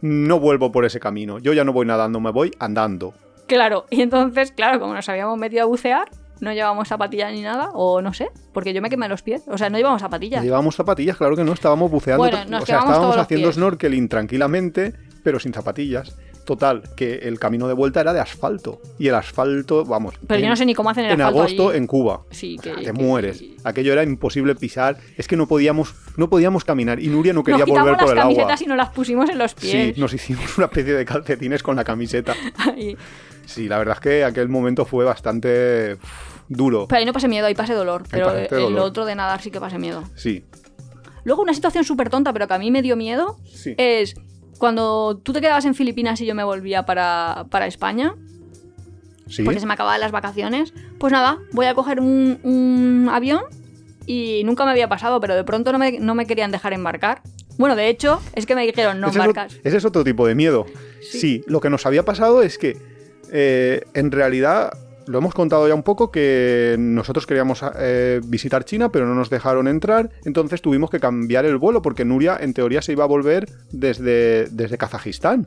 no 0.00 0.40
vuelvo 0.40 0.72
por 0.72 0.84
ese 0.84 1.00
camino, 1.00 1.38
yo 1.38 1.52
ya 1.52 1.64
no 1.64 1.72
voy 1.72 1.86
nadando, 1.86 2.20
me 2.20 2.30
voy 2.30 2.50
andando. 2.58 3.14
Claro, 3.46 3.86
y 3.90 4.02
entonces, 4.02 4.52
claro, 4.52 4.80
como 4.80 4.94
nos 4.94 5.08
habíamos 5.08 5.38
metido 5.38 5.62
a 5.62 5.66
bucear, 5.66 6.08
no 6.40 6.52
llevábamos 6.52 6.88
zapatillas 6.88 7.32
ni 7.32 7.42
nada, 7.42 7.70
o 7.72 8.02
no 8.02 8.12
sé, 8.12 8.30
porque 8.52 8.74
yo 8.74 8.82
me 8.82 8.90
quemé 8.90 9.08
los 9.08 9.22
pies. 9.22 9.44
O 9.46 9.56
sea, 9.56 9.70
no 9.70 9.78
llevamos 9.78 10.02
zapatillas. 10.02 10.42
Llevábamos 10.42 10.74
zapatillas, 10.74 11.16
claro 11.16 11.36
que 11.36 11.44
no, 11.44 11.52
estábamos 11.52 11.90
buceando. 11.90 12.24
Bueno, 12.24 12.44
nos 12.48 12.64
o 12.64 12.66
sea, 12.66 12.80
estábamos 12.80 13.16
haciendo 13.16 13.52
snorkeling 13.52 14.08
tranquilamente, 14.08 14.92
pero 15.22 15.38
sin 15.38 15.52
zapatillas. 15.54 16.16
Total, 16.44 16.82
que 16.96 17.14
el 17.22 17.38
camino 17.38 17.68
de 17.68 17.74
vuelta 17.74 18.00
era 18.00 18.12
de 18.12 18.18
asfalto. 18.20 18.80
Y 18.98 19.06
el 19.08 19.14
asfalto, 19.14 19.84
vamos. 19.84 20.14
Pero 20.26 20.40
yo 20.40 20.44
en- 20.46 20.50
no 20.50 20.56
sé 20.56 20.66
ni 20.66 20.74
cómo 20.74 20.90
hacen 20.90 21.04
el 21.04 21.12
En 21.12 21.20
asfalto 21.20 21.40
agosto 21.42 21.68
allí. 21.70 21.78
en 21.78 21.86
Cuba. 21.86 22.22
Sí, 22.30 22.56
O 22.58 22.62
sea, 22.62 22.72
que- 22.74 22.78
te 22.80 22.86
que- 22.86 22.92
mueres. 22.92 23.44
Aquello 23.64 23.92
era 23.92 24.02
imposible 24.02 24.54
pisar. 24.56 24.96
Es 25.16 25.28
que 25.28 25.36
no 25.36 25.46
podíamos, 25.46 25.94
no 26.16 26.28
podíamos 26.28 26.64
caminar. 26.64 26.98
Y 27.00 27.06
Nuria 27.08 27.32
no 27.32 27.44
quería 27.44 27.60
Nos 27.64 27.68
volver 27.68 27.92
las 27.92 28.02
por 28.02 28.12
el 28.12 28.18
agua. 28.18 28.32
camisetas 28.34 28.62
y 28.62 28.66
nos 28.66 28.76
las 28.76 28.90
pusimos 28.90 29.30
en 29.30 29.38
los 29.38 29.54
pies. 29.54 29.94
Sí, 29.94 30.00
nos 30.00 30.12
hicimos 30.12 30.58
una 30.58 30.66
especie 30.66 30.94
de 30.94 31.04
calcetines 31.04 31.62
con 31.62 31.76
la 31.76 31.84
camiseta. 31.84 32.34
Y- 32.76 32.96
Sí, 33.46 33.68
la 33.68 33.78
verdad 33.78 33.94
es 33.96 34.00
que 34.00 34.24
aquel 34.24 34.48
momento 34.48 34.84
fue 34.84 35.04
bastante 35.04 35.96
duro. 36.48 36.86
Pero 36.88 36.98
ahí 37.00 37.04
no 37.04 37.12
pasé 37.12 37.26
miedo, 37.28 37.46
ahí 37.46 37.54
pasé 37.54 37.74
dolor. 37.74 38.04
Pero 38.10 38.30
el 38.30 38.48
dolor. 38.48 38.78
otro 38.80 39.04
de 39.04 39.14
nadar 39.16 39.42
sí 39.42 39.50
que 39.50 39.60
pasé 39.60 39.78
miedo. 39.78 40.04
Sí, 40.14 40.44
Luego 41.24 41.42
una 41.42 41.54
situación 41.54 41.84
súper 41.84 42.08
tonta, 42.10 42.32
pero 42.32 42.48
que 42.48 42.54
a 42.54 42.58
mí 42.58 42.70
me 42.72 42.82
dio 42.82 42.96
miedo, 42.96 43.38
sí. 43.44 43.74
es 43.78 44.14
cuando 44.62 45.20
tú 45.20 45.32
te 45.32 45.40
quedabas 45.40 45.64
en 45.64 45.74
Filipinas 45.74 46.20
y 46.20 46.24
yo 46.24 46.36
me 46.36 46.44
volvía 46.44 46.86
para, 46.86 47.46
para 47.50 47.66
España, 47.66 48.14
sí. 49.26 49.42
porque 49.42 49.58
se 49.58 49.66
me 49.66 49.74
acababan 49.74 49.98
las 49.98 50.12
vacaciones, 50.12 50.72
pues 51.00 51.12
nada, 51.12 51.40
voy 51.50 51.66
a 51.66 51.74
coger 51.74 51.98
un, 51.98 52.38
un 52.44 53.08
avión 53.10 53.42
y 54.06 54.42
nunca 54.44 54.64
me 54.64 54.70
había 54.70 54.88
pasado, 54.88 55.18
pero 55.18 55.34
de 55.34 55.42
pronto 55.42 55.72
no 55.72 55.80
me, 55.80 55.98
no 55.98 56.14
me 56.14 56.26
querían 56.26 56.52
dejar 56.52 56.74
embarcar. 56.74 57.22
Bueno, 57.58 57.74
de 57.74 57.88
hecho, 57.88 58.22
es 58.36 58.46
que 58.46 58.54
me 58.54 58.64
dijeron, 58.64 59.00
no 59.00 59.08
ese, 59.08 59.18
es, 59.18 59.24
embarcas. 59.24 59.58
ese 59.64 59.78
es 59.78 59.84
otro 59.84 60.04
tipo 60.04 60.28
de 60.28 60.36
miedo. 60.36 60.64
Sí. 61.00 61.18
Sí. 61.18 61.44
lo 61.48 61.60
que 61.60 61.68
nos 61.68 61.84
había 61.84 62.04
pasado 62.04 62.40
es 62.44 62.56
que 62.56 62.76
eh, 63.32 63.82
en 63.94 64.12
realidad 64.12 64.74
lo 65.06 65.18
hemos 65.18 65.34
contado 65.34 65.66
ya 65.68 65.74
un 65.74 65.82
poco 65.82 66.10
que 66.10 66.76
nosotros 66.78 67.26
queríamos 67.26 67.62
eh, 67.78 68.20
visitar 68.24 68.64
China, 68.64 68.90
pero 68.90 69.06
no 69.06 69.14
nos 69.14 69.30
dejaron 69.30 69.68
entrar, 69.68 70.10
entonces 70.24 70.62
tuvimos 70.62 70.90
que 70.90 71.00
cambiar 71.00 71.44
el 71.44 71.56
vuelo 71.58 71.82
porque 71.82 72.04
Nuria 72.04 72.36
en 72.40 72.54
teoría 72.54 72.82
se 72.82 72.92
iba 72.92 73.04
a 73.04 73.08
volver 73.08 73.48
desde, 73.72 74.48
desde 74.50 74.78
Kazajistán. 74.78 75.46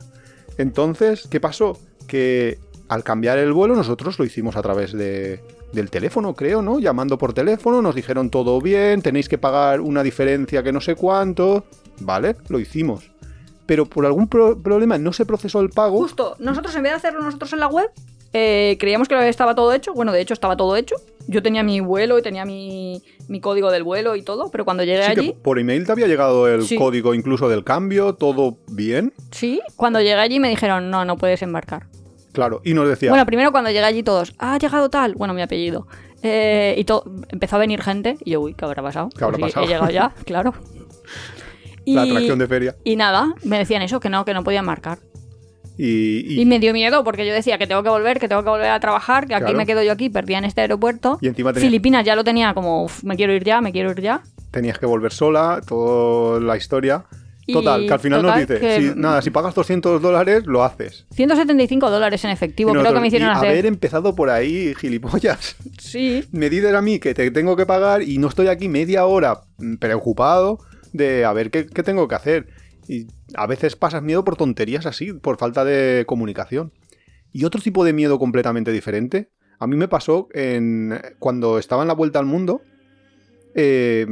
Entonces, 0.58 1.26
¿qué 1.30 1.40
pasó? 1.40 1.78
Que 2.06 2.58
al 2.88 3.02
cambiar 3.02 3.38
el 3.38 3.52
vuelo 3.52 3.74
nosotros 3.74 4.18
lo 4.18 4.24
hicimos 4.24 4.56
a 4.56 4.62
través 4.62 4.92
de, 4.92 5.40
del 5.72 5.90
teléfono, 5.90 6.34
creo, 6.34 6.62
¿no? 6.62 6.78
Llamando 6.78 7.18
por 7.18 7.32
teléfono, 7.32 7.82
nos 7.82 7.94
dijeron 7.94 8.30
todo 8.30 8.60
bien, 8.60 9.02
tenéis 9.02 9.28
que 9.28 9.38
pagar 9.38 9.80
una 9.80 10.02
diferencia 10.02 10.62
que 10.62 10.72
no 10.72 10.80
sé 10.80 10.94
cuánto, 10.94 11.64
¿vale? 12.00 12.36
Lo 12.48 12.60
hicimos. 12.60 13.10
Pero 13.66 13.86
por 13.86 14.06
algún 14.06 14.28
pro- 14.28 14.56
problema 14.62 14.96
no 14.98 15.12
se 15.12 15.26
procesó 15.26 15.60
el 15.60 15.70
pago. 15.70 15.98
Justo, 15.98 16.36
nosotros 16.38 16.74
en 16.76 16.84
vez 16.84 16.92
de 16.92 16.96
hacerlo 16.96 17.22
nosotros 17.22 17.52
en 17.52 17.58
la 17.60 17.66
web, 17.66 17.90
eh, 18.32 18.76
creíamos 18.80 19.08
que 19.08 19.28
estaba 19.28 19.54
todo 19.54 19.72
hecho. 19.72 19.92
Bueno, 19.94 20.12
de 20.12 20.20
hecho 20.20 20.34
estaba 20.34 20.56
todo 20.56 20.76
hecho. 20.76 20.96
Yo 21.28 21.42
tenía 21.42 21.62
mi 21.62 21.80
vuelo 21.80 22.18
y 22.18 22.22
tenía 22.22 22.44
mi, 22.44 23.02
mi 23.28 23.40
código 23.40 23.70
del 23.72 23.82
vuelo 23.82 24.14
y 24.14 24.22
todo, 24.22 24.50
pero 24.50 24.64
cuando 24.64 24.84
llegué 24.84 25.02
Sí, 25.04 25.14
que 25.14 25.20
allí, 25.20 25.34
por 25.42 25.58
email 25.58 25.84
te 25.84 25.90
había 25.92 26.06
llegado 26.06 26.46
el 26.46 26.62
Sí. 26.62 26.76
código 26.76 27.14
incluso 27.14 27.48
del 27.48 27.64
cambio, 27.64 28.14
todo 28.14 28.58
bien, 28.68 29.12
sí, 29.32 29.60
cuando 29.74 29.98
llegué 30.00 30.14
allí 30.14 30.38
me 30.38 30.48
dijeron, 30.48 30.88
no, 30.88 31.04
no 31.04 31.16
puedes 31.16 31.42
embarcar. 31.42 31.86
claro. 32.32 32.60
Y 32.64 32.74
nos 32.74 32.88
decía, 32.88 33.10
Bueno, 33.10 33.26
primero 33.26 33.50
cuando 33.50 33.70
llegué 33.70 33.84
allí 33.84 34.04
todos, 34.04 34.34
ha 34.38 34.56
llegado 34.58 34.88
tal, 34.88 35.14
bueno, 35.16 35.34
mi 35.34 35.42
apellido. 35.42 35.88
Eh, 36.22 36.74
y 36.78 36.84
to- 36.84 37.02
empezó 37.28 37.56
a 37.56 37.58
venir 37.58 37.82
gente 37.82 38.16
y 38.24 38.30
yo, 38.32 38.40
uy, 38.40 38.54
¿qué 38.54 38.64
habrá 38.64 38.82
pasado? 38.82 39.08
¿Qué 39.16 39.24
habrá 39.24 39.38
Pues 39.38 39.52
pasado? 39.52 39.66
He 39.66 39.68
llegado 39.68 39.90
ya, 39.90 40.14
claro. 40.24 40.54
la 41.86 42.02
atracción 42.02 42.38
de 42.38 42.46
feria. 42.46 42.76
y 42.84 42.94
nada, 42.96 43.34
me 43.42 43.58
decían 43.58 43.82
eso, 43.82 43.98
que 44.00 44.10
no, 44.10 44.24
que 44.24 44.32
no 44.34 44.44
podía 44.44 44.62
marcar. 44.62 44.98
Y, 45.78 46.34
y- 46.34 46.40
Y 46.40 46.46
me 46.46 46.58
dio 46.58 46.72
miedo 46.72 47.04
porque 47.04 47.26
yo 47.26 47.32
decía 47.34 47.58
que 47.58 47.66
tengo 47.66 47.82
que 47.82 47.88
volver, 47.90 48.18
que 48.18 48.28
tengo 48.28 48.42
que 48.42 48.48
volver 48.50 48.70
a 48.70 48.80
trabajar, 48.80 49.26
que 49.26 49.34
aquí 49.34 49.42
Claro. 49.44 49.58
me 49.58 49.66
quedo 49.66 49.82
yo 49.82 49.92
aquí, 49.92 50.08
perdida 50.10 50.38
en 50.38 50.44
este 50.46 50.60
aeropuerto. 50.62 51.18
y 51.20 51.26
encima 51.28 51.52
Filipinas 51.52 52.04
ya 52.04 52.16
lo 52.16 52.24
tenía 52.24 52.54
como, 52.54 52.84
"Uf, 52.84 53.02
me 53.04 53.16
quiero 53.16 53.32
ir 53.34 53.44
ya, 53.44 53.60
me 53.60 53.72
quiero 53.72 53.90
ir 53.90 54.00
ya. 54.00 54.22
tenías 54.50 54.78
que 54.78 54.86
volver 54.86 55.12
sola, 55.12 55.60
toda 55.66 56.40
la 56.40 56.56
historia. 56.56 57.04
Total, 57.52 57.86
que 57.86 57.92
al 57.92 58.00
final 58.00 58.22
nos 58.22 58.36
dice, 58.36 58.58
que- 58.58 58.80
si, 58.80 58.98
nada, 58.98 59.22
si 59.22 59.30
pagas 59.30 59.54
200 59.54 60.02
dólares, 60.02 60.46
lo 60.46 60.64
haces. 60.64 61.04
175 61.14 61.90
dólares 61.90 62.24
en 62.24 62.30
efectivo, 62.30 62.70
Y 62.70 62.72
creo 62.72 62.80
que 62.80 62.84
nosotros, 62.84 63.00
me 63.02 63.06
hicieron 63.08 63.28
y 63.28 63.32
hacer. 63.32 63.50
haber 63.50 63.66
empezado 63.66 64.14
por 64.16 64.30
ahí, 64.30 64.74
gilipollas. 64.80 65.54
Sí. 65.78 66.24
Me 66.32 66.50
dices 66.50 66.74
a 66.74 66.80
mí 66.82 66.98
que 66.98 67.14
te 67.14 67.30
tengo 67.30 67.54
que 67.54 67.66
pagar 67.66 68.02
y 68.02 68.18
no 68.18 68.26
estoy 68.28 68.48
aquí 68.48 68.68
media 68.68 69.04
hora 69.06 69.42
preocupado 69.78 70.58
de 70.92 71.24
a 71.24 71.32
ver 71.32 71.50
qué, 71.50 71.66
qué 71.66 71.82
tengo 71.82 72.08
que 72.08 72.14
hacer. 72.14 72.46
Y 72.88 73.06
a 73.34 73.46
veces 73.46 73.76
pasas 73.76 74.02
miedo 74.02 74.24
por 74.24 74.36
tonterías 74.36 74.86
así, 74.86 75.12
por 75.12 75.38
falta 75.38 75.64
de 75.64 76.04
comunicación. 76.06 76.72
Y 77.32 77.44
otro 77.44 77.60
tipo 77.60 77.84
de 77.84 77.92
miedo 77.92 78.18
completamente 78.18 78.72
diferente, 78.72 79.30
a 79.58 79.66
mí 79.66 79.76
me 79.76 79.88
pasó 79.88 80.28
en, 80.32 81.00
cuando 81.18 81.58
estaba 81.58 81.82
en 81.82 81.88
la 81.88 81.94
vuelta 81.94 82.18
al 82.18 82.26
mundo, 82.26 82.62
eh, 83.54 84.06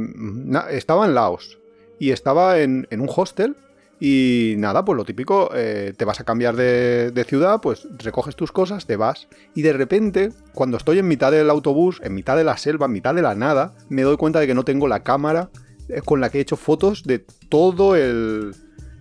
estaba 0.71 1.05
en 1.05 1.15
Laos 1.15 1.59
y 1.99 2.11
estaba 2.11 2.59
en, 2.59 2.87
en 2.89 3.01
un 3.01 3.09
hostel 3.15 3.55
y 3.99 4.55
nada, 4.57 4.83
pues 4.83 4.97
lo 4.97 5.05
típico, 5.05 5.49
eh, 5.53 5.93
te 5.95 6.03
vas 6.03 6.19
a 6.19 6.23
cambiar 6.23 6.55
de, 6.55 7.11
de 7.11 7.23
ciudad, 7.23 7.61
pues 7.61 7.87
recoges 7.97 8.35
tus 8.35 8.51
cosas, 8.51 8.85
te 8.85 8.97
vas 8.97 9.27
y 9.53 9.61
de 9.61 9.73
repente, 9.73 10.31
cuando 10.53 10.77
estoy 10.77 10.99
en 10.99 11.07
mitad 11.07 11.31
del 11.31 11.49
autobús, 11.49 12.01
en 12.03 12.13
mitad 12.13 12.35
de 12.35 12.43
la 12.43 12.57
selva, 12.57 12.87
en 12.87 12.91
mitad 12.91 13.15
de 13.15 13.21
la 13.21 13.35
nada, 13.35 13.73
me 13.89 14.01
doy 14.01 14.17
cuenta 14.17 14.39
de 14.39 14.47
que 14.47 14.55
no 14.55 14.65
tengo 14.65 14.87
la 14.87 15.03
cámara 15.03 15.49
eh, 15.89 16.01
con 16.03 16.19
la 16.19 16.29
que 16.29 16.39
he 16.39 16.41
hecho 16.41 16.57
fotos 16.57 17.03
de 17.03 17.19
todo 17.49 17.95
el, 17.95 18.53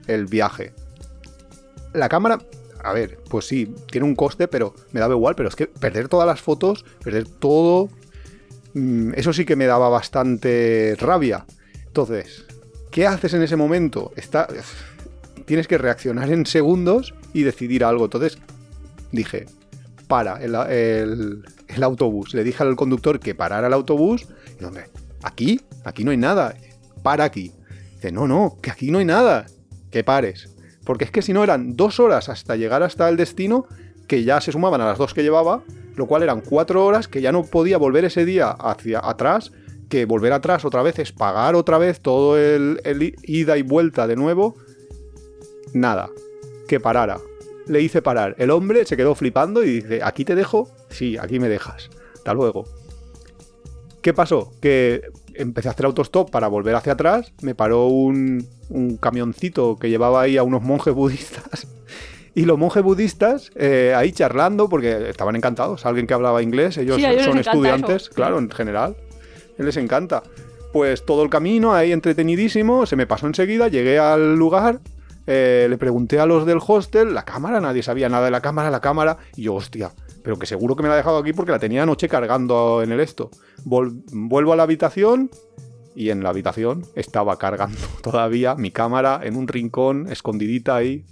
el 0.06 0.26
viaje. 0.26 0.72
La 1.92 2.08
cámara, 2.08 2.38
a 2.82 2.92
ver, 2.92 3.18
pues 3.28 3.46
sí, 3.46 3.74
tiene 3.90 4.06
un 4.06 4.14
coste, 4.14 4.48
pero 4.48 4.74
me 4.92 5.00
daba 5.00 5.14
igual, 5.14 5.34
pero 5.34 5.48
es 5.48 5.56
que 5.56 5.66
perder 5.66 6.08
todas 6.08 6.26
las 6.26 6.40
fotos, 6.40 6.84
perder 7.02 7.26
todo, 7.26 7.88
mm, 8.74 9.12
eso 9.14 9.32
sí 9.32 9.44
que 9.44 9.56
me 9.56 9.66
daba 9.66 9.88
bastante 9.88 10.96
rabia. 10.98 11.46
Entonces, 11.86 12.44
¿qué 12.90 13.06
haces 13.06 13.34
en 13.34 13.42
ese 13.42 13.56
momento? 13.56 14.12
Tienes 15.46 15.68
que 15.68 15.78
reaccionar 15.78 16.30
en 16.30 16.46
segundos 16.46 17.14
y 17.32 17.42
decidir 17.42 17.84
algo. 17.84 18.04
Entonces, 18.04 18.38
dije, 19.12 19.46
para 20.06 20.36
el, 20.42 21.82
autobús. 21.82 22.34
Le 22.34 22.44
dije 22.44 22.62
al 22.62 22.76
conductor 22.76 23.20
que 23.20 23.34
parara 23.34 23.66
el 23.66 23.72
autobús. 23.72 24.26
Y 24.60 24.64
¿aquí? 25.22 25.60
Aquí 25.84 26.04
no 26.04 26.10
hay 26.10 26.16
nada. 26.16 26.54
Para 27.02 27.24
aquí. 27.24 27.52
Dice, 27.94 28.12
no, 28.12 28.26
no, 28.28 28.58
que 28.62 28.70
aquí 28.70 28.90
no 28.90 28.98
hay 28.98 29.04
nada. 29.04 29.46
Que 29.94 30.02
pares. 30.02 30.48
Porque 30.84 31.04
es 31.04 31.12
que 31.12 31.22
si 31.22 31.32
no 31.32 31.44
eran 31.44 31.76
dos 31.76 32.00
horas 32.00 32.28
hasta 32.28 32.56
llegar 32.56 32.82
hasta 32.82 33.08
el 33.08 33.16
destino, 33.16 33.64
que 34.08 34.24
ya 34.24 34.40
se 34.40 34.50
sumaban 34.50 34.80
a 34.80 34.86
las 34.86 34.98
dos 34.98 35.14
que 35.14 35.22
llevaba, 35.22 35.62
lo 35.94 36.08
cual 36.08 36.24
eran 36.24 36.40
cuatro 36.40 36.84
horas 36.84 37.06
que 37.06 37.20
ya 37.20 37.30
no 37.30 37.44
podía 37.44 37.78
volver 37.78 38.04
ese 38.04 38.24
día 38.24 38.50
hacia 38.50 38.98
atrás, 39.08 39.52
que 39.88 40.04
volver 40.04 40.32
atrás 40.32 40.64
otra 40.64 40.82
vez 40.82 40.98
es 40.98 41.12
pagar 41.12 41.54
otra 41.54 41.78
vez 41.78 42.00
todo 42.00 42.36
el, 42.36 42.80
el 42.82 43.14
ida 43.22 43.56
y 43.56 43.62
vuelta 43.62 44.08
de 44.08 44.16
nuevo. 44.16 44.56
Nada, 45.74 46.10
que 46.66 46.80
parara. 46.80 47.20
Le 47.68 47.80
hice 47.80 48.02
parar. 48.02 48.34
El 48.38 48.50
hombre 48.50 48.86
se 48.86 48.96
quedó 48.96 49.14
flipando 49.14 49.62
y 49.62 49.80
dice, 49.80 50.00
¿aquí 50.02 50.24
te 50.24 50.34
dejo? 50.34 50.68
Sí, 50.90 51.16
aquí 51.18 51.38
me 51.38 51.48
dejas. 51.48 51.88
Hasta 52.14 52.34
luego. 52.34 52.64
¿Qué 54.02 54.12
pasó? 54.12 54.50
Que 54.60 55.02
empecé 55.34 55.68
a 55.68 55.72
hacer 55.72 55.86
autostop 55.86 56.30
para 56.30 56.48
volver 56.48 56.74
hacia 56.74 56.92
atrás. 56.94 57.32
Me 57.42 57.54
paró 57.54 57.86
un, 57.86 58.46
un 58.68 58.96
camioncito 58.96 59.76
que 59.76 59.90
llevaba 59.90 60.22
ahí 60.22 60.36
a 60.36 60.42
unos 60.42 60.62
monjes 60.62 60.94
budistas. 60.94 61.66
Y 62.36 62.46
los 62.46 62.58
monjes 62.58 62.82
budistas 62.82 63.52
eh, 63.54 63.94
ahí 63.96 64.10
charlando 64.10 64.68
porque 64.68 65.08
estaban 65.08 65.36
encantados. 65.36 65.86
Alguien 65.86 66.06
que 66.06 66.14
hablaba 66.14 66.42
inglés, 66.42 66.76
ellos 66.78 66.96
Sí, 66.96 67.04
ellos 67.04 67.24
son 67.24 67.38
estudiantes, 67.38 68.02
eso, 68.02 68.12
claro, 68.12 68.38
en 68.38 68.50
general. 68.50 68.96
Les 69.56 69.76
encanta. 69.76 70.22
Pues 70.72 71.06
todo 71.06 71.22
el 71.22 71.30
camino 71.30 71.72
ahí 71.72 71.92
entretenidísimo, 71.92 72.86
se 72.86 72.96
me 72.96 73.06
pasó 73.06 73.28
enseguida, 73.28 73.68
llegué 73.68 74.00
al 74.00 74.34
lugar, 74.34 74.80
eh, 75.28 75.68
le 75.70 75.78
pregunté 75.78 76.18
a 76.18 76.26
los 76.26 76.44
del 76.44 76.58
hostel, 76.66 77.14
la 77.14 77.24
cámara, 77.24 77.60
nadie 77.60 77.84
sabía 77.84 78.08
nada 78.08 78.24
de 78.24 78.32
la 78.32 78.40
cámara, 78.40 78.70
la 78.70 78.80
cámara, 78.80 79.18
y 79.36 79.42
yo, 79.42 79.54
hostia, 79.54 79.92
pero 80.24 80.36
que 80.36 80.46
seguro 80.46 80.74
que 80.74 80.82
me 80.82 80.88
la 80.88 80.94
ha 80.94 80.96
dejado 80.96 81.18
aquí 81.18 81.32
porque 81.32 81.52
la 81.52 81.60
tenía 81.60 81.84
anoche 81.84 82.08
cargando 82.08 82.82
en 82.82 82.90
el 82.90 82.98
esto. 82.98 83.30
Vuelvo 83.64 84.52
a 84.52 84.56
la 84.56 84.62
habitación 84.62 85.30
y 85.94 86.10
en 86.10 86.22
la 86.22 86.30
habitación 86.30 86.84
estaba 86.94 87.38
cargando 87.38 87.78
todavía 88.02 88.54
mi 88.56 88.70
cámara 88.70 89.20
en 89.22 89.36
un 89.36 89.48
rincón, 89.48 90.08
escondidita 90.10 90.76
ahí. 90.76 91.04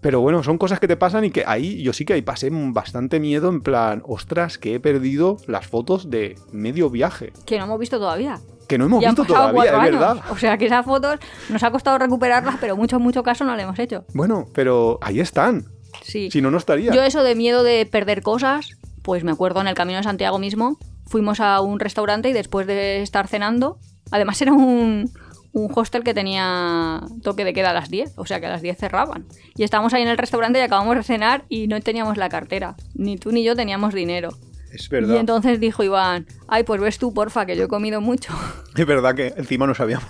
Pero 0.00 0.20
bueno, 0.22 0.42
son 0.42 0.56
cosas 0.56 0.80
que 0.80 0.88
te 0.88 0.96
pasan 0.96 1.26
y 1.26 1.30
que 1.30 1.44
ahí 1.46 1.82
yo 1.82 1.92
sí 1.92 2.06
que 2.06 2.14
ahí 2.14 2.22
pasé 2.22 2.48
bastante 2.50 3.20
miedo 3.20 3.50
en 3.50 3.60
plan, 3.60 4.02
ostras, 4.06 4.56
que 4.56 4.74
he 4.74 4.80
perdido 4.80 5.36
las 5.46 5.66
fotos 5.66 6.08
de 6.08 6.36
medio 6.52 6.88
viaje. 6.88 7.34
Que 7.44 7.58
no 7.58 7.64
hemos 7.64 7.78
visto 7.78 7.98
todavía. 7.98 8.40
Que 8.66 8.78
no 8.78 8.86
hemos 8.86 9.02
Ya 9.02 9.10
visto 9.10 9.26
todavía, 9.26 9.64
es 9.64 9.72
años. 9.72 9.90
verdad. 9.90 10.16
O 10.30 10.38
sea 10.38 10.56
que 10.56 10.64
esas 10.66 10.86
fotos 10.86 11.18
nos 11.50 11.62
ha 11.62 11.70
costado 11.70 11.98
recuperarlas, 11.98 12.56
pero 12.60 12.76
mucho, 12.78 12.98
mucho 12.98 13.22
caso 13.22 13.44
no 13.44 13.54
le 13.56 13.64
hemos 13.64 13.78
hecho. 13.78 14.06
Bueno, 14.14 14.46
pero 14.54 14.98
ahí 15.02 15.20
están. 15.20 15.66
Sí. 16.02 16.30
Si 16.30 16.40
no, 16.40 16.50
no 16.50 16.56
estaría. 16.56 16.92
Yo 16.94 17.02
eso 17.02 17.22
de 17.22 17.34
miedo 17.34 17.62
de 17.62 17.84
perder 17.84 18.22
cosas, 18.22 18.78
pues 19.10 19.24
me 19.24 19.32
acuerdo 19.32 19.60
en 19.60 19.66
el 19.66 19.74
camino 19.74 19.96
de 19.96 20.04
Santiago 20.04 20.38
mismo, 20.38 20.78
fuimos 21.04 21.40
a 21.40 21.60
un 21.62 21.80
restaurante 21.80 22.28
y 22.28 22.32
después 22.32 22.68
de 22.68 23.02
estar 23.02 23.26
cenando, 23.26 23.76
además 24.12 24.40
era 24.40 24.52
un, 24.52 25.10
un 25.50 25.72
hostel 25.74 26.04
que 26.04 26.14
tenía 26.14 27.00
toque 27.24 27.44
de 27.44 27.52
queda 27.52 27.70
a 27.70 27.72
las 27.72 27.90
10, 27.90 28.12
o 28.18 28.24
sea 28.24 28.38
que 28.38 28.46
a 28.46 28.50
las 28.50 28.62
10 28.62 28.78
cerraban. 28.78 29.26
Y 29.56 29.64
estábamos 29.64 29.94
ahí 29.94 30.02
en 30.02 30.06
el 30.08 30.16
restaurante 30.16 30.60
y 30.60 30.62
acabamos 30.62 30.94
de 30.94 31.02
cenar 31.02 31.42
y 31.48 31.66
no 31.66 31.80
teníamos 31.80 32.18
la 32.18 32.28
cartera. 32.28 32.76
Ni 32.94 33.16
tú 33.16 33.32
ni 33.32 33.42
yo 33.42 33.56
teníamos 33.56 33.94
dinero. 33.94 34.28
Es 34.72 34.86
Y 34.86 34.90
verdad. 34.90 35.16
entonces 35.16 35.58
dijo 35.58 35.82
Iván, 35.82 36.28
ay, 36.46 36.62
pues 36.62 36.80
ves 36.80 36.98
tú, 37.00 37.12
porfa, 37.12 37.46
que 37.46 37.56
yo 37.56 37.64
he 37.64 37.68
comido 37.68 38.00
mucho. 38.00 38.32
Es 38.76 38.86
verdad 38.86 39.16
que 39.16 39.34
encima 39.36 39.66
no 39.66 39.74
sabíamos. 39.74 40.06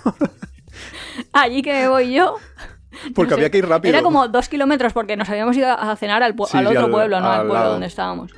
Allí 1.33 1.63
que 1.63 1.73
me 1.73 1.87
voy 1.87 2.13
yo. 2.13 2.35
Porque 3.15 3.29
No 3.31 3.35
sé, 3.37 3.41
había 3.41 3.49
que 3.49 3.57
ir 3.57 3.67
rápido. 3.67 3.95
Era 3.95 4.03
como 4.03 4.27
dos 4.27 4.47
kilómetros 4.47 4.93
porque 4.93 5.17
nos 5.17 5.27
habíamos 5.27 5.57
ido 5.57 5.71
a 5.71 5.95
cenar 5.95 6.21
al, 6.21 6.35
Sí, 6.47 6.55
al 6.59 6.67
otro 6.67 6.85
al- 6.85 6.91
pueblo, 6.91 7.19
no 7.19 7.25
al 7.25 7.31
al 7.31 7.39
pueblo 7.47 7.53
lado. 7.55 7.71
donde 7.71 7.87
estábamos. 7.87 8.31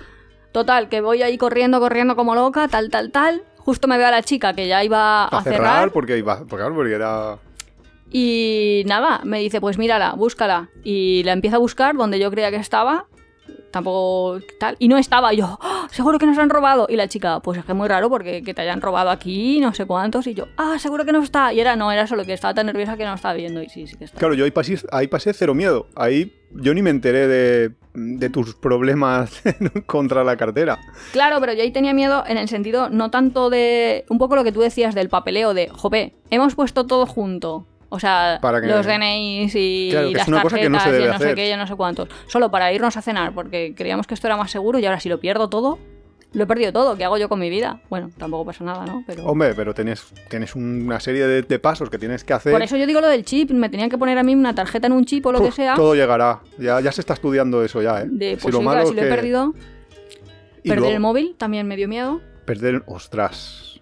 Total, 0.53 0.87
que 0.87 1.01
voy 1.01 1.21
ahí 1.23 1.37
corriendo, 1.37 1.79
corriendo 1.79 2.15
como 2.15 2.35
loca, 2.35 2.67
tal, 2.69 2.89
tal, 2.89 3.11
tal. 3.11 3.43
Justo 3.57 3.87
me 3.87 3.97
veo 3.97 4.07
a 4.07 4.11
la 4.11 4.21
chica 4.21 4.53
que 4.53 4.67
ya 4.67 4.83
iba 4.83 5.23
a, 5.25 5.27
a 5.27 5.43
cerrar, 5.43 5.57
cerrar. 5.57 5.91
porque 5.91 6.17
iba. 6.17 6.45
Porque, 6.47 6.93
era. 6.93 7.37
Y 8.11 8.83
nada, 8.85 9.21
me 9.23 9.39
dice, 9.39 9.59
pues 9.59 9.77
mírala, 9.79 10.13
búscala. 10.13 10.69
Y 10.83 11.23
la 11.23 11.33
empiezo 11.33 11.55
a 11.55 11.59
buscar 11.59 11.95
donde 11.95 12.19
yo 12.19 12.29
creía 12.29 12.51
que 12.51 12.57
estaba. 12.57 13.07
Tampoco 13.71 14.39
tal. 14.59 14.75
Y 14.77 14.87
no 14.87 14.99
estaba. 14.99 15.33
Y 15.33 15.37
yo, 15.37 15.57
"Ah, 15.59 15.87
seguro 15.89 16.19
que 16.19 16.27
nos 16.27 16.37
han 16.37 16.51
robado. 16.51 16.85
Y 16.87 16.95
la 16.95 17.07
chica, 17.07 17.39
pues 17.39 17.57
es 17.57 17.65
que 17.65 17.71
es 17.71 17.75
muy 17.75 17.87
raro 17.87 18.07
porque 18.09 18.43
que 18.43 18.53
te 18.53 18.61
hayan 18.61 18.81
robado 18.81 19.09
aquí, 19.09 19.59
no 19.59 19.73
sé 19.73 19.85
cuántos. 19.87 20.27
Y 20.27 20.35
yo, 20.35 20.45
ah, 20.57 20.77
seguro 20.77 21.05
que 21.05 21.11
no 21.11 21.23
está. 21.23 21.51
Y 21.53 21.59
era 21.59 21.75
no, 21.75 21.91
era 21.91 22.05
solo 22.05 22.23
que 22.25 22.33
estaba 22.33 22.53
tan 22.53 22.67
nerviosa 22.67 22.95
que 22.97 23.05
no 23.05 23.15
estaba 23.15 23.33
viendo. 23.33 23.63
Y 23.63 23.69
sí, 23.69 23.87
sí 23.87 23.97
que 23.97 24.05
está. 24.05 24.19
Claro, 24.19 24.35
yo 24.35 24.45
ahí 24.45 24.51
pasé, 24.51 24.77
ahí 24.91 25.07
pasé 25.07 25.33
cero 25.33 25.55
miedo. 25.55 25.87
Ahí 25.95 26.31
yo 26.51 26.75
ni 26.75 26.83
me 26.83 26.91
enteré 26.91 27.27
de, 27.27 27.71
de 27.93 28.29
tus 28.29 28.55
problemas 28.55 29.41
contra 29.85 30.23
la 30.23 30.35
cartera. 30.37 30.79
Claro, 31.11 31.37
pero 31.39 31.53
yo 31.53 31.61
ahí 31.61 31.71
tenía 31.71 31.93
miedo 31.93 32.23
en 32.27 32.37
el 32.37 32.47
sentido 32.47 32.89
no 32.89 33.11
tanto 33.11 33.49
de. 33.49 34.05
Un 34.09 34.17
poco 34.17 34.35
lo 34.35 34.43
que 34.43 34.51
tú 34.51 34.61
decías 34.61 34.95
del 34.95 35.09
papeleo 35.09 35.53
de, 35.53 35.69
jope, 35.69 36.13
hemos 36.29 36.55
puesto 36.55 36.85
todo 36.85 37.05
junto. 37.05 37.65
O 37.89 37.99
sea, 37.99 38.39
Para 38.41 38.59
que- 38.59 38.65
los 38.65 38.87
DNIs 38.87 39.53
y 39.55 39.89
Claro, 39.91 40.09
las 40.09 40.25
que 40.25 40.31
no 40.31 40.37
se 40.37 40.43
tarjetas 40.49 40.87
y 40.99 41.05
no 41.05 41.19
sé 41.19 41.35
qué, 41.35 41.49
yo 41.49 41.57
no 41.57 41.67
sé 41.67 41.75
cuántos. 41.75 42.09
Solo 42.27 42.49
para 42.49 42.73
irnos 42.73 42.97
a 42.97 43.03
cenar, 43.03 43.33
porque 43.35 43.75
creíamos 43.77 44.07
que 44.07 44.15
esto 44.15 44.25
era 44.25 44.35
más 44.35 44.49
seguro 44.49 44.79
y 44.79 44.85
ahora 44.87 44.99
si 44.99 45.09
lo 45.09 45.19
pierdo 45.19 45.47
todo. 45.47 45.77
Lo 46.33 46.43
he 46.43 46.47
perdido 46.47 46.73
todo. 46.73 46.97
¿Qué 46.97 47.03
hago 47.03 47.17
yo 47.17 47.29
con 47.29 47.39
mi 47.39 47.49
vida? 47.49 47.79
Bueno, 47.89 48.09
tampoco 48.17 48.45
pasa 48.45 48.63
nada, 48.63 48.85
¿no? 48.85 49.03
Pero... 49.05 49.23
Hombre, 49.25 49.53
pero 49.55 49.73
tienes, 49.73 50.03
tienes 50.29 50.55
una 50.55 50.99
serie 50.99 51.27
de, 51.27 51.43
de 51.43 51.59
pasos 51.59 51.89
que 51.91 51.99
tienes 51.99 52.23
que 52.23 52.33
hacer. 52.33 52.51
Por 52.51 52.61
eso 52.63 52.75
yo 52.75 52.87
digo 52.87 53.01
lo 53.01 53.07
del 53.07 53.23
chip. 53.23 53.51
Me 53.51 53.69
tenían 53.69 53.89
que 53.89 53.97
poner 53.99 54.17
a 54.17 54.23
mí 54.23 54.33
una 54.33 54.55
tarjeta 54.55 54.87
en 54.87 54.93
un 54.93 55.05
chip 55.05 55.25
o 55.27 55.31
lo 55.31 55.41
que 55.41 55.51
sea. 55.51 55.75
Todo 55.75 55.93
llegará. 55.95 56.41
Ya, 56.57 56.79
ya 56.81 56.91
se 56.91 57.01
está 57.01 57.13
estudiando 57.13 57.63
eso 57.63 57.81
ya, 57.81 58.01
¿eh? 58.01 58.07
De, 58.09 58.35
Si 58.37 58.41
pues 58.41 58.53
lo 58.53 58.59
sí, 58.61 58.65
malo 58.65 58.77
claro, 58.81 58.89
si 58.89 58.95
lo 58.95 59.01
he 59.01 59.05
que- 59.05 59.15
perdido. 59.15 59.53
y 60.63 60.69
Perder 60.69 60.79
luego- 60.79 60.93
el 60.95 60.99
móvil 60.99 61.35
también 61.37 61.67
me 61.67 61.75
dio 61.75 61.87
miedo. 61.87 62.19
Perder. 62.45 62.81
Ostras. 62.87 63.81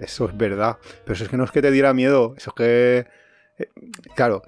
Eso 0.00 0.24
es 0.26 0.36
verdad. 0.36 0.78
Pero 1.04 1.12
eso 1.14 1.24
es 1.24 1.30
que 1.30 1.36
no 1.36 1.44
es 1.44 1.50
que 1.50 1.60
te 1.60 1.70
diera 1.70 1.92
miedo. 1.92 2.34
Eso 2.38 2.50
es 2.50 2.54
que. 2.54 3.06
eh, 3.58 3.68
Claro. 4.16 4.42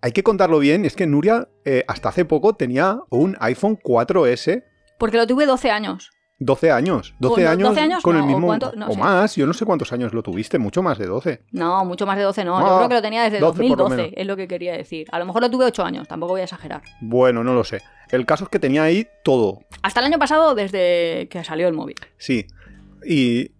Hay 0.00 0.12
que 0.12 0.22
contarlo 0.22 0.60
bien. 0.60 0.84
Es 0.84 0.94
que 0.94 1.08
Nuria, 1.08 1.48
eh, 1.64 1.82
hasta 1.88 2.10
hace 2.10 2.24
poco, 2.24 2.54
tenía 2.54 3.00
un 3.10 3.36
iPhone 3.40 3.76
4S. 3.82 4.62
Porque 4.96 5.16
lo 5.16 5.26
tuve 5.26 5.44
12 5.44 5.72
años. 5.72 6.10
12 6.40 6.70
años. 6.70 7.14
12 7.18 7.42
no, 7.42 7.50
años, 7.50 7.68
12 7.70 7.80
años 7.80 8.02
con 8.02 8.14
no, 8.14 8.18
el 8.20 8.24
o 8.24 8.28
mismo. 8.28 8.46
cuánto, 8.46 8.72
no 8.76 8.86
o 8.88 8.92
sé. 8.92 8.98
más. 8.98 9.34
Yo 9.36 9.46
no 9.46 9.52
sé 9.52 9.64
cuántos 9.64 9.92
años 9.92 10.14
lo 10.14 10.22
tuviste. 10.22 10.58
Mucho 10.58 10.82
más 10.82 10.96
de 10.98 11.06
12. 11.06 11.42
No, 11.52 11.84
mucho 11.84 12.06
más 12.06 12.16
de 12.16 12.22
12 12.22 12.44
no. 12.44 12.56
Ah, 12.58 12.62
Yo 12.62 12.76
creo 12.76 12.88
que 12.88 12.94
lo 12.94 13.02
tenía 13.02 13.24
desde 13.24 13.40
12 13.40 13.56
por 13.58 13.62
lo 13.70 13.76
2012, 13.76 13.96
menos. 13.96 14.12
es 14.16 14.26
lo 14.26 14.36
que 14.36 14.46
quería 14.48 14.72
decir. 14.74 15.06
A 15.10 15.18
lo 15.18 15.26
mejor 15.26 15.42
lo 15.42 15.50
tuve 15.50 15.64
8 15.64 15.84
años, 15.84 16.06
tampoco 16.06 16.34
voy 16.34 16.40
a 16.42 16.44
exagerar. 16.44 16.82
Bueno, 17.00 17.42
no 17.42 17.54
lo 17.54 17.64
sé. 17.64 17.82
El 18.10 18.24
caso 18.24 18.44
es 18.44 18.50
que 18.50 18.58
tenía 18.58 18.84
ahí 18.84 19.06
todo. 19.24 19.60
Hasta 19.82 20.00
el 20.00 20.06
año 20.06 20.18
pasado, 20.18 20.54
desde 20.54 21.28
que 21.28 21.42
salió 21.44 21.66
el 21.66 21.74
móvil. 21.74 21.96
Sí. 22.18 22.46
Y 23.04 23.50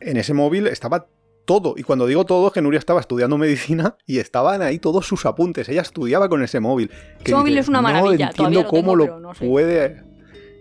en 0.00 0.16
ese 0.16 0.32
móvil 0.32 0.66
estaba 0.68 1.06
todo. 1.46 1.74
Y 1.76 1.82
cuando 1.82 2.06
digo 2.06 2.24
todo, 2.24 2.46
es 2.46 2.52
que 2.52 2.62
Nuria 2.62 2.78
estaba 2.78 3.00
estudiando 3.00 3.36
medicina 3.38 3.96
y 4.06 4.18
estaban 4.18 4.62
ahí 4.62 4.78
todos 4.78 5.04
sus 5.06 5.26
apuntes. 5.26 5.68
Ella 5.68 5.82
estudiaba 5.82 6.28
con 6.28 6.42
ese 6.44 6.60
móvil. 6.60 6.90
Ese 7.24 7.34
móvil 7.34 7.58
es 7.58 7.66
una 7.68 7.82
maravilla, 7.82 8.26
No 8.26 8.30
entiendo 8.30 8.62
lo 8.62 8.68
cómo 8.68 8.80
tengo, 8.82 8.96
lo 8.96 9.04
pero 9.04 9.20
no 9.20 9.34
sé. 9.34 9.46
puede. 9.48 10.09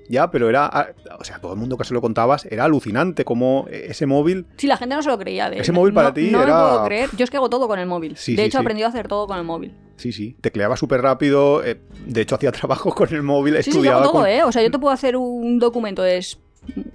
Ya, 0.09 0.29
pero 0.31 0.49
era. 0.49 0.65
ah, 0.65 0.87
O 1.19 1.23
sea, 1.23 1.39
todo 1.39 1.53
el 1.53 1.59
mundo 1.59 1.77
que 1.77 1.83
se 1.85 1.93
lo 1.93 2.01
contabas 2.01 2.45
era 2.45 2.65
alucinante 2.65 3.23
cómo 3.23 3.67
ese 3.71 4.05
móvil. 4.07 4.47
Sí, 4.57 4.67
la 4.67 4.75
gente 4.75 4.95
no 4.95 5.01
se 5.03 5.09
lo 5.09 5.17
creía. 5.17 5.49
De 5.49 5.59
Ese 5.59 5.71
móvil 5.71 5.93
para 5.93 6.09
no- 6.09 6.13
ti 6.15 6.29
no 6.31 6.41
era- 6.43 6.55
me 6.55 6.61
puedo 6.69 6.85
creer. 6.85 7.09
Yo 7.15 7.23
es 7.23 7.29
que 7.29 7.37
hago 7.37 7.49
todo 7.49 7.67
con 7.67 7.79
el 7.79 7.85
móvil. 7.85 8.17
Sí, 8.17 8.35
de 8.35 8.41
sí, 8.41 8.47
hecho, 8.47 8.57
he 8.57 8.61
sí. 8.61 8.63
aprendido 8.65 8.87
a 8.87 8.89
hacer 8.89 9.07
todo 9.07 9.27
con 9.27 9.37
el 9.37 9.43
móvil. 9.45 9.73
Sí, 9.97 10.11
sí. 10.11 10.35
Tecleaba 10.41 10.75
súper 10.77 11.01
rápido. 11.01 11.63
eh, 11.63 11.79
de 12.07 12.21
hecho, 12.21 12.35
hacía 12.35 12.51
trabajo 12.51 12.93
con 12.93 13.13
el 13.13 13.21
móvil. 13.23 13.55
Estudiaba 13.55 14.01
todo, 14.03 14.11
con... 14.13 14.27
¿eh? 14.27 14.43
O 14.43 14.51
sea, 14.51 14.63
yo 14.63 14.71
te 14.71 14.79
puedo 14.79 14.93
hacer 14.93 15.15
un 15.15 15.59
documento 15.59 16.01
de... 16.01 16.25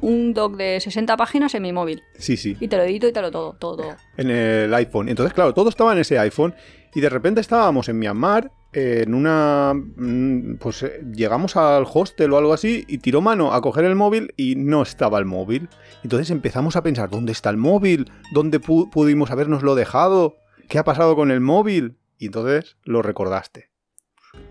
Un 0.02 0.34
doc 0.34 0.56
de 0.56 0.78
60 0.78 1.16
páginas 1.16 1.54
en 1.54 1.62
mi 1.62 1.72
móvil. 1.72 2.02
Sí, 2.18 2.36
sí. 2.36 2.56
Y 2.60 2.68
te 2.68 2.76
lo 2.76 2.82
edito 2.82 3.08
y 3.08 3.12
te 3.12 3.20
lo 3.22 3.30
todo, 3.30 3.54
todo, 3.54 3.96
en 4.16 4.30
el 4.30 4.72
iPhone. 4.74 5.08
Entonces, 5.08 5.32
claro, 5.32 5.54
todo 5.54 5.68
estaba 5.70 5.92
en 5.92 5.98
ese 6.00 6.18
iPhone 6.18 6.54
y 6.94 7.00
de 7.00 7.08
repente 7.08 7.40
estábamos 7.40 7.88
en 7.88 7.98
Myanmar, 7.98 8.50
en 8.74 9.14
una... 9.14 9.72
mm, 9.74 10.56
Pues 10.56 10.82
eh, 10.82 11.00
llegamos 11.14 11.56
al 11.56 11.84
hostel 11.92 12.32
o 12.32 12.38
algo 12.38 12.52
así 12.52 12.84
y 12.88 12.98
tiró 12.98 13.20
mano 13.20 13.52
a 13.52 13.60
coger 13.60 13.84
el 13.84 13.94
móvil 13.94 14.32
y 14.36 14.56
no 14.56 14.82
estaba 14.82 15.18
el 15.18 15.24
móvil. 15.24 15.68
Entonces 16.02 16.30
empezamos 16.30 16.76
a 16.76 16.82
pensar, 16.82 17.08
¿dónde 17.10 17.32
está 17.32 17.50
el 17.50 17.56
móvil? 17.56 18.10
¿Dónde 18.32 18.60
pu- 18.60 18.90
pudimos 18.90 19.30
habernoslo 19.30 19.74
dejado? 19.74 20.36
¿Qué 20.68 20.78
ha 20.78 20.84
pasado 20.84 21.14
con 21.16 21.30
el 21.30 21.40
móvil? 21.40 21.96
Y 22.18 22.26
entonces 22.26 22.76
lo 22.84 23.02
recordaste. 23.02 23.70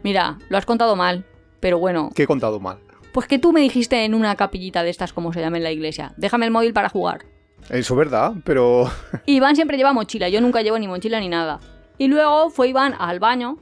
Mira, 0.04 0.38
lo 0.50 0.58
has 0.58 0.66
contado 0.66 0.96
mal. 0.96 1.26
Pero 1.60 1.80
bueno, 1.80 2.10
Que 2.14 2.24
he 2.24 2.28
contado 2.28 2.60
mal. 2.60 2.80
pues 3.14 3.28
que 3.28 3.40
tú 3.40 3.54
me 3.54 3.62
dijiste 3.62 4.04
en 4.06 4.14
una 4.14 4.36
capillita 4.36 4.84
de 4.84 4.90
estas, 4.90 5.14
como 5.14 5.32
se 5.34 5.40
llama 5.40 5.58
en 5.58 5.64
la 5.64 5.72
iglesia, 5.72 6.14
déjame 6.18 6.46
el 6.46 6.52
móvil 6.52 6.74
para 6.74 6.90
jugar. 6.90 7.26
Eso 7.70 7.94
es 7.94 7.98
verdad, 7.98 8.34
pero... 8.44 8.90
Iván 9.26 9.56
siempre 9.56 9.78
lleva 9.78 9.94
mochila, 9.94 10.28
yo 10.28 10.42
nunca 10.42 10.62
llevo 10.62 10.78
ni 10.78 10.88
mochila 10.90 11.20
ni 11.22 11.30
nada. 11.30 11.62
Y 11.98 12.08
luego 12.08 12.50
fue 12.50 12.68
Iván 12.68 12.94
al 13.00 13.20
baño 13.20 13.60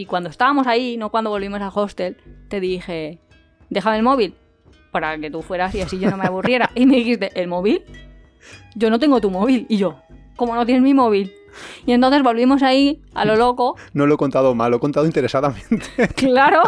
y 0.00 0.06
cuando 0.06 0.30
estábamos 0.30 0.68
ahí, 0.68 0.96
no 0.96 1.10
cuando 1.10 1.30
volvimos 1.30 1.60
al 1.60 1.72
hostel, 1.74 2.16
te 2.48 2.60
dije, 2.60 3.18
déjame 3.68 3.96
el 3.96 4.04
móvil 4.04 4.34
para 4.92 5.18
que 5.18 5.28
tú 5.28 5.42
fueras 5.42 5.74
y 5.74 5.80
así 5.80 5.98
yo 5.98 6.08
no 6.08 6.16
me 6.16 6.24
aburriera. 6.24 6.70
Y 6.76 6.86
me 6.86 6.96
dijiste, 6.96 7.32
¿el 7.34 7.48
móvil? 7.48 7.82
Yo 8.76 8.90
no 8.90 9.00
tengo 9.00 9.20
tu 9.20 9.28
móvil. 9.30 9.66
Y 9.68 9.76
yo, 9.76 9.96
¿cómo 10.36 10.54
no 10.54 10.64
tienes 10.64 10.84
mi 10.84 10.94
móvil? 10.94 11.32
Y 11.84 11.92
entonces 11.92 12.22
volvimos 12.22 12.62
ahí 12.62 13.02
a 13.12 13.24
lo 13.24 13.34
loco. 13.34 13.74
No 13.92 14.06
lo 14.06 14.14
he 14.14 14.16
contado 14.16 14.54
mal, 14.54 14.70
lo 14.70 14.76
he 14.76 14.80
contado 14.80 15.04
interesadamente. 15.04 15.84
Claro, 16.14 16.62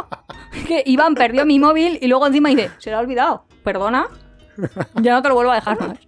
que 0.67 0.83
Iván 0.85 1.15
perdió 1.15 1.47
mi 1.47 1.61
móvil 1.61 1.99
y 2.03 2.09
luego 2.09 2.27
encima 2.27 2.49
dice, 2.49 2.71
se 2.79 2.91
lo 2.91 2.97
ha 2.97 3.01
olvidado. 3.01 3.45
Perdona, 3.63 4.09
ya 5.01 5.13
no 5.15 5.23
te 5.23 5.29
lo 5.29 5.37
vuelvo 5.37 5.53
a 5.53 5.57
dejar 5.57 5.79
más. 5.79 5.99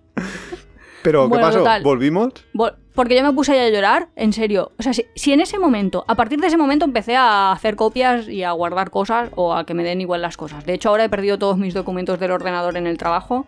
Pero, 1.03 1.23
¿qué 1.23 1.29
Bueno, 1.29 1.47
pasó? 1.47 1.59
total. 1.59 1.83
¿Volvimos? 1.85 2.33
Vol- 2.53 2.75
Porque 2.95 3.17
yo 3.17 3.23
me 3.23 3.33
puse 3.33 3.59
a 3.59 3.69
llorar, 3.71 4.09
en 4.17 4.33
serio. 4.33 4.73
O 4.79 4.83
sea, 4.83 4.93
si, 4.93 5.07
si 5.15 5.33
en 5.33 5.41
ese 5.41 5.59
momento, 5.59 6.05
a 6.09 6.15
partir 6.15 6.41
de 6.41 6.49
ese 6.49 6.59
momento 6.59 6.85
empecé 6.85 7.17
a 7.17 7.53
hacer 7.53 7.75
copias 7.75 8.29
y 8.29 8.43
a 8.43 8.53
guardar 8.53 8.91
cosas 8.91 9.31
o 9.35 9.55
a 9.55 9.65
que 9.65 9.73
me 9.73 9.83
den 9.83 10.01
igual 10.01 10.21
las 10.21 10.37
cosas. 10.37 10.67
De 10.67 10.75
hecho, 10.75 10.91
ahora 10.91 11.05
he 11.05 11.09
perdido 11.09 11.39
todos 11.39 11.57
mis 11.57 11.73
documentos 11.73 12.21
del 12.21 12.33
ordenador 12.33 12.77
en 12.77 12.87
el 12.87 12.99
trabajo 12.99 13.47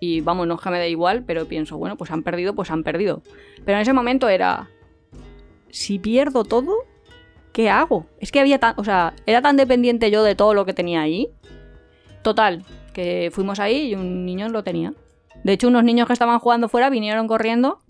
y 0.00 0.20
vamos, 0.20 0.46
no 0.46 0.54
es 0.54 0.60
que 0.60 0.70
me 0.70 0.78
dé 0.78 0.90
igual, 0.90 1.24
pero 1.26 1.46
pienso, 1.46 1.76
bueno, 1.76 1.96
pues 1.96 2.10
han 2.10 2.22
perdido, 2.22 2.54
pues 2.54 2.70
han 2.70 2.84
perdido. 2.84 3.22
Pero 3.64 3.78
en 3.78 3.82
ese 3.82 3.92
momento 3.92 4.28
era, 4.28 4.68
si 5.70 5.98
pierdo 5.98 6.44
todo, 6.44 6.72
¿qué 7.52 7.70
hago? 7.70 8.06
Es 8.20 8.30
que 8.30 8.40
había 8.40 8.58
tan, 8.58 8.74
o 8.76 8.84
sea, 8.84 9.14
era 9.26 9.42
tan 9.42 9.56
dependiente 9.56 10.10
yo 10.10 10.22
de 10.22 10.34
todo 10.34 10.54
lo 10.54 10.64
que 10.64 10.74
tenía 10.74 11.00
ahí. 11.00 11.30
Total, 12.22 12.64
que 12.92 13.30
fuimos 13.32 13.58
ahí 13.58 13.88
y 13.88 13.94
un 13.94 14.24
niño 14.24 14.48
lo 14.48 14.62
tenía. 14.62 14.92
De 15.42 15.52
hecho, 15.52 15.68
unos 15.68 15.84
niños 15.84 16.06
que 16.06 16.12
estaban 16.12 16.38
jugando 16.38 16.68
fuera 16.68 16.90
vinieron 16.90 17.26
corriendo 17.26 17.80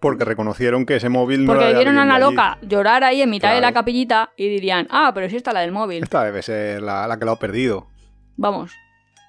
Porque 0.00 0.24
reconocieron 0.24 0.84
que 0.84 0.96
ese 0.96 1.08
móvil 1.08 1.44
no 1.46 1.52
porque 1.54 1.72
vieron 1.74 1.98
a 1.98 2.02
una 2.02 2.16
allí. 2.16 2.24
loca 2.24 2.58
llorar 2.62 3.02
ahí 3.02 3.22
en 3.22 3.30
mitad 3.30 3.54
de 3.54 3.60
la 3.60 3.72
capillita 3.72 4.30
y 4.36 4.48
dirían, 4.48 4.86
ah, 4.90 5.12
pero 5.14 5.28
sí 5.30 5.36
está 5.36 5.52
la 5.52 5.60
del 5.60 5.72
móvil. 5.72 6.02
Esta 6.02 6.22
debe 6.24 6.42
ser 6.42 6.82
la, 6.82 7.06
la 7.06 7.18
que 7.18 7.24
lo 7.24 7.32
ha 7.32 7.38
perdido. 7.38 7.86
Vamos, 8.36 8.72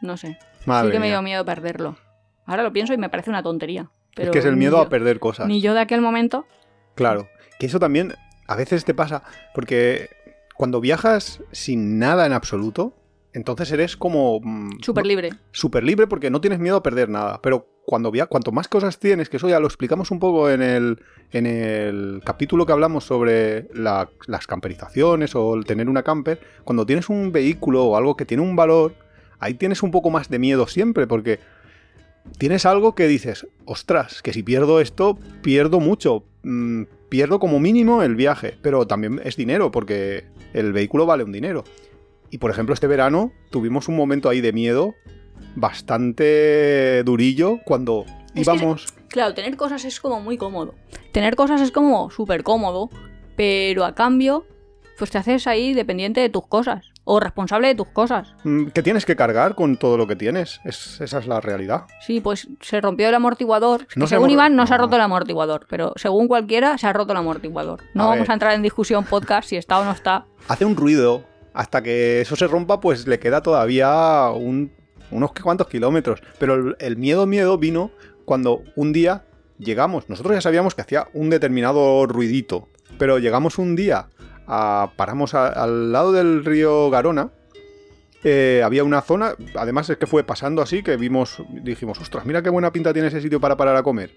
no 0.02 0.18
sé. 0.18 0.38
Madre 0.66 0.90
sí 0.90 0.92
que 0.94 1.00
me 1.00 1.06
mía. 1.08 1.16
dio 1.16 1.22
miedo 1.22 1.46
perderlo. 1.46 1.98
Ahora 2.46 2.64
lo 2.64 2.74
pienso 2.74 2.94
y 2.94 2.98
me 2.98 3.10
parece 3.10 3.30
una 3.30 3.42
tontería. 3.44 3.90
Pero 4.16 4.28
es 4.28 4.34
que 4.34 4.40
es 4.40 4.46
el 4.46 4.58
miedo 4.58 4.78
yo- 4.78 4.84
a 4.84 4.90
perder 4.90 5.20
cosas. 5.20 5.48
Ni 5.48 5.62
yo 5.62 5.74
de 5.74 5.80
aquel 5.80 6.02
momento. 6.02 6.46
Claro. 6.96 7.28
Que 7.60 7.68
eso 7.68 7.80
también 7.80 8.16
a 8.48 8.56
veces 8.56 8.84
te 8.84 8.94
pasa. 8.94 9.24
Porque 9.54 10.10
cuando 10.56 10.82
viajas 10.82 11.42
sin 11.54 12.00
nada 12.00 12.26
en 12.26 12.34
absoluto, 12.34 12.94
entonces 13.38 13.72
eres 13.72 13.96
como. 13.96 14.40
mm, 14.44 14.80
Súper 14.82 15.06
libre. 15.06 15.30
súper 15.52 15.84
libre 15.84 16.08
porque 16.08 16.30
no 16.30 16.42
tienes 16.42 16.60
miedo 16.60 16.76
a 16.78 16.84
perder 16.84 17.08
nada. 17.10 17.40
Pero 17.42 17.68
cuando 17.86 18.12
via 18.12 18.26
cuanto 18.26 18.52
más 18.52 18.68
cosas 18.68 19.00
tienes, 19.00 19.30
que 19.30 19.38
eso 19.38 19.48
ya 19.48 19.60
lo 19.62 19.68
explicamos 19.68 20.12
un 20.12 20.20
poco 20.20 20.50
en 20.50 20.62
el, 20.62 21.00
en 21.32 21.46
el 21.46 22.22
capítulo 22.26 22.66
que 22.66 22.74
hablamos 22.74 23.06
sobre 23.06 23.70
la- 23.74 24.10
las 24.28 24.46
camperizaciones 24.46 25.36
o 25.36 25.54
el 25.56 25.64
tener 25.66 25.88
una 25.88 26.04
camper, 26.04 26.40
cuando 26.66 26.86
tienes 26.86 27.08
un 27.10 27.32
vehículo 27.32 27.86
o 27.86 27.96
algo 27.96 28.18
que 28.18 28.26
tiene 28.26 28.44
un 28.44 28.58
valor, 28.58 28.94
ahí 29.40 29.54
tienes 29.54 29.84
un 29.84 29.92
poco 29.92 30.10
más 30.10 30.28
de 30.30 30.38
miedo 30.40 30.68
siempre 30.68 31.08
porque 31.08 31.40
tienes 32.38 32.66
algo 32.66 32.94
que 32.94 33.08
dices, 33.08 33.48
ostras, 33.66 34.22
que 34.22 34.34
si 34.34 34.44
pierdo 34.44 34.82
esto, 34.82 35.18
pierdo 35.42 35.80
mucho. 35.80 36.26
Mm, 36.44 36.84
pierdo 37.10 37.40
como 37.40 37.58
mínimo 37.60 38.04
el 38.04 38.16
viaje, 38.16 38.58
pero 38.62 38.86
también 38.86 39.22
es 39.24 39.38
dinero 39.38 39.72
porque 39.72 40.26
el 40.54 40.74
vehículo 40.74 41.06
vale 41.06 41.24
un 41.24 41.32
dinero. 41.32 41.64
Y 42.30 42.38
por 42.40 42.52
ejemplo, 42.52 42.74
este 42.74 42.88
verano 42.88 43.32
tuvimos 43.52 43.88
un 43.88 43.96
momento 43.96 44.30
ahí 44.30 44.42
de 44.42 44.54
miedo 44.54 44.94
bastante 45.56 47.04
durillo 47.04 47.60
cuando 47.66 48.06
Es 48.28 48.34
que 48.34 48.42
íbamos. 48.42 48.88
Claro, 49.10 49.34
tener 49.34 49.56
cosas 49.58 49.86
es 49.86 50.00
como 50.00 50.20
muy 50.20 50.38
cómodo. 50.38 50.76
Tener 51.12 51.36
cosas 51.36 51.62
es 51.62 51.72
como 51.72 52.10
súper 52.12 52.44
cómodo, 52.44 52.90
pero 53.36 53.86
a 53.86 53.96
cambio, 53.96 54.46
pues 54.98 55.10
te 55.12 55.18
haces 55.18 55.48
ahí 55.48 55.74
dependiente 55.74 56.20
de 56.22 56.30
tus 56.30 56.46
cosas. 56.48 56.86
O 57.10 57.22
responsable 57.22 57.70
de 57.70 57.76
tus 57.76 57.88
cosas. 57.88 58.34
mm, 58.44 58.66
que 58.68 58.84
tienes 58.84 59.06
que 59.06 59.16
cargar 59.16 59.56
con 59.56 59.78
todo 59.78 59.96
lo 59.98 60.08
que 60.08 60.18
tienes. 60.18 60.60
Es- 60.66 61.00
esa 61.00 61.20
es 61.20 61.28
la 61.28 61.40
realidad. 61.40 61.86
Sí, 62.06 62.20
pues 62.20 62.50
se 62.60 62.82
rompió 62.82 63.08
el 63.08 63.16
amortiguador. 63.16 63.88
No 63.96 64.08
se 64.08 64.16
según 64.16 64.26
amor- 64.26 64.32
Iván 64.34 64.56
no, 64.58 64.68
se 64.68 64.74
ha 64.74 64.78
roto 64.78 64.98
el 64.98 65.02
amortiguador, 65.02 65.66
pero 65.70 65.94
según 65.96 66.28
cualquiera 66.28 66.78
se 66.78 66.86
ha 66.86 66.92
roto 66.92 67.14
el 67.14 67.20
amortiguador. 67.20 67.82
No 67.94 68.04
A 68.04 68.06
vamos 68.08 68.24
ver. 68.24 68.32
a 68.32 68.34
entrar 68.34 68.54
en 68.56 68.62
discusión 68.62 69.06
podcast 69.06 69.48
si 69.48 69.56
está 69.56 69.80
o 69.80 69.86
no 69.86 69.92
está. 69.92 70.26
Hace 70.50 70.66
un 70.66 70.76
ruido. 70.76 71.24
Hasta 71.58 71.82
que 71.82 72.22
eso 72.22 72.36
se 72.36 72.46
rompa, 72.46 72.80
pues 72.80 73.08
le 73.08 73.18
queda 73.18 73.42
todavía 73.42 74.30
un- 74.30 74.72
unos 75.10 75.32
cuantos 75.32 75.68
kilómetros. 75.68 76.22
Pero 76.38 76.76
el, 76.78 76.98
miedo, 76.98 77.26
miedo 77.26 77.58
vino 77.58 77.90
cuando 78.26 78.62
un 78.76 78.94
día 78.94 79.24
llegamos. 79.58 80.08
Nosotros 80.08 80.36
ya 80.36 80.42
sabíamos 80.42 80.76
que 80.76 80.82
hacía 80.84 81.08
un 81.14 81.32
determinado 81.32 82.06
ruidito. 82.06 82.68
Pero 83.00 83.18
llegamos 83.18 83.58
un 83.58 83.76
día, 83.76 84.08
a- 84.46 84.92
paramos 84.98 85.34
al 85.34 85.92
lado 85.92 86.12
del 86.12 86.46
río 86.46 86.92
Garona. 86.92 87.32
eh, 88.24 88.62
había 88.66 88.84
una 88.84 89.02
zona, 89.02 89.34
además 89.56 89.90
es 89.90 89.98
que 89.98 90.08
fue 90.08 90.24
pasando 90.24 90.62
así 90.62 90.82
que 90.84 90.98
vimos, 90.98 91.42
dijimos, 91.64 92.00
ostras, 92.02 92.26
mira 92.26 92.42
qué 92.42 92.50
buena 92.50 92.72
pinta 92.74 92.92
tiene 92.92 93.08
ese 93.10 93.22
sitio 93.22 93.40
para 93.40 93.56
parar 93.58 93.76
a 93.78 93.84
comer. 93.84 94.12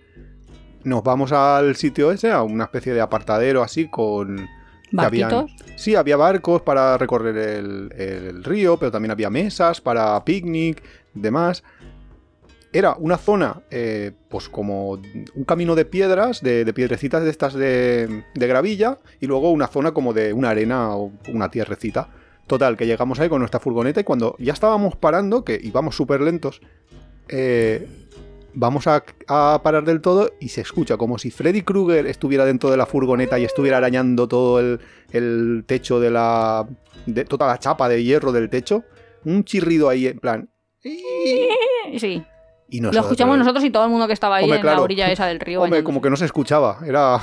Nos 0.85 1.03
vamos 1.05 1.33
al 1.33 1.77
sitio 1.77 2.11
ese, 2.11 2.31
a 2.31 2.43
una 2.43 2.65
especie 2.65 2.93
de 2.95 3.01
apartadero 3.03 3.63
así 3.63 3.89
con... 3.89 4.49
habían-. 4.97 5.47
Sí, 5.77 5.95
había 5.95 6.17
barcos 6.17 6.63
para 6.63 6.99
recorrer 6.99 7.37
el, 7.37 7.93
el 7.97 8.45
río, 8.45 8.77
pero 8.77 8.91
también 8.91 9.11
había 9.13 9.31
mesas 9.31 9.81
para 9.81 10.25
picnic, 10.25 10.83
demás. 11.15 11.63
Era 12.73 12.95
una 12.99 13.17
zona, 13.17 13.63
eh, 13.71 14.13
pues 14.29 14.49
como 14.49 14.93
un 14.93 15.45
camino 15.45 15.75
de 15.75 15.85
piedras, 15.85 16.41
de, 16.41 16.65
de 16.65 16.73
piedrecitas 16.73 17.25
de 17.25 17.31
estas 17.31 17.55
de, 17.55 18.25
de 18.33 18.47
gravilla, 18.47 18.99
y 19.21 19.27
luego 19.27 19.51
una 19.51 19.67
zona 19.67 19.93
como 19.93 20.13
de 20.13 20.33
una 20.33 20.51
arena 20.51 20.95
o 20.95 21.13
una 21.29 21.51
tierrecita. 21.51 22.09
Total, 22.47 22.77
que 22.77 22.87
llegamos 22.87 23.19
ahí 23.21 23.29
con 23.29 23.41
nuestra 23.41 23.61
furgoneta 23.61 24.01
y 24.01 24.05
cuando 24.05 24.37
ya 24.39 24.53
estábamos 24.53 24.97
parando, 24.97 25.45
que 25.45 25.59
íbamos 25.63 25.97
súper 25.97 26.21
lentos, 26.21 26.61
eh, 27.29 27.89
vamos 28.55 28.87
a, 28.87 29.05
a 29.29 29.61
parar 29.63 29.85
del 29.85 30.01
todo 30.01 30.33
y 30.41 30.49
se 30.49 30.61
escucha 30.61 30.97
como 30.97 31.19
si 31.19 31.31
Freddy 31.31 31.63
Krueger 31.63 32.07
estuviera 32.07 32.45
dentro 32.45 32.71
de 32.71 32.77
la 32.77 32.87
furgoneta 32.87 33.39
y 33.39 33.45
estuviera 33.45 33.77
arañando 33.79 34.29
todo 34.29 34.61
el, 34.61 34.81
el 35.13 35.65
techo 35.67 36.01
de 36.01 36.11
la... 36.11 36.67
De, 37.07 37.25
toda 37.25 37.47
la 37.47 37.59
chapa 37.59 37.89
de 37.89 38.03
hierro 38.05 38.33
del 38.33 38.51
techo. 38.51 38.85
Un 39.25 39.45
chirrido 39.45 39.89
ahí 39.89 40.07
en 40.07 40.19
plan... 40.19 40.49
Sí. 41.99 42.25
Y 42.73 42.81
Lo 42.81 42.87
nosotros- 42.87 43.07
escuchamos 43.07 43.37
nosotros 43.39 43.65
y 43.65 43.71
todo 43.71 43.85
el 43.85 43.91
mundo 43.91 44.07
que 44.07 44.13
estaba 44.13 44.37
ahí 44.37 44.45
Hombre, 44.45 44.61
en 44.61 44.67
la 44.67 44.81
orilla 44.81 45.11
esa 45.11 45.27
del 45.27 45.41
río. 45.41 45.63
Hombre, 45.63 45.83
como 45.83 46.01
que 46.01 46.09
no 46.09 46.17
se 46.17 46.25
escuchaba. 46.25 46.79
Era. 46.87 47.21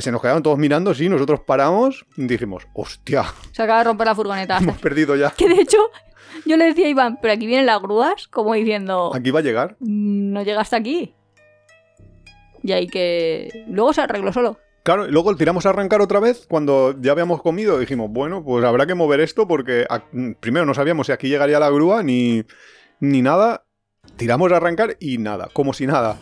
Se 0.00 0.10
nos 0.10 0.20
quedaban 0.20 0.42
todos 0.42 0.58
mirando, 0.58 0.92
sí, 0.94 1.08
nosotros 1.08 1.40
paramos 1.46 2.04
y 2.16 2.26
dijimos, 2.26 2.66
hostia, 2.74 3.24
Se 3.52 3.62
acaba 3.62 3.78
de 3.78 3.84
romper 3.84 4.06
la 4.08 4.14
furgoneta. 4.16 4.58
hemos 4.58 4.78
perdido 4.78 5.14
ya. 5.14 5.30
Que 5.30 5.48
de 5.48 5.60
hecho, 5.60 5.78
yo 6.46 6.56
le 6.56 6.64
decía 6.66 6.86
a 6.86 6.90
Iván, 6.90 7.18
pero 7.20 7.34
aquí 7.34 7.46
vienen 7.46 7.66
las 7.66 7.80
grúas, 7.80 8.28
como 8.28 8.54
diciendo, 8.54 9.12
Aquí 9.14 9.30
va 9.30 9.40
a 9.40 9.42
llegar. 9.42 9.76
"Mm, 9.80 10.32
no 10.32 10.42
llega 10.42 10.60
hasta 10.60 10.76
aquí. 10.76 11.14
Y 12.62 12.72
ahí 12.72 12.86
que. 12.86 13.64
Luego 13.68 13.92
se 13.92 14.02
arregló 14.02 14.32
solo. 14.32 14.58
Claro, 14.82 15.06
y 15.06 15.10
luego 15.10 15.34
tiramos 15.36 15.66
a 15.66 15.70
arrancar 15.70 16.00
otra 16.00 16.20
vez 16.20 16.46
cuando 16.48 16.94
ya 17.00 17.12
habíamos 17.12 17.42
comido. 17.42 17.78
Dijimos, 17.78 18.10
bueno, 18.10 18.42
pues 18.44 18.64
habrá 18.64 18.86
que 18.86 18.94
mover 18.94 19.20
esto 19.20 19.46
porque 19.46 19.86
a- 19.88 20.02
primero 20.40 20.64
no 20.66 20.74
sabíamos 20.74 21.06
si 21.06 21.12
aquí 21.12 21.28
llegaría 21.28 21.58
la 21.60 21.70
grúa 21.70 22.02
ni, 22.02 22.44
ni 22.98 23.22
nada. 23.22 23.64
Tiramos 24.16 24.50
a 24.52 24.56
arrancar 24.56 24.96
y 24.98 25.18
nada, 25.18 25.48
como 25.52 25.72
si 25.74 25.86
nada. 25.86 26.16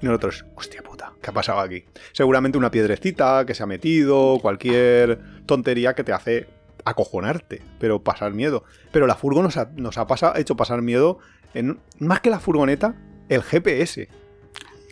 Y 0.00 0.06
nosotros, 0.06 0.44
hostia 0.54 0.82
puta, 0.82 1.12
¿qué 1.20 1.30
ha 1.30 1.32
pasado 1.32 1.58
aquí? 1.60 1.84
Seguramente 2.12 2.56
una 2.58 2.70
piedrecita 2.70 3.44
que 3.46 3.54
se 3.54 3.62
ha 3.62 3.66
metido, 3.66 4.38
cualquier 4.40 5.18
tontería 5.46 5.94
que 5.94 6.04
te 6.04 6.12
hace 6.12 6.46
acojonarte, 6.84 7.62
pero 7.78 8.02
pasar 8.02 8.32
miedo. 8.32 8.64
Pero 8.92 9.06
la 9.06 9.14
furgo 9.16 9.42
nos 9.42 9.56
ha, 9.56 9.70
nos 9.76 9.98
ha 9.98 10.06
pasa- 10.06 10.34
hecho 10.36 10.56
pasar 10.56 10.82
miedo, 10.82 11.18
en, 11.54 11.78
más 11.98 12.20
que 12.20 12.30
la 12.30 12.40
furgoneta, 12.40 12.94
el 13.28 13.42
GPS. 13.42 14.08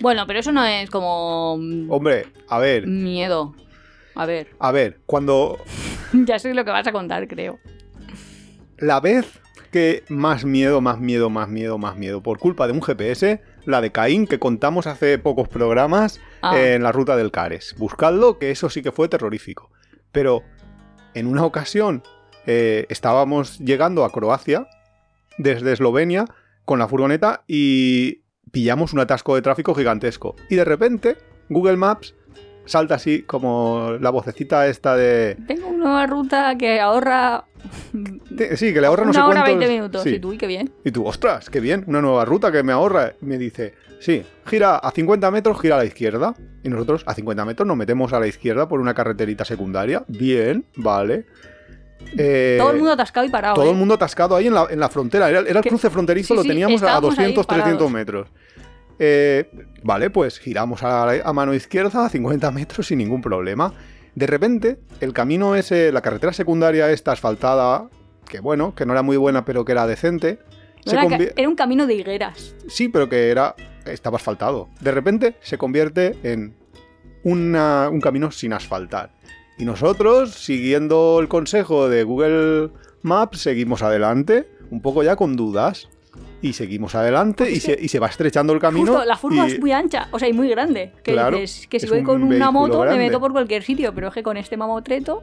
Bueno, 0.01 0.27
pero 0.27 0.39
eso 0.41 0.53
no 0.53 0.65
es 0.65 0.91
como. 0.91 1.57
mm, 1.59 1.91
Hombre, 1.91 2.27
a 2.49 2.59
ver, 2.59 2.87
Miedo. 2.87 3.55
A 4.15 4.27
ver, 4.27 4.49
a 4.59 4.73
ver, 4.73 5.01
cuando 5.07 5.59
ya 6.13 6.39
sé 6.39 6.53
lo 6.55 6.65
que 6.65 6.71
vas 6.71 6.87
a 6.87 6.93
contar, 6.93 7.27
creo. 7.29 7.59
La 8.79 9.01
vez 9.01 9.41
que 9.71 10.05
más 10.09 10.45
miedo, 10.45 10.81
más 10.83 10.99
miedo, 10.99 11.31
más 11.31 11.49
miedo, 11.49 11.79
más 11.79 11.97
miedo, 11.97 12.23
por 12.23 12.39
culpa 12.39 12.67
de 12.67 12.75
un 12.75 12.83
GPS, 12.83 13.41
la 13.65 13.81
de 13.81 13.91
Caín 13.93 14.27
que 14.27 14.39
contamos 14.39 14.87
hace 14.87 15.19
pocos 15.19 15.49
programas 15.49 16.21
Ah. 16.43 16.59
en 16.61 16.83
la 16.83 16.93
ruta 16.93 17.17
del 17.17 17.31
Cares. 17.31 17.75
Buscadlo, 17.79 18.39
que 18.39 18.51
eso 18.51 18.69
sí 18.69 18.83
que 18.83 18.93
fue 18.93 19.09
terrorífico. 19.09 19.71
Pero 20.11 20.43
en 21.15 21.27
una 21.27 21.45
ocasión 21.45 22.03
eh, 22.47 22.87
estábamos 22.89 23.59
llegando 23.59 24.05
a 24.05 24.11
Croacia 24.11 24.67
desde 25.39 25.73
Eslovenia 25.73 26.25
con 26.65 26.79
la 26.79 26.89
furgoneta 26.89 27.43
y 27.47 28.23
pillamos 28.51 28.93
un 28.93 29.01
atasco 29.01 29.35
de 29.35 29.43
tráfico 29.43 29.75
gigantesco. 29.75 30.37
Y 30.49 30.57
de 30.57 30.65
repente 30.65 31.17
Google 31.49 31.77
Maps 31.77 32.15
salta 32.65 32.95
así 32.95 33.23
como 33.23 33.97
la 34.01 34.11
vocecita 34.11 34.67
esta 34.67 34.97
de... 34.97 35.37
Tengo 35.47 35.69
una 35.69 35.79
nueva 35.79 36.07
ruta 36.07 36.57
que 36.57 36.81
ahorra. 36.81 37.45
Sí, 38.55 38.73
que 38.73 38.81
le 38.81 38.87
ahorra 38.87 39.05
no 39.05 39.13
sé 39.13 39.19
una 39.19 39.29
hora 39.29 39.41
cuántos... 39.43 39.59
20 39.59 39.75
minutos. 39.75 40.03
Sí. 40.03 40.11
Y 40.11 40.19
tú, 40.19 40.33
y 40.33 40.39
qué 40.39 40.47
bien. 40.47 40.73
Y 40.85 40.91
tú, 40.91 41.07
ostras, 41.07 41.51
qué 41.51 41.61
bien, 41.61 41.85
una 41.87 42.01
nueva 42.01 42.25
ruta 42.25 42.53
que 42.53 42.63
me 42.63 42.73
ahorra. 42.73 43.15
Me 43.21 43.39
dice, 43.39 43.75
sí, 44.03 44.25
gira 44.47 44.77
a 44.77 44.91
50 44.91 45.31
metros, 45.31 45.61
gira 45.61 45.77
a 45.77 45.79
la 45.79 45.85
izquierda. 45.85 46.35
Y 46.63 46.69
nosotros 46.69 47.03
a 47.07 47.15
50 47.15 47.45
metros 47.45 47.67
nos 47.67 47.77
metemos 47.77 48.13
a 48.13 48.21
la 48.21 48.27
izquierda 48.27 48.69
por 48.69 48.81
una 48.81 48.95
carreterita 48.95 49.45
secundaria. 49.45 50.05
Bien, 50.09 50.65
vale. 50.77 51.27
Eh, 52.19 52.57
todo 52.59 52.71
el 52.71 52.77
mundo 52.79 52.93
atascado 52.93 53.27
y 53.27 53.31
parado. 53.31 53.55
todo 53.55 53.67
¿eh? 53.67 53.71
el 53.71 53.77
mundo 53.77 53.95
atascado 53.95 54.37
ahí 54.37 54.47
en 54.47 54.55
la, 54.55 54.67
en 54.71 54.81
la 54.81 54.89
frontera. 54.89 55.31
Era, 55.31 55.41
era 55.41 55.61
el 55.61 55.65
cruce 55.65 55.89
fronterizo, 55.89 56.35
sí, 56.35 56.35
lo 56.35 56.43
sí, 56.43 56.49
teníamos 56.49 56.83
a 56.83 56.87
estábamos 56.87 57.19
ahí 57.19 57.33
200, 57.33 57.47
300 57.47 57.73
parados. 57.73 57.93
metros. 57.93 58.29
Eh, 58.99 59.51
vale, 59.83 60.11
pues 60.11 60.39
giramos 60.39 60.83
a, 60.83 61.33
mano 61.33 61.55
izquierda 61.55 62.07
a 62.07 62.09
50 62.09 62.51
metros 62.51 62.87
sin 62.87 62.99
ningún 62.99 63.23
problema. 63.23 63.73
De 64.15 64.27
repente, 64.27 64.79
el 65.01 65.13
camino 65.13 65.57
ese, 65.57 65.91
la 65.91 66.03
carretera 66.03 66.33
secundaria 66.33 66.91
esta 66.91 67.13
asfaltada, 67.13 67.89
que 68.29 68.41
bueno, 68.41 68.75
que 68.75 68.85
no 68.85 68.93
era 68.93 69.03
muy 69.03 69.17
buena, 69.17 69.45
pero 69.45 69.65
que 69.65 69.73
era 69.73 69.87
decente, 69.87 70.39
se 70.85 70.97
Era, 70.97 71.07
era 71.37 71.49
un 71.49 71.55
camino 71.55 71.87
de 71.87 71.95
higueras. 71.95 72.55
Sí, 72.69 72.89
pero 72.89 73.09
que 73.09 73.31
era 73.31 73.55
estaba 73.87 74.17
asfaltado. 74.17 74.69
De 74.81 74.91
repente 74.93 75.37
se 75.41 75.59
convierte 75.59 76.17
en 76.23 76.55
una- 77.25 77.89
un 77.91 78.01
camino 78.01 78.31
sin 78.31 78.53
asfaltar. 78.53 79.11
Y 79.59 79.65
nosotros, 79.65 80.31
siguiendo 80.35 81.19
el 81.21 81.29
consejo 81.29 81.89
de 81.89 82.05
Google 82.05 82.71
Maps, 83.03 83.41
seguimos 83.41 83.83
adelante, 83.83 84.49
un 84.71 84.81
poco 84.81 85.03
ya 85.03 85.17
con 85.17 85.37
dudas. 85.37 85.89
Y 86.43 86.55
seguimos 86.55 86.95
adelante 86.95 87.51
y 87.51 87.61
se, 87.61 87.79
y 87.81 87.89
se 87.89 87.99
va 88.01 88.09
estrechando 88.09 88.53
el 88.53 88.59
camino. 88.59 88.93
Justo, 88.93 89.05
la 89.05 89.47
y- 89.47 89.53
es 89.53 89.61
muy 89.61 89.73
ancha, 89.73 90.09
o 90.11 90.19
sea, 90.19 90.29
y 90.29 90.33
muy 90.33 90.49
grande. 90.49 90.93
Que 91.05 91.13
Claro, 91.13 91.39
dices 91.39 91.67
que 91.69 91.79
si 91.81 91.87
voy 91.87 91.99
un 92.01 92.05
con 92.05 92.23
una 92.23 92.51
moto 92.51 92.81
grande. 92.81 92.99
me 92.99 93.05
meto 93.07 93.21
por 93.21 93.33
cualquier 93.33 93.63
sitio, 93.63 93.95
pero 93.95 94.09
es 94.09 94.15
que 94.15 94.23
con 94.23 94.37
este 94.37 94.57
mamotreto. 94.57 95.23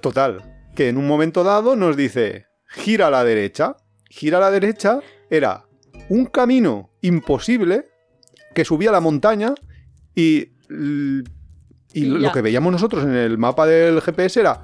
Total, 0.00 0.42
que 0.74 0.88
en 0.88 0.96
un 0.96 1.06
momento 1.06 1.44
dado 1.44 1.76
nos 1.76 1.96
dice, 1.96 2.46
gira 2.68 3.08
a 3.08 3.10
la 3.10 3.24
derecha. 3.24 3.76
Gira 4.08 4.38
a 4.38 4.40
la 4.40 4.50
derecha 4.50 5.00
era 5.28 5.64
un 6.08 6.26
camino 6.26 6.90
imposible 7.02 7.84
que 8.54 8.64
subía 8.64 8.90
la 8.90 9.00
montaña 9.00 9.54
y, 10.14 10.50
y 10.70 11.22
Y 11.92 12.04
lo 12.04 12.32
que 12.32 12.42
veíamos 12.42 12.72
nosotros 12.72 13.04
en 13.04 13.14
el 13.14 13.38
mapa 13.38 13.66
del 13.66 14.00
GPS 14.00 14.40
era 14.40 14.62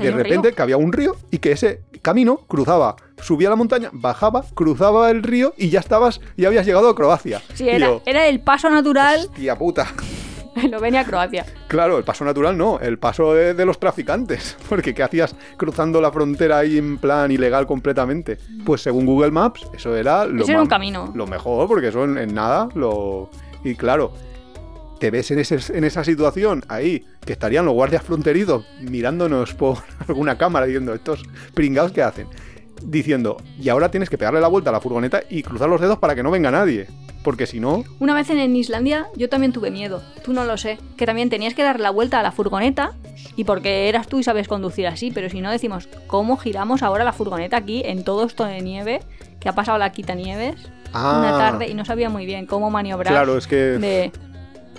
de 0.00 0.10
repente 0.10 0.52
que 0.52 0.62
había 0.62 0.76
un 0.76 0.92
río 0.92 1.16
y 1.30 1.38
que 1.38 1.52
ese 1.52 1.82
camino 2.00 2.38
cruzaba, 2.48 2.96
subía 3.20 3.50
la 3.50 3.56
montaña, 3.56 3.90
bajaba, 3.92 4.44
cruzaba 4.54 5.10
el 5.10 5.22
río 5.22 5.54
y 5.56 5.68
ya 5.68 5.80
estabas, 5.80 6.20
ya 6.36 6.48
habías 6.48 6.66
llegado 6.66 6.88
a 6.88 6.94
Croacia. 6.94 7.42
Sí, 7.54 7.68
era, 7.68 7.86
yo, 7.86 8.02
era 8.06 8.26
el 8.26 8.40
paso 8.40 8.70
natural 8.70 9.26
Hostia 9.28 9.56
puta. 9.56 9.92
Eslovenia 10.62 11.04
Croacia. 11.04 11.44
Claro, 11.68 11.98
el 11.98 12.04
paso 12.04 12.24
natural 12.24 12.56
no, 12.56 12.78
el 12.80 12.98
paso 12.98 13.34
de, 13.34 13.54
de 13.54 13.64
los 13.66 13.78
traficantes. 13.78 14.56
Porque 14.68 14.94
¿qué 14.94 15.02
hacías 15.02 15.34
cruzando 15.56 16.00
la 16.00 16.12
frontera 16.12 16.58
ahí 16.58 16.78
en 16.78 16.98
plan 16.98 17.30
ilegal 17.30 17.66
completamente? 17.66 18.38
Pues 18.64 18.82
según 18.82 19.06
Google 19.06 19.30
Maps, 19.30 19.66
eso 19.74 19.96
era 19.96 20.26
lo, 20.26 20.42
Ese 20.42 20.52
era 20.52 20.62
un 20.62 20.68
camino. 20.68 21.10
lo 21.14 21.26
mejor, 21.26 21.68
porque 21.68 21.88
eso 21.88 22.04
en, 22.04 22.18
en 22.18 22.34
nada 22.34 22.68
lo... 22.74 23.30
Y 23.64 23.74
claro, 23.76 24.12
te 24.98 25.10
ves 25.10 25.30
en, 25.30 25.38
ese- 25.38 25.76
en 25.76 25.84
esa 25.84 26.04
situación 26.04 26.62
ahí, 26.68 27.04
que 27.24 27.32
estarían 27.32 27.64
los 27.64 27.74
guardias 27.74 28.02
fronterizos 28.04 28.64
mirándonos 28.80 29.54
por 29.54 29.78
alguna 30.08 30.36
cámara 30.38 30.66
diciendo, 30.66 30.94
estos 30.94 31.22
pringados 31.54 31.92
que 31.92 32.02
hacen. 32.02 32.26
Diciendo, 32.84 33.36
y 33.60 33.68
ahora 33.68 33.90
tienes 33.90 34.10
que 34.10 34.18
pegarle 34.18 34.40
la 34.40 34.48
vuelta 34.48 34.70
a 34.70 34.72
la 34.72 34.80
furgoneta 34.80 35.22
y 35.30 35.42
cruzar 35.42 35.68
los 35.68 35.80
dedos 35.80 35.98
para 35.98 36.14
que 36.14 36.22
no 36.22 36.30
venga 36.30 36.50
nadie. 36.50 36.86
Porque 37.22 37.46
si 37.46 37.60
no, 37.60 37.84
Una 38.00 38.14
vez 38.14 38.28
en, 38.30 38.56
Islandia 38.56 39.06
yo 39.14 39.28
también 39.28 39.52
tuve 39.52 39.70
miedo. 39.70 40.02
Tú 40.24 40.32
no 40.32 40.44
lo 40.44 40.56
sé. 40.56 40.78
Que 40.96 41.06
también 41.06 41.30
tenías 41.30 41.54
que 41.54 41.62
dar 41.62 41.78
la 41.78 41.90
vuelta 41.90 42.18
a 42.18 42.22
la 42.22 42.32
furgoneta 42.32 42.94
y 43.36 43.44
porque 43.44 43.88
eras 43.88 44.08
tú 44.08 44.18
y 44.18 44.24
sabes 44.24 44.48
conducir 44.48 44.88
así, 44.88 45.12
pero 45.12 45.30
si 45.30 45.40
no 45.40 45.50
decimos, 45.50 45.88
¿cómo 46.08 46.36
giramos 46.36 46.82
ahora 46.82 47.04
la 47.04 47.12
furgoneta 47.12 47.56
aquí 47.56 47.82
en 47.84 48.02
todo 48.02 48.26
esto 48.26 48.44
de 48.44 48.60
nieve? 48.60 49.00
Que 49.38 49.48
ha 49.48 49.54
pasado 49.54 49.78
la 49.78 49.92
quitanieves 49.92 50.56
una 50.92 51.34
Ah. 51.36 51.38
tarde 51.38 51.68
y 51.68 51.74
no 51.74 51.84
sabía 51.84 52.10
muy 52.10 52.26
bien 52.26 52.44
cómo 52.46 52.70
maniobrar. 52.70 53.14
claro, 53.14 53.38
es 53.38 53.46
que... 53.46 53.56
de 53.56 54.12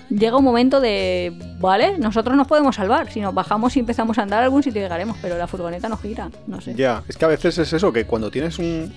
llega 0.10 0.38
un 0.38 0.44
momento 0.44 0.82
de 0.82 1.34
vale 1.60 1.98
nosotros 1.98 2.36
nos 2.36 2.48
podemos 2.48 2.76
salvar 2.76 3.12
si 3.12 3.22
nos 3.22 3.34
bajamos 3.34 3.76
y 3.76 3.80
empezamos 3.80 4.18
a 4.18 4.24
andar 4.24 4.42
a 4.42 4.46
algún 4.46 4.64
sitio 4.64 4.82
llegaremos 4.82 5.18
pero 5.22 5.38
la 5.38 5.48
furgoneta 5.48 5.90
no 5.90 5.98
gira 5.98 6.30
no 6.48 6.62
sé. 6.62 6.76
Ya, 6.76 7.04
es 7.08 7.18
que 7.18 7.26
a 7.26 7.28
veces 7.28 7.58
es 7.58 7.74
eso, 7.74 7.92
que 7.92 8.06
cuando 8.06 8.32
tienes 8.32 8.60
un, 8.60 8.94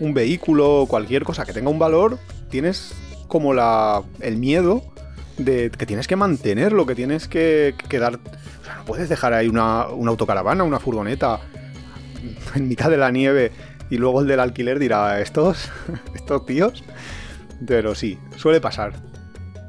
vehículo 0.00 0.82
o 0.82 0.86
cualquier 0.86 1.24
cosa 1.24 1.46
que 1.46 1.52
tenga 1.52 1.70
un 1.70 1.78
valor, 1.78 2.18
tienes 2.50 2.94
como 3.26 3.54
la, 3.54 4.02
el 4.20 4.36
miedo 4.36 4.82
de 5.38 5.70
que 5.70 5.86
tienes 5.86 6.06
que 6.06 6.16
mantenerlo, 6.16 6.84
que 6.84 6.94
tienes 6.94 7.26
que, 7.26 7.74
que 7.88 7.98
dar... 7.98 8.16
O 8.16 8.64
sea, 8.64 8.76
no 8.76 8.84
puedes 8.84 9.08
dejar 9.08 9.32
ahí 9.32 9.48
una, 9.48 9.86
una 9.86 10.10
autocaravana, 10.10 10.62
una 10.62 10.78
furgoneta 10.78 11.40
en 12.54 12.68
mitad 12.68 12.90
de 12.90 12.98
la 12.98 13.10
nieve 13.10 13.50
y 13.88 13.96
luego 13.96 14.20
el 14.20 14.26
del 14.26 14.40
alquiler 14.40 14.78
dirá, 14.78 15.20
estos, 15.20 15.70
estos 16.14 16.44
tíos... 16.46 16.84
Pero 17.66 17.94
sí, 17.94 18.18
suele 18.36 18.60
pasar. 18.60 18.92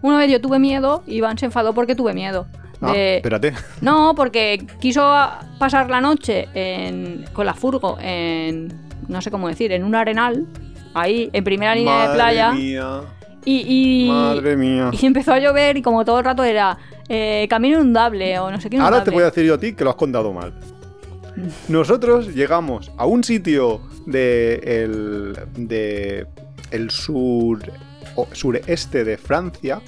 Una 0.07 0.17
vez 0.19 0.31
yo 0.31 0.39
tuve 0.41 0.59
miedo 0.59 1.03
Iván 1.07 1.37
se 1.37 1.45
enfadó 1.45 1.73
porque 1.73 1.95
tuve 1.95 2.13
miedo 2.13 2.47
Ah, 2.81 2.91
de- 2.91 3.15
espérate. 3.17 3.53
no 3.81 4.13
porque 4.15 4.65
quiso 4.79 5.01
pasar 5.59 5.89
la 5.89 6.01
noche 6.01 6.47
en- 6.53 7.25
con 7.33 7.45
la 7.45 7.53
furgo 7.53 7.97
en 8.01 8.73
no 9.07 9.21
sé 9.21 9.31
cómo 9.31 9.47
decir 9.47 9.71
en 9.71 9.83
un 9.83 9.95
arenal 9.95 10.45
ahí 10.93 11.29
en 11.33 11.43
primera 11.43 11.73
línea 11.75 11.93
Madre 11.95 12.09
de 12.09 12.15
playa 12.15 12.51
mía, 12.51 13.01
y, 13.45 14.05
y, 14.05 14.09
madre 14.09 14.55
mía. 14.57 14.89
y 14.91 15.05
empezó 15.05 15.33
a 15.33 15.39
llover 15.39 15.77
y 15.77 15.81
como 15.81 16.03
todo 16.03 16.19
el 16.19 16.25
rato 16.25 16.43
era 16.43 16.77
eh, 17.07 17.45
camino 17.49 17.77
inundable 17.79 18.39
o 18.39 18.49
no 18.51 18.59
sé 18.59 18.69
qué 18.69 18.77
Ahora 18.77 19.03
te 19.03 19.11
voy 19.11 19.21
a 19.21 19.25
decir 19.25 19.45
yo 19.45 19.53
a 19.53 19.59
ti 19.59 19.73
que 19.73 19.83
lo 19.83 19.91
has 19.91 19.95
contado 19.95 20.33
mal. 20.33 20.53
Nosotros 21.67 22.33
llegamos 22.33 22.91
a 22.97 23.05
un 23.05 23.23
sitio 23.23 23.81
de 24.05 24.55
el, 24.83 25.37
de 25.67 26.25
el 26.71 26.89
sur 26.89 27.59
sureste 28.33 29.03
de 29.03 29.17
Francia 29.17 29.81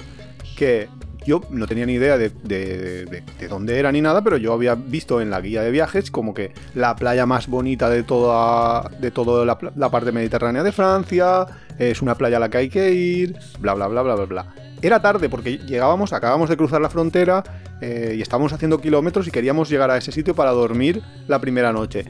que 0.57 0.87
Yo 1.25 1.41
no 1.49 1.67
tenía 1.67 1.85
ni 1.85 1.93
idea 1.95 2.17
de, 2.17 2.29
de- 2.29 3.03
de- 3.05 3.21
de 3.37 3.47
dónde 3.49 3.77
era 3.79 3.91
ni 3.91 3.99
nada, 3.99 4.23
pero 4.23 4.37
yo 4.37 4.53
había 4.53 4.75
visto 4.75 5.19
en 5.19 5.29
la 5.29 5.41
guía 5.41 5.61
de 5.61 5.71
viajes 5.71 6.09
como 6.09 6.33
que 6.33 6.53
la 6.73 6.95
playa 6.95 7.25
más 7.25 7.47
bonita 7.49 7.89
de 7.89 8.03
toda, 8.03 8.89
de 9.01 9.11
toda 9.11 9.45
la 9.75 9.89
parte 9.89 10.13
mediterránea 10.13 10.63
de 10.63 10.71
Francia, 10.71 11.45
es 11.77 12.01
una 12.01 12.15
playa 12.15 12.37
a 12.37 12.39
la 12.39 12.49
que 12.49 12.57
hay 12.59 12.69
que 12.69 12.93
ir, 12.93 13.35
bla, 13.59 13.73
bla, 13.73 13.87
bla, 13.87 14.03
bla, 14.03 14.15
bla, 14.15 14.25
bla. 14.25 14.45
Era 14.81 15.01
tarde 15.01 15.27
porque 15.27 15.57
llegábamos, 15.57 16.13
acabamos 16.13 16.47
de 16.49 16.55
cruzar 16.55 16.79
la 16.79 16.89
frontera 16.89 17.43
eh, 17.81 18.13
y 18.17 18.21
estábamos 18.21 18.53
haciendo 18.53 18.79
kilómetros 18.79 19.27
y 19.27 19.31
queríamos 19.31 19.67
llegar 19.69 19.91
a 19.91 19.97
ese 19.97 20.13
sitio 20.13 20.33
para 20.33 20.51
dormir 20.51 21.01
la 21.27 21.41
primera 21.41 21.73
noche. 21.73 22.05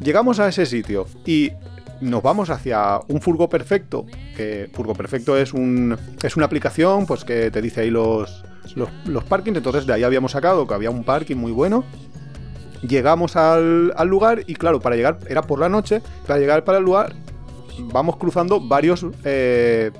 Llegamos 0.00 0.38
a 0.38 0.46
ese 0.46 0.64
sitio 0.64 1.06
y 1.26 1.50
nos 2.00 2.22
vamos 2.22 2.50
hacia 2.50 3.00
un 3.08 3.20
Furgo 3.20 3.48
Perfecto, 3.48 4.06
que 4.36 4.70
Furgo 4.72 4.94
Perfecto 4.94 5.36
es, 5.36 5.52
un, 5.52 5.96
es 6.22 6.36
una 6.36 6.46
aplicación 6.46 7.06
pues 7.06 7.24
que 7.24 7.50
te 7.50 7.60
dice 7.60 7.82
ahí 7.82 7.90
los, 7.90 8.44
los, 8.74 8.88
los 9.06 9.24
parkings, 9.24 9.58
entonces 9.58 9.86
de 9.86 9.92
ahí 9.92 10.02
habíamos 10.02 10.32
sacado 10.32 10.66
que 10.66 10.74
había 10.74 10.90
un 10.90 11.04
parking 11.04 11.36
muy 11.36 11.52
bueno. 11.52 11.84
Llegamos 12.82 13.36
al, 13.36 13.92
al 13.96 14.08
lugar 14.08 14.44
y 14.46 14.54
claro, 14.54 14.80
para 14.80 14.96
llegar, 14.96 15.18
era 15.28 15.42
por 15.42 15.58
la 15.58 15.68
noche, 15.68 16.02
para 16.26 16.38
llegar 16.38 16.64
para 16.64 16.78
el 16.78 16.84
lugar 16.84 17.14
vamos 17.84 18.16
cruzando 18.16 18.60
varios 18.60 19.06
eh, 19.24 19.90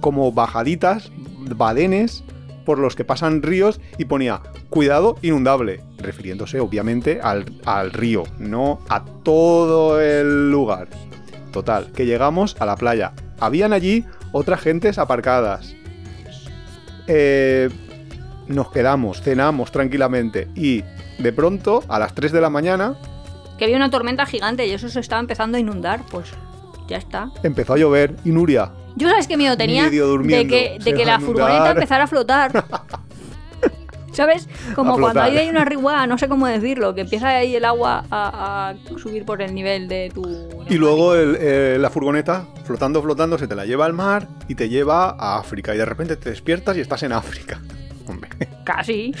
como 0.00 0.32
bajaditas, 0.32 1.10
badenes 1.56 2.24
por 2.64 2.78
los 2.78 2.96
que 2.96 3.04
pasan 3.04 3.42
ríos 3.42 3.80
y 3.98 4.06
ponía 4.06 4.40
cuidado 4.70 5.16
inundable, 5.22 5.82
refiriéndose 5.98 6.60
obviamente 6.60 7.20
al, 7.22 7.44
al 7.64 7.92
río, 7.92 8.24
no 8.38 8.80
a 8.88 9.04
todo 9.04 10.00
el 10.00 10.50
lugar. 10.50 10.88
Total, 11.56 11.90
que 11.90 12.04
llegamos 12.04 12.54
a 12.58 12.66
la 12.66 12.76
playa. 12.76 13.14
Habían 13.40 13.72
allí 13.72 14.04
otras 14.30 14.60
gentes 14.60 14.98
aparcadas. 14.98 15.74
Eh, 17.06 17.70
nos 18.46 18.70
quedamos, 18.70 19.22
cenamos 19.22 19.72
tranquilamente 19.72 20.48
y 20.54 20.84
de 21.18 21.32
pronto, 21.32 21.82
a 21.88 21.98
las 21.98 22.14
3 22.14 22.32
de 22.32 22.40
la 22.42 22.50
mañana, 22.50 22.98
Que 23.56 23.64
había 23.64 23.76
una 23.78 23.88
tormenta 23.88 24.26
gigante 24.26 24.66
y 24.66 24.72
eso 24.72 24.90
se 24.90 25.00
estaba 25.00 25.18
empezando 25.18 25.56
a 25.56 25.60
inundar, 25.60 26.02
pues 26.10 26.28
ya 26.88 26.98
está. 26.98 27.30
empezó 27.42 27.72
a 27.72 27.78
llover 27.78 28.14
y 28.22 28.32
Nuria, 28.32 28.72
Yo 28.94 29.08
sabes 29.08 29.26
qué 29.26 29.38
miedo 29.38 29.56
tenía 29.56 29.88
de 29.88 30.46
que, 30.46 30.76
de 30.78 30.92
que 30.92 31.06
la 31.06 31.20
furgoneta 31.20 31.70
empezara 31.70 32.04
a 32.04 32.06
flotar. 32.06 32.52
¿Sabes? 34.16 34.48
Como 34.74 34.94
A 34.94 34.98
cuando 34.98 35.20
hay 35.20 35.36
ahí 35.36 35.48
una 35.50 35.66
riguada, 35.66 36.06
no 36.06 36.16
sé 36.16 36.26
cómo 36.26 36.46
decirlo, 36.46 36.94
que 36.94 37.02
empieza 37.02 37.28
ahí 37.28 37.54
el 37.54 37.66
agua 37.66 38.04
a, 38.10 38.70
a 38.70 38.98
subir 38.98 39.26
por 39.26 39.42
el 39.42 39.54
nivel 39.54 39.88
de 39.88 40.10
tu... 40.14 40.48
Y 40.70 40.74
luego 40.76 41.14
el- 41.14 41.36
eh, 41.38 41.76
la 41.78 41.90
furgoneta, 41.90 42.46
flotando, 42.64 43.02
flotando, 43.02 43.36
se 43.36 43.46
te 43.46 43.54
la 43.54 43.66
lleva 43.66 43.84
al 43.84 43.92
mar 43.92 44.26
y 44.48 44.54
te 44.54 44.70
lleva 44.70 45.10
a 45.10 45.36
África. 45.38 45.74
Y 45.74 45.78
de 45.78 45.84
repente 45.84 46.16
te 46.16 46.30
despiertas 46.30 46.76
y 46.78 46.80
estás 46.80 47.02
en 47.02 47.12
África. 47.12 47.60
Hombre. 48.08 48.30
Casi. 48.64 49.12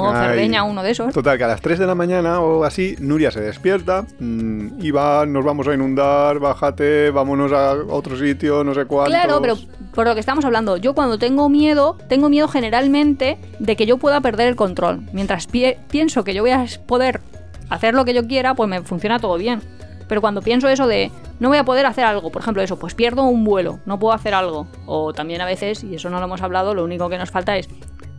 O. 0.00 0.12
Cerdeña, 0.12 0.62
uno 0.62 0.84
de 0.84 0.92
esos. 0.92 1.12
Total, 1.12 1.36
que 1.38 1.42
a 1.44 1.48
las 1.48 1.60
3 1.60 1.76
de 1.80 1.86
la 1.86 1.96
mañana 1.96 2.40
o 2.40 2.62
así, 2.62 2.94
Nuria 3.00 3.32
se 3.32 3.40
despierta 3.40 4.06
mm, 4.20 4.78
y 4.80 4.92
va, 4.92 5.26
nos 5.26 5.44
vamos 5.44 5.66
a 5.66 5.74
inundar, 5.74 6.38
bájate, 6.38 7.10
vámonos 7.10 7.50
a 7.52 7.72
otro 7.72 8.16
sitio, 8.16 8.62
no 8.62 8.74
sé 8.74 8.84
cuánto. 8.84 9.10
Claro, 9.10 9.40
pero 9.40 9.56
por 9.98 10.06
lo 10.06 10.14
que 10.14 10.20
estamos 10.20 10.44
hablando, 10.44 10.76
yo 10.76 10.94
cuando 10.94 11.18
tengo 11.18 11.48
miedo, 11.48 11.98
tengo 12.08 12.28
miedo 12.28 12.46
generalmente 12.46 13.36
de 13.58 13.74
que 13.74 13.84
yo 13.84 13.98
pueda 13.98 14.20
perder 14.20 14.46
el 14.46 14.54
control. 14.54 15.00
Mientras 15.12 15.48
pie- 15.48 15.76
pienso 15.90 16.22
que 16.22 16.34
yo 16.34 16.42
voy 16.44 16.52
a 16.52 16.64
poder 16.86 17.20
hacer 17.68 17.94
lo 17.94 18.04
que 18.04 18.14
yo 18.14 18.24
quiera, 18.28 18.54
pues 18.54 18.70
me 18.70 18.80
funciona 18.82 19.18
todo 19.18 19.36
bien. 19.36 19.60
Pero 20.06 20.20
cuando 20.20 20.40
pienso 20.40 20.68
eso 20.68 20.86
de 20.86 21.10
no 21.40 21.48
voy 21.48 21.58
a 21.58 21.64
poder 21.64 21.84
hacer 21.84 22.04
algo, 22.04 22.30
por 22.30 22.42
ejemplo 22.42 22.62
eso, 22.62 22.78
pues 22.78 22.94
pierdo 22.94 23.24
un 23.24 23.42
vuelo, 23.42 23.80
no 23.86 23.98
puedo 23.98 24.14
hacer 24.14 24.34
algo. 24.34 24.68
O 24.86 25.12
también 25.12 25.40
a 25.40 25.46
veces, 25.46 25.82
y 25.82 25.96
eso 25.96 26.10
no 26.10 26.20
lo 26.20 26.26
hemos 26.26 26.42
hablado, 26.42 26.74
lo 26.76 26.84
único 26.84 27.08
que 27.08 27.18
nos 27.18 27.32
falta 27.32 27.56
es 27.56 27.68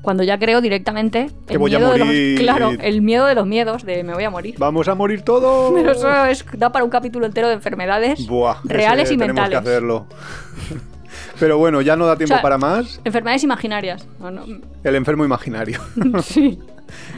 cuando 0.01 0.23
ya 0.23 0.37
creo 0.37 0.59
directamente 0.59 1.31
Que 1.47 1.53
el 1.53 1.61
a 1.61 1.63
miedo 1.65 1.91
de 1.93 1.97
los 1.99 2.39
claro, 2.41 2.71
el 2.77 3.01
miedo 3.01 3.25
de 3.25 3.35
los 3.35 3.47
miedos 3.47 3.85
de 3.85 4.03
me 4.03 4.13
voy 4.15 4.25
a 4.25 4.29
morir. 4.29 4.55
Vamos 4.57 4.89
a 4.89 4.95
morir 4.95 5.21
todos. 5.21 5.71
Pero 5.75 5.93
eso 5.93 6.25
es, 6.25 6.45
da 6.57 6.73
para 6.73 6.83
un 6.83 6.91
capítulo 6.91 7.25
entero 7.25 7.47
de 7.47 7.53
enfermedades 7.53 8.27
Buah, 8.27 8.57
reales 8.65 9.05
ese 9.05 9.13
y 9.13 9.17
mentales. 9.17 9.51
que 9.51 9.55
hacerlo. 9.69 10.05
pero 11.39 11.57
bueno, 11.57 11.81
ya 11.81 11.95
no 11.95 12.05
da 12.05 12.17
tiempo 12.17 12.33
O 12.33 12.37
sea, 12.37 12.41
para 12.41 12.57
más. 12.57 12.99
Enfermedades 13.03 13.43
imaginarias. 13.43 14.07
No, 14.19 14.43
El 14.83 14.95
enfermo 14.95 15.25
imaginario. 15.25 15.79
sí. 16.23 16.59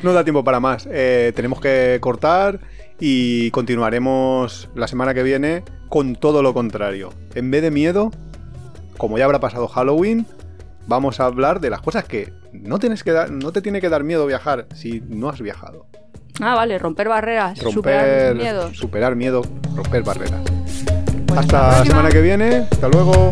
No 0.03 0.13
da 0.13 0.23
tiempo 0.23 0.43
para 0.43 0.59
más. 0.59 0.87
Eh, 0.91 1.31
tenemos 1.35 1.59
que 1.59 1.97
cortar 2.01 2.59
y 2.99 3.49
continuaremos 3.51 4.69
la 4.75 4.87
semana 4.87 5.13
que 5.13 5.23
viene 5.23 5.63
con 5.89 6.15
todo 6.15 6.43
lo 6.43 6.53
contrario. 6.53 7.11
En 7.35 7.51
vez 7.51 7.61
de 7.61 7.71
miedo, 7.71 8.11
como 8.97 9.17
ya 9.17 9.25
habrá 9.25 9.39
pasado 9.39 9.67
Halloween, 9.67 10.25
vamos 10.87 11.19
a 11.19 11.25
hablar 11.25 11.59
de 11.59 11.69
las 11.69 11.81
cosas 11.81 12.03
que 12.03 12.33
no, 12.53 12.79
tienes 12.79 13.03
que 13.03 13.11
dar, 13.11 13.31
no 13.31 13.51
te 13.51 13.61
tiene 13.61 13.81
que 13.81 13.89
dar 13.89 14.03
miedo 14.03 14.25
viajar 14.25 14.67
si 14.75 15.01
no 15.07 15.29
has 15.29 15.41
viajado. 15.41 15.87
Ah, 16.39 16.55
vale, 16.55 16.77
romper 16.79 17.07
barreras, 17.07 17.57
Romper, 17.59 17.73
superar 17.73 18.35
miedos. 18.35 18.77
superar 18.77 19.15
miedo, 19.15 19.41
romper 19.75 20.03
barreras. 20.03 20.41
Pues 21.27 21.39
hasta 21.39 21.79
la 21.79 21.85
semana 21.85 22.09
que 22.09 22.21
viene. 22.21 22.67
Hasta 22.71 22.87
luego. 22.87 23.31